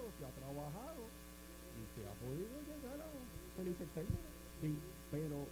se 0.17 0.23
ha 0.25 0.31
trabajado 0.35 1.03
y 1.77 1.81
se 1.95 2.01
ha 2.07 2.13
podido 2.19 2.55
llegar 2.67 2.99
a 2.99 3.09
felices 3.55 3.87
términos. 3.95 4.31
Sí, 4.61 4.77
pero 5.09 5.47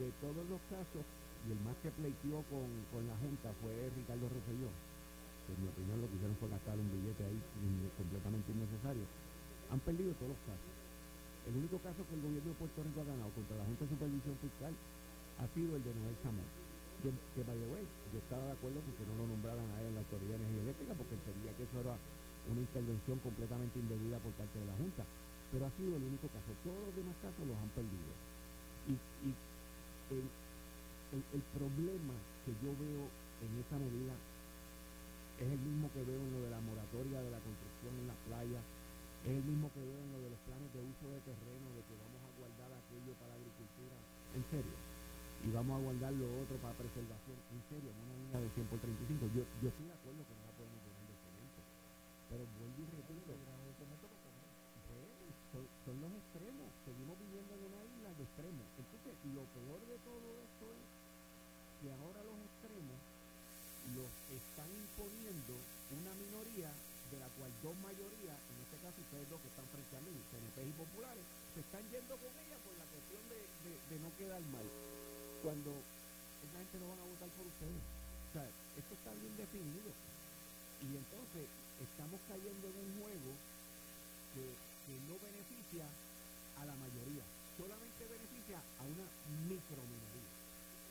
de 0.00 0.08
todos 0.24 0.44
los 0.48 0.60
casos, 0.72 1.04
y 1.44 1.52
el 1.52 1.60
más 1.60 1.76
que 1.84 1.92
pleiteó 1.92 2.40
con, 2.48 2.68
con 2.92 3.04
la 3.04 3.16
Junta 3.20 3.52
fue 3.60 3.72
Ricardo 3.96 4.28
Rosselló, 4.28 4.72
que 5.46 5.52
en 5.56 5.60
mi 5.60 5.68
opinión 5.68 6.00
lo 6.00 6.08
que 6.08 6.16
hicieron 6.16 6.36
fue 6.40 6.48
gastar 6.48 6.76
un 6.76 6.88
billete 6.88 7.24
ahí 7.24 7.40
completamente 7.96 8.48
innecesario. 8.52 9.04
Han 9.72 9.80
perdido 9.80 10.12
todos 10.16 10.32
los 10.32 10.42
casos. 10.48 10.72
El 11.48 11.56
único 11.56 11.80
caso 11.80 12.04
que 12.04 12.14
el 12.16 12.22
gobierno 12.22 12.52
de 12.52 12.60
Puerto 12.60 12.80
Rico 12.84 13.00
ha 13.00 13.08
ganado 13.08 13.32
contra 13.32 13.56
la 13.56 13.64
Junta 13.64 13.84
de 13.84 13.92
Supervisión 13.96 14.36
Fiscal 14.44 14.74
ha 15.40 15.46
sido 15.56 15.76
el 15.76 15.82
de 15.84 15.92
Noel 15.96 16.16
Chamón. 16.20 16.48
Que, 17.00 17.08
que 17.08 17.40
by 17.48 17.56
the 17.56 17.68
way, 17.72 17.84
yo 18.12 18.20
estaba 18.20 18.44
de 18.44 18.52
acuerdo 18.52 18.84
con 18.84 18.92
que 18.92 19.08
no 19.08 19.14
lo 19.16 19.24
nombraran 19.32 19.64
a 19.72 19.80
él 19.80 19.88
en 19.88 19.96
la 19.96 20.04
Autoridad 20.04 20.36
de 20.36 20.44
Energía 20.44 20.64
Eléctrica 20.68 20.92
porque 21.00 21.16
entendía 21.16 21.56
que 21.56 21.64
eso 21.64 21.76
era 21.80 21.96
una 22.48 22.60
intervención 22.60 23.18
completamente 23.20 23.78
indebida 23.78 24.18
por 24.22 24.32
parte 24.38 24.58
de 24.58 24.66
la 24.66 24.76
Junta. 24.80 25.04
Pero 25.52 25.66
ha 25.66 25.72
sido 25.76 25.96
el 25.96 26.04
único 26.04 26.28
caso. 26.30 26.54
Todos 26.62 26.80
los 26.88 26.94
demás 26.96 27.16
casos 27.20 27.42
los 27.44 27.58
han 27.58 27.70
perdido. 27.74 28.12
Y, 28.88 28.96
el, 30.10 31.42
problema 31.54 32.14
que 32.46 32.52
yo 32.62 32.70
veo 32.78 33.10
en 33.42 33.52
esa 33.58 33.76
medida 33.78 34.14
es 35.40 35.48
el 35.48 35.58
mismo 35.58 35.90
que 35.92 36.04
veo 36.04 36.20
en 36.20 36.32
lo 36.36 36.40
de 36.44 36.50
la 36.50 36.60
moratoria 36.60 37.18
de 37.24 37.30
la 37.30 37.40
construcción 37.40 37.92
en 37.98 38.06
las 38.06 38.20
playas, 38.28 38.64
es 39.24 39.32
el 39.36 39.44
mismo 39.44 39.72
que 39.72 39.80
veo 39.80 39.96
en 39.96 40.12
lo 40.12 40.20
de 40.20 40.30
los 40.32 40.40
planes 40.44 40.68
de 40.72 40.80
uso 40.84 41.04
de 41.08 41.20
terreno, 41.24 41.66
de 41.76 41.82
que 41.84 41.94
vamos 41.96 42.20
a 42.20 42.30
guardar 42.40 42.70
aquello 42.72 43.12
para 43.20 43.32
la 43.32 43.38
agricultura, 43.40 43.96
en 44.36 44.44
serio, 44.52 44.76
y 45.44 45.48
vamos 45.52 45.72
a 45.76 45.84
guardar 45.84 46.12
lo 46.12 46.28
otro 46.44 46.56
para 46.60 46.76
preservación, 46.76 47.38
en 47.52 47.62
serio, 47.72 47.88
en 47.88 47.98
una 48.00 48.14
línea 48.20 48.40
de 48.44 48.48
100 48.52 48.68
por 48.68 48.78
35. 48.80 49.32
Yo, 49.32 49.42
yo 49.64 49.68
estoy 49.72 49.86
de 49.88 49.96
acuerdo 49.96 50.20
que 50.28 50.34
no 50.36 50.42
la 50.44 50.54
podemos 50.56 50.80
llenar 50.84 51.04
de 51.08 51.16
cemento, 51.24 51.60
pero 52.30 52.46
vuelvo 52.46 52.78
y 52.78 52.86
repito, 52.94 53.34
son, 55.50 55.66
son 55.82 55.96
los 55.98 56.12
extremos, 56.14 56.70
seguimos 56.86 57.18
viviendo 57.18 57.50
en 57.58 57.62
una 57.74 57.82
isla 57.82 58.10
de 58.14 58.22
extremos. 58.22 58.66
Entonces, 58.78 59.12
lo 59.34 59.42
peor 59.50 59.80
de 59.82 59.98
todo 60.06 60.28
esto 60.38 60.64
es 60.70 60.82
que 61.82 61.88
ahora 61.90 62.22
los 62.22 62.38
extremos 62.38 62.98
los 63.98 64.10
están 64.30 64.70
imponiendo 64.70 65.58
una 65.90 66.12
minoría 66.14 66.70
de 67.10 67.18
la 67.18 67.26
cual 67.34 67.50
dos 67.66 67.74
mayorías, 67.82 68.38
en 68.38 68.58
este 68.62 68.78
caso 68.78 69.02
ustedes 69.02 69.26
dos 69.26 69.42
que 69.42 69.50
están 69.50 69.66
frente 69.74 69.94
a 69.98 70.02
mí, 70.06 70.14
PNP 70.30 70.58
y 70.70 70.74
populares, 70.78 71.26
se 71.50 71.60
están 71.66 71.82
yendo 71.90 72.14
con 72.14 72.30
ella 72.30 72.58
por 72.62 72.74
la 72.78 72.86
cuestión 72.86 73.22
de, 73.26 73.40
de, 73.42 73.96
no 73.98 74.10
quedar 74.14 74.42
mal. 74.54 74.66
Cuando 75.42 75.74
esa 76.46 76.58
gente 76.62 76.78
no 76.78 76.94
van 76.94 77.02
a 77.02 77.10
votar 77.10 77.30
por 77.34 77.46
ustedes. 77.50 77.82
O 77.82 78.30
sea, 78.30 78.46
esto 78.46 78.92
está 78.94 79.10
bien 79.18 79.34
definido. 79.34 79.90
Y 80.80 80.96
entonces 80.96 81.44
estamos 81.76 82.20
cayendo 82.24 82.64
en 82.72 82.76
un 82.80 82.90
juego 83.04 83.32
que, 84.32 84.44
que 84.88 84.94
no 85.04 85.14
beneficia 85.20 85.84
a 85.84 86.62
la 86.64 86.76
mayoría, 86.80 87.24
solamente 87.56 88.00
beneficia 88.08 88.56
a 88.56 88.82
una 88.88 89.06
microminoría. 89.44 90.30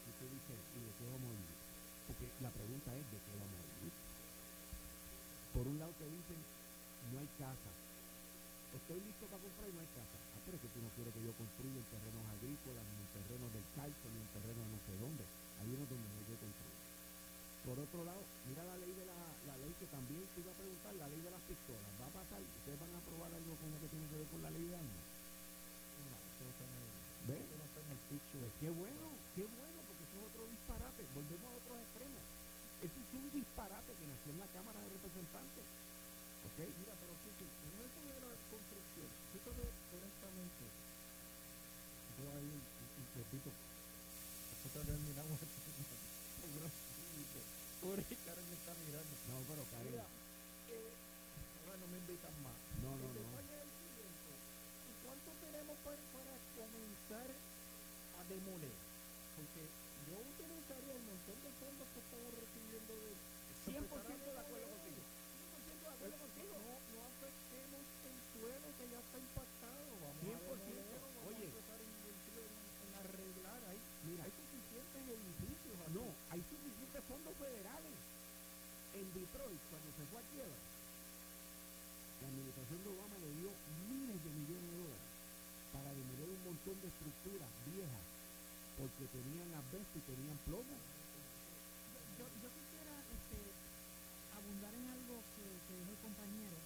Y 0.06 0.12
tú 0.18 0.26
dices, 0.30 0.60
¿y 0.78 0.80
de 0.86 0.92
qué 0.94 1.06
vamos 1.10 1.30
a 1.30 1.38
vivir? 1.42 1.60
Porque 2.06 2.26
la 2.42 2.52
pregunta 2.54 2.90
es, 2.94 3.06
¿de 3.10 3.18
qué 3.18 3.34
vamos 3.34 3.58
a 3.58 3.66
vivir? 3.66 3.94
Por 5.58 5.66
un 5.66 5.78
lado 5.82 5.94
te 5.98 6.06
dicen, 6.06 6.40
no 7.10 7.18
hay 7.18 7.30
casa. 7.42 7.72
Estoy 8.70 9.00
listo 9.02 9.26
para 9.26 9.42
comprar 9.42 9.66
y 9.70 9.74
no 9.74 9.82
hay 9.82 9.92
casa. 9.98 10.18
Ah, 10.38 10.42
pero 10.46 10.54
es 10.58 10.62
que 10.62 10.70
tú 10.70 10.80
no 10.86 10.90
quieres 10.94 11.14
que 11.18 11.26
yo 11.26 11.34
construya 11.34 11.82
en 11.82 11.90
terrenos 11.90 12.26
agrícolas, 12.30 12.86
ni 12.86 12.98
en 13.02 13.10
terrenos 13.18 13.50
del 13.58 13.68
calcio, 13.74 14.08
ni 14.14 14.20
en 14.22 14.30
terrenos 14.38 14.66
no 14.70 14.80
sé 14.86 14.94
dónde. 15.02 15.26
Hay 15.60 15.68
unos 15.74 15.90
donde 15.90 16.06
no 16.06 16.18
hay 16.22 16.28
que 16.30 16.38
construir. 16.38 16.79
Por 17.70 17.78
otro 17.78 18.02
lado, 18.02 18.26
mira 18.50 18.66
la 18.66 18.82
ley 18.82 18.90
de 18.98 19.06
la, 19.06 19.14
la 19.46 19.54
ley 19.62 19.70
que 19.78 19.86
también 19.94 20.26
te 20.34 20.42
iba 20.42 20.50
a 20.50 20.58
preguntar, 20.58 20.90
la 20.90 21.06
ley 21.06 21.22
de 21.22 21.30
las 21.30 21.44
pistolas. 21.46 21.86
¿Va 22.02 22.10
a 22.10 22.18
pasar? 22.18 22.42
¿Ustedes 22.42 22.82
van 22.82 22.90
a 22.90 22.98
aprobar 22.98 23.30
algo 23.30 23.54
con 23.62 23.70
lo 23.70 23.78
que 23.78 23.94
tiene 23.94 24.10
que 24.10 24.18
ver 24.18 24.30
con 24.34 24.42
la 24.42 24.50
ley 24.50 24.66
de 24.66 24.74
armas? 24.74 25.06
¿Ves? 27.30 27.46
Pues 27.46 28.54
qué 28.58 28.74
bueno, 28.74 29.06
qué 29.38 29.46
bueno, 29.46 29.80
porque 29.86 30.02
eso 30.02 30.18
es 30.18 30.26
otro 30.34 30.50
disparate. 30.50 31.02
Volvemos 31.14 31.46
a 31.46 31.58
otros 31.62 31.78
extremos. 31.78 32.24
Eso 32.82 32.98
es 33.06 33.10
un 33.14 33.28
disparate 33.38 33.92
que 34.02 34.06
nació 34.10 34.30
en 34.34 34.40
la 34.42 34.50
Cámara 34.50 34.80
de 34.82 34.90
Representantes. 34.90 35.66
¿Ok? 36.50 36.58
Mira, 36.74 36.94
pero 36.98 37.14
sí, 37.22 37.30
sí, 37.38 37.46
en 37.46 37.86
eso 37.86 38.00
de 38.02 38.18
la 38.18 38.34
construcción, 38.50 39.10
yo 39.14 39.46
digo 39.46 39.70
honestamente, 39.94 40.66
yo 42.18 42.24
ahí, 42.34 42.50
repito, 43.14 43.50
nosotros 43.54 44.84
terminamos 44.90 45.38
el 45.46 45.50
programa. 45.54 46.90
Pobre 47.80 48.04
Karen 48.04 48.44
me 48.50 48.56
está 48.60 48.74
mirando. 48.84 49.14
No, 49.32 49.36
pero 49.48 49.64
Karen. 49.72 49.88
Mira, 49.88 50.04
eh, 50.04 50.92
ahora 51.64 51.76
no 51.80 51.88
me 51.88 51.98
invitan 51.98 52.36
más. 52.44 52.60
No, 52.84 52.92
no, 52.92 53.08
no. 53.08 53.16
detalle 53.16 53.56
es 53.56 53.64
el 53.64 53.72
siguiente. 53.80 54.32
¿Y 54.84 54.94
cuánto 55.00 55.30
tenemos 55.40 55.76
para, 55.88 56.02
para 56.12 56.36
comenzar 56.60 57.30
a 57.32 58.22
demoler? 58.28 58.76
Porque 59.40 59.64
yo 59.64 60.16
utilizaría 60.20 60.94
el 61.00 61.06
montón 61.08 61.38
de 61.40 61.52
fondos 61.56 61.88
que 61.88 62.00
estamos 62.04 62.32
recibiendo 62.36 62.92
de 63.00 63.12
100% 63.64 64.28
de 64.28 64.40
acuerdo 64.44 64.68
contigo. 64.76 65.02
100% 65.08 65.80
de 65.80 65.92
acuerdo 65.96 66.18
contigo. 66.20 66.69
En 79.00 79.08
Detroit, 79.16 79.64
cuando 79.72 79.90
se 79.96 80.04
fue 80.12 80.20
a 80.20 80.28
quiebra, 80.28 80.60
la 82.20 82.28
administración 82.28 82.84
de 82.84 82.90
Obama 82.92 83.16
le 83.24 83.32
dio 83.32 83.48
miles 83.88 84.20
de 84.20 84.32
millones 84.36 84.68
de 84.68 84.76
dólares 84.76 85.08
para 85.72 85.96
demoler 85.96 86.28
un 86.36 86.44
montón 86.44 86.76
de 86.84 86.92
estructuras 86.92 87.48
viejas 87.64 88.06
porque 88.76 89.08
tenían 89.08 89.56
asbesto 89.56 89.96
y 89.96 90.04
tenían 90.04 90.36
plomo. 90.44 90.76
Yo, 92.20 92.28
yo 92.28 92.50
quisiera 92.52 92.92
este, 93.08 93.40
abundar 94.36 94.76
en 94.76 94.84
algo 94.92 95.16
que, 95.32 95.48
dijo 95.48 95.96
el 95.96 96.02
compañero. 96.04 96.60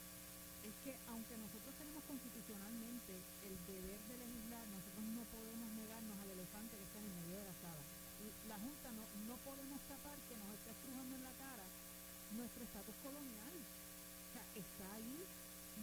Es 0.66 0.74
que 0.82 0.98
aunque 1.14 1.38
nosotros 1.38 1.74
tenemos 1.78 2.02
constitucionalmente 2.10 3.14
el 3.46 3.56
deber 3.70 4.02
de 4.10 4.16
legislar, 4.26 4.66
nosotros 4.74 5.06
no 5.06 5.22
podemos 5.30 5.70
negarnos 5.78 6.18
al 6.18 6.34
elefante 6.34 6.82
que 6.82 6.86
está 6.90 6.98
en 6.98 7.14
el 7.14 7.18
medio 7.30 7.38
de 7.38 7.46
la 7.46 7.58
sala. 7.62 7.84
La 8.50 8.58
Junta 8.58 8.90
no, 8.90 9.06
no 9.30 9.36
podemos 9.46 9.78
tapar 9.86 10.18
que 10.26 10.34
nos 10.34 10.50
está 10.58 10.74
estrujando 10.74 11.14
en 11.14 11.24
la 11.30 11.36
cara 11.38 11.66
nuestro 12.38 12.64
estatus 12.64 12.98
colonial. 13.04 13.54
O 13.54 14.30
sea, 14.34 14.44
está 14.64 14.88
ahí. 14.96 15.20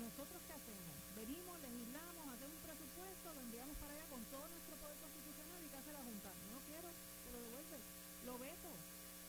¿Nosotros 0.01 0.41
qué 0.49 0.55
hacemos? 0.57 0.97
Venimos, 1.17 1.55
legislamos, 1.61 2.25
hacemos 2.33 2.57
un 2.57 2.65
presupuesto, 2.65 3.27
lo 3.37 3.41
enviamos 3.45 3.77
para 3.77 3.93
allá 3.93 4.07
con 4.09 4.23
todo 4.33 4.45
nuestro 4.49 4.75
poder 4.81 4.97
constitucional 4.97 5.61
y 5.61 5.69
¿qué 5.69 5.77
hace 5.77 5.93
la 5.93 6.05
Junta? 6.09 6.31
No 6.49 6.59
quiero, 6.65 6.89
se 6.89 7.31
lo 7.31 7.39
devuelve. 7.45 7.79
Lo 8.25 8.35
veto. 8.41 8.71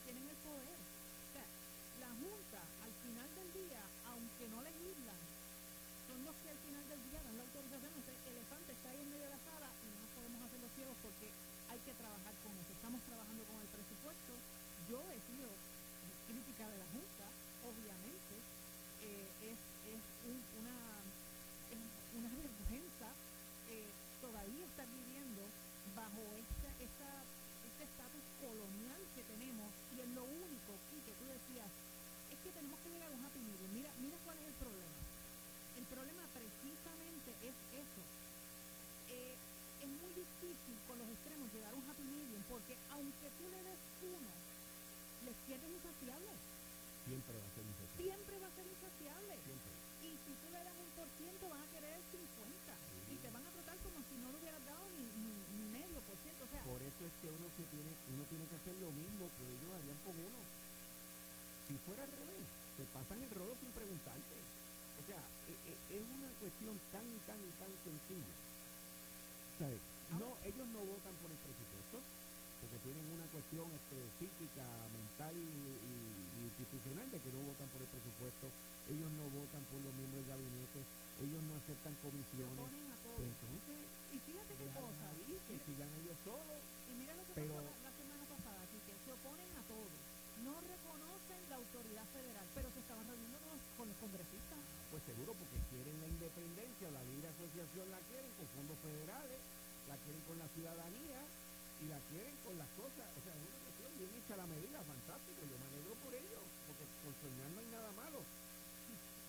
Tienen 0.08 0.26
el 0.32 0.40
poder. 0.40 0.80
O 0.80 1.30
sea, 1.36 1.46
la 2.00 2.12
Junta, 2.16 2.62
al 2.64 2.94
final 3.04 3.30
del 3.36 3.50
día, 3.52 3.84
aunque 4.08 4.46
no 4.48 4.60
legislan, 4.64 5.22
son 6.08 6.20
los 6.24 6.36
que 6.40 6.50
al 6.52 6.62
final 6.64 6.86
del 6.88 7.02
día 7.12 7.20
dan 7.24 7.36
la 7.36 7.44
autorización. 7.44 7.92
Ese 7.92 8.30
elefante 8.32 8.72
está 8.72 8.88
ahí 8.92 9.02
en 9.04 9.12
medio 9.12 9.26
de 9.28 9.36
la 9.36 9.42
sala 9.44 9.70
y 9.84 9.88
no 9.92 10.06
podemos 10.16 10.40
hacer 10.48 10.60
los 10.64 10.72
ciegos 10.80 10.98
porque 11.04 11.28
hay 11.68 11.80
que 11.84 11.94
trabajar 12.00 12.36
con 12.40 12.54
eso. 12.56 12.72
Estamos 12.72 13.02
trabajando 13.04 13.44
con 13.52 13.58
el 13.60 13.70
presupuesto. 13.72 14.32
Yo 14.88 15.00
he 15.12 15.20
sido 15.28 15.50
crítica 16.28 16.64
de 16.72 16.78
la 16.80 16.88
Junta, 16.96 17.28
obviamente. 17.68 18.21
Eh, 19.02 19.26
es 19.52 19.58
es 19.92 20.02
un- 20.30 20.46
una, 20.62 20.78
una 22.18 22.30
vergüenza 22.38 23.10
eh, 23.70 23.90
todavía 24.22 24.66
estar 24.66 24.88
viviendo 24.88 25.42
bajo 25.96 26.22
esta, 26.38 26.70
esta, 26.80 27.10
este 27.66 27.84
estatus 27.84 28.26
colonial 28.40 29.02
que 29.16 29.24
tenemos 29.26 29.70
y 29.98 30.02
es 30.02 30.10
lo 30.16 30.24
único 30.24 30.72
que 31.06 31.14
tú 31.18 31.26
decías 31.26 31.70
es 32.32 32.38
que 32.46 32.52
tenemos 32.54 32.80
que 32.86 32.90
llegar 32.94 33.10
a 33.12 33.16
un 33.16 33.26
happy 33.26 33.40
medium. 33.42 33.72
Mira, 33.74 33.92
mira 34.00 34.18
cuál 34.24 34.38
es 34.40 34.46
el 34.48 34.58
problema. 34.62 35.00
El 35.78 35.86
problema 35.90 36.24
precisamente 36.32 37.30
es 37.44 37.56
eso. 37.76 38.04
Eh, 39.10 39.36
es 39.82 39.90
muy 40.00 40.12
difícil 40.14 40.78
con 40.88 40.96
los 41.00 41.10
extremos 41.10 41.48
llegar 41.54 41.72
a 41.74 41.76
un 41.76 41.86
happy 41.90 42.06
medium 42.06 42.44
porque 42.48 42.78
aunque 42.94 43.28
tú 43.40 43.46
le 43.50 43.60
des 43.66 43.82
uno, 44.06 44.32
la 45.26 45.32
izquierda 45.32 45.68
es. 45.68 46.61
Siempre 47.12 47.36
va 47.36 47.44
a 47.44 47.52
ser 47.52 47.66
necesario. 47.68 48.00
Siempre 48.08 48.36
va 48.40 48.48
a 48.48 48.56
ser 48.56 48.66
insaciable. 48.72 49.34
Siempre. 49.44 49.72
Y 50.00 50.10
si 50.16 50.32
tú 50.32 50.48
le 50.48 50.60
das 50.64 50.78
un 50.80 50.92
por 50.96 51.08
ciento, 51.20 51.44
van 51.52 51.60
a 51.60 51.68
querer 51.76 51.92
el 51.92 52.06
50. 52.08 52.72
Y 53.12 53.16
te 53.20 53.30
van 53.36 53.44
a 53.44 53.52
tratar 53.52 53.76
como 53.84 54.00
si 54.08 54.16
no 54.16 54.32
le 54.32 54.38
hubieras 54.40 54.64
dado 54.64 54.84
ni, 54.96 55.04
ni, 55.20 55.32
ni 55.60 55.64
medio 55.76 56.00
por 56.08 56.16
ciento. 56.24 56.48
O 56.48 56.52
sea, 56.56 56.64
Por 56.64 56.80
eso 56.80 57.02
es 57.04 57.14
que 57.20 57.28
uno 57.36 57.48
se 57.52 57.64
tiene, 57.68 57.92
uno 58.16 58.24
tiene 58.32 58.46
que 58.48 58.56
hacer 58.64 58.76
lo 58.80 58.90
mismo 58.96 59.28
que 59.28 59.44
ellos 59.44 59.72
harían 59.76 60.00
con 60.08 60.16
uno. 60.24 60.40
Si 61.68 61.76
fuera 61.84 62.04
al 62.08 62.12
revés, 62.16 62.48
te 62.80 62.84
pasan 62.96 63.20
el 63.20 63.32
rolo 63.36 63.54
sin 63.60 63.72
preguntarte. 63.76 64.36
O 64.96 65.04
sea, 65.04 65.20
e- 65.52 65.62
e- 65.68 65.82
es 66.00 66.04
una 66.16 66.32
cuestión 66.40 66.80
tan 66.96 67.04
y 67.12 67.20
tan 67.28 67.40
y 67.44 67.52
tan 67.60 67.72
sencilla. 67.84 68.36
¿Sabes? 69.60 69.84
No, 70.16 70.32
ellos 70.48 70.68
no 70.72 70.80
votan 70.80 71.16
por 71.20 71.28
el 71.28 71.40
presupuesto 71.44 72.00
porque 72.62 72.78
tienen 72.86 73.06
una 73.12 73.26
cuestión 73.34 73.66
este, 73.74 73.98
psíquica, 74.22 74.66
mental 74.94 75.34
y, 75.36 75.50
y- 75.50 76.14
y 76.38 76.40
institucional 76.48 77.08
de 77.12 77.18
que 77.20 77.32
no 77.34 77.42
votan 77.50 77.68
por 77.74 77.82
el 77.82 77.90
presupuesto. 77.90 78.46
Ellos 78.90 79.10
no 79.18 79.26
votan 79.34 79.64
por 79.70 79.80
los 79.82 79.94
miembros 79.98 80.22
del 80.22 80.30
gabinete. 80.32 80.80
Ellos 81.22 81.42
no 81.46 81.54
aceptan 81.58 81.94
comisiones. 82.02 82.68
Pues 83.18 83.28
entonces, 83.28 83.78
y 84.14 84.18
fíjate 84.26 84.54
qué 84.58 84.68
cosa. 84.78 85.06
que 85.52 85.56
sigan 85.68 85.90
ellos 86.02 86.18
solos. 86.24 86.62
Y 86.88 86.92
mira 86.96 87.12
lo 87.18 87.24
que 87.28 87.34
Pero- 87.36 87.60
pasó 87.60 87.76
la, 87.84 87.92
semana 87.92 88.24
pasada, 88.30 88.60
aquí, 88.64 88.78
que 88.88 88.96
se 89.04 89.10
oponen 89.12 89.52
a 89.58 89.64
todo. 89.68 89.90
No 90.48 90.54
reconocen 90.64 91.40
la 91.52 91.56
autoridad 91.60 92.08
federal, 92.16 92.48
pero 92.56 92.68
se 92.72 92.80
estaban 92.80 93.06
reuniendo 93.06 93.38
con 93.44 93.52
los, 93.52 93.62
con 93.78 93.86
los 93.92 93.98
congresistas. 94.00 94.62
Pues 94.90 95.02
seguro 95.08 95.32
porque 95.38 95.60
quieren 95.72 95.96
la 96.02 96.08
independencia, 96.08 96.88
la 96.92 97.04
libre 97.06 97.28
asociación 97.32 97.86
la 97.92 98.00
quieren 98.10 98.32
con 98.40 98.48
fondos 98.56 98.78
federales, 98.82 99.40
la 99.92 99.96
quieren 100.04 100.22
con 100.28 100.38
la 100.40 100.48
ciudadanía 100.56 101.20
y 101.82 101.86
la 101.90 102.00
quieren 102.14 102.36
con 102.46 102.56
las 102.58 102.70
cosas. 102.78 103.08
O 103.18 103.22
sea, 103.26 103.34
es 103.34 103.42
una 103.42 103.60
cuestión 103.66 103.92
bien 103.98 104.12
hecha 104.14 104.38
la 104.38 104.46
medida, 104.46 104.78
fantástico. 104.86 105.42
Yo 105.50 105.58
me 105.58 105.68
alegro 105.68 105.94
por 106.06 106.14
ello, 106.14 106.42
porque 106.70 106.86
con 107.02 107.14
soñar 107.18 107.50
no 107.52 107.60
hay 107.62 107.70
nada 107.74 107.92
malo. 107.98 108.20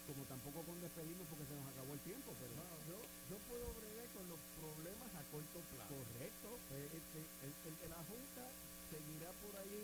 Como 0.03 0.23
tampoco 0.29 0.59
con 0.67 0.77
despedirnos 0.83 1.27
porque 1.31 1.47
se 1.49 1.57
nos 1.57 1.67
acabó 1.73 1.91
el 1.95 2.03
tiempo, 2.05 2.29
pero... 2.37 2.53
No, 2.59 2.67
yo, 2.91 2.99
yo 3.01 3.37
puedo 3.49 3.67
bregar 3.81 4.09
con 4.13 4.27
los 4.29 4.41
problemas 4.61 5.11
a 5.17 5.23
corto 5.33 5.59
plazo. 5.73 5.95
Correcto. 5.95 6.49
Eh, 6.77 6.89
este, 6.93 7.21
el, 7.47 7.53
el 7.71 7.75
de 7.81 7.89
la 7.89 8.01
Junta 8.05 8.45
seguirá 8.93 9.31
por 9.41 9.55
ahí 9.57 9.83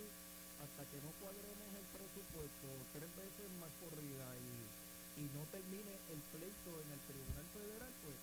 hasta 0.58 0.82
que 0.90 0.98
no 1.00 1.10
cuadremos 1.22 1.70
el 1.70 1.86
presupuesto 1.94 2.66
tres 2.92 3.10
veces 3.14 3.46
más 3.62 3.70
corrida 3.78 4.26
y, 4.42 5.22
y 5.22 5.24
no 5.32 5.46
termine 5.54 5.94
el 6.10 6.20
pleito 6.34 6.70
en 6.82 6.88
el 6.92 7.00
Tribunal 7.06 7.46
Federal, 7.54 7.92
pues 8.02 8.18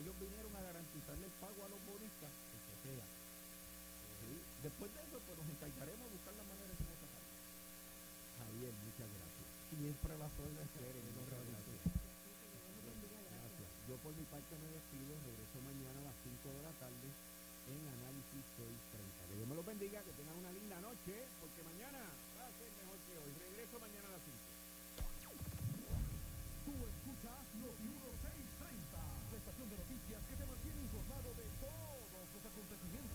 ellos 0.00 0.16
vinieron 0.18 0.56
a 0.56 0.62
garantizarle 0.72 1.26
el 1.28 1.36
pago 1.36 1.60
a 1.62 1.68
los 1.68 1.80
bonistas, 1.84 2.32
el 2.32 2.60
que 2.64 2.76
sea. 2.88 3.19
Después 4.60 4.92
de 4.92 5.00
eso, 5.00 5.16
pues 5.24 5.40
nos 5.40 5.48
encargaremos 5.56 6.04
de 6.04 6.12
buscar 6.20 6.36
la 6.36 6.44
manera 6.44 6.68
de 6.68 6.76
cómo 6.76 6.92
sacar. 7.00 7.24
Javier, 8.44 8.72
muchas 8.84 9.08
gracias. 9.08 9.48
Siempre 9.72 10.12
las 10.20 10.32
órdenes 10.36 10.68
que 10.76 10.80
eres, 10.84 11.00
muchas 11.16 11.40
gracias. 11.48 11.80
gracias. 13.40 13.68
Yo 13.88 13.96
por 14.04 14.12
mi 14.12 14.24
parte 14.28 14.52
me 14.60 14.68
despido, 14.68 15.16
regreso 15.16 15.56
mañana 15.64 15.96
a 16.04 16.12
las 16.12 16.16
5 16.20 16.44
de 16.44 16.60
la 16.60 16.76
tarde 16.76 17.08
en 17.08 17.80
Análisis 17.88 18.44
630. 18.60 19.32
Que 19.32 19.34
Dios 19.40 19.48
me 19.48 19.56
lo 19.56 19.64
bendiga, 19.64 20.04
que 20.04 20.12
tengan 20.12 20.36
una 20.44 20.52
linda 20.52 20.76
noche, 20.84 21.14
porque 21.40 21.60
mañana 21.64 22.04
va 22.36 22.44
a 22.44 22.52
ser 22.60 22.68
mejor 22.84 23.00
que 23.08 23.16
hoy. 23.16 23.32
Regreso 23.40 23.80
mañana 23.80 24.12
a 24.12 24.14
las 24.20 24.22
5. 24.28 24.44
Tú 26.68 26.72
escuchas 26.84 27.40
Noti 27.64 27.96
630, 27.96 28.92
la 29.00 29.36
estación 29.40 29.66
de 29.72 29.76
noticias 29.80 30.20
que 30.20 30.36
te 30.36 30.44
mantiene 30.44 30.80
informado 30.84 31.28
de 31.32 31.48
todos 31.64 32.12
los 32.12 32.44
acontecimientos 32.44 33.09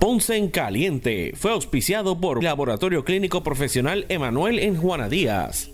Ponce 0.00 0.36
en 0.36 0.48
Caliente 0.48 1.32
fue 1.34 1.50
auspiciado 1.50 2.20
por 2.20 2.42
Laboratorio 2.42 3.04
Clínico 3.04 3.42
Profesional 3.42 4.06
Emanuel 4.08 4.60
en 4.60 4.76
Juana 4.76 5.08
Díaz. 5.08 5.70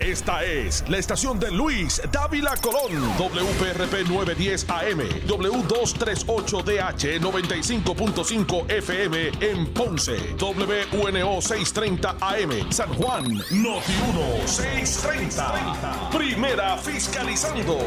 Esta 0.00 0.42
es 0.44 0.84
la 0.88 0.98
estación 0.98 1.38
de 1.38 1.50
Luis 1.50 2.00
Dávila 2.10 2.56
Colón, 2.56 2.90
WPRP 3.18 4.08
910 4.08 4.68
AM, 4.70 5.00
W238DH 5.28 7.20
95.5 7.20 8.70
FM 8.70 9.30
en 9.40 9.66
Ponce, 9.72 10.16
WNO 10.40 11.40
630 11.40 12.16
AM, 12.20 12.72
San 12.72 12.92
Juan, 12.94 13.24
Noti 13.50 13.92
1 14.14 14.48
630. 14.48 16.10
Primera 16.10 16.76
fiscalizando. 16.78 17.78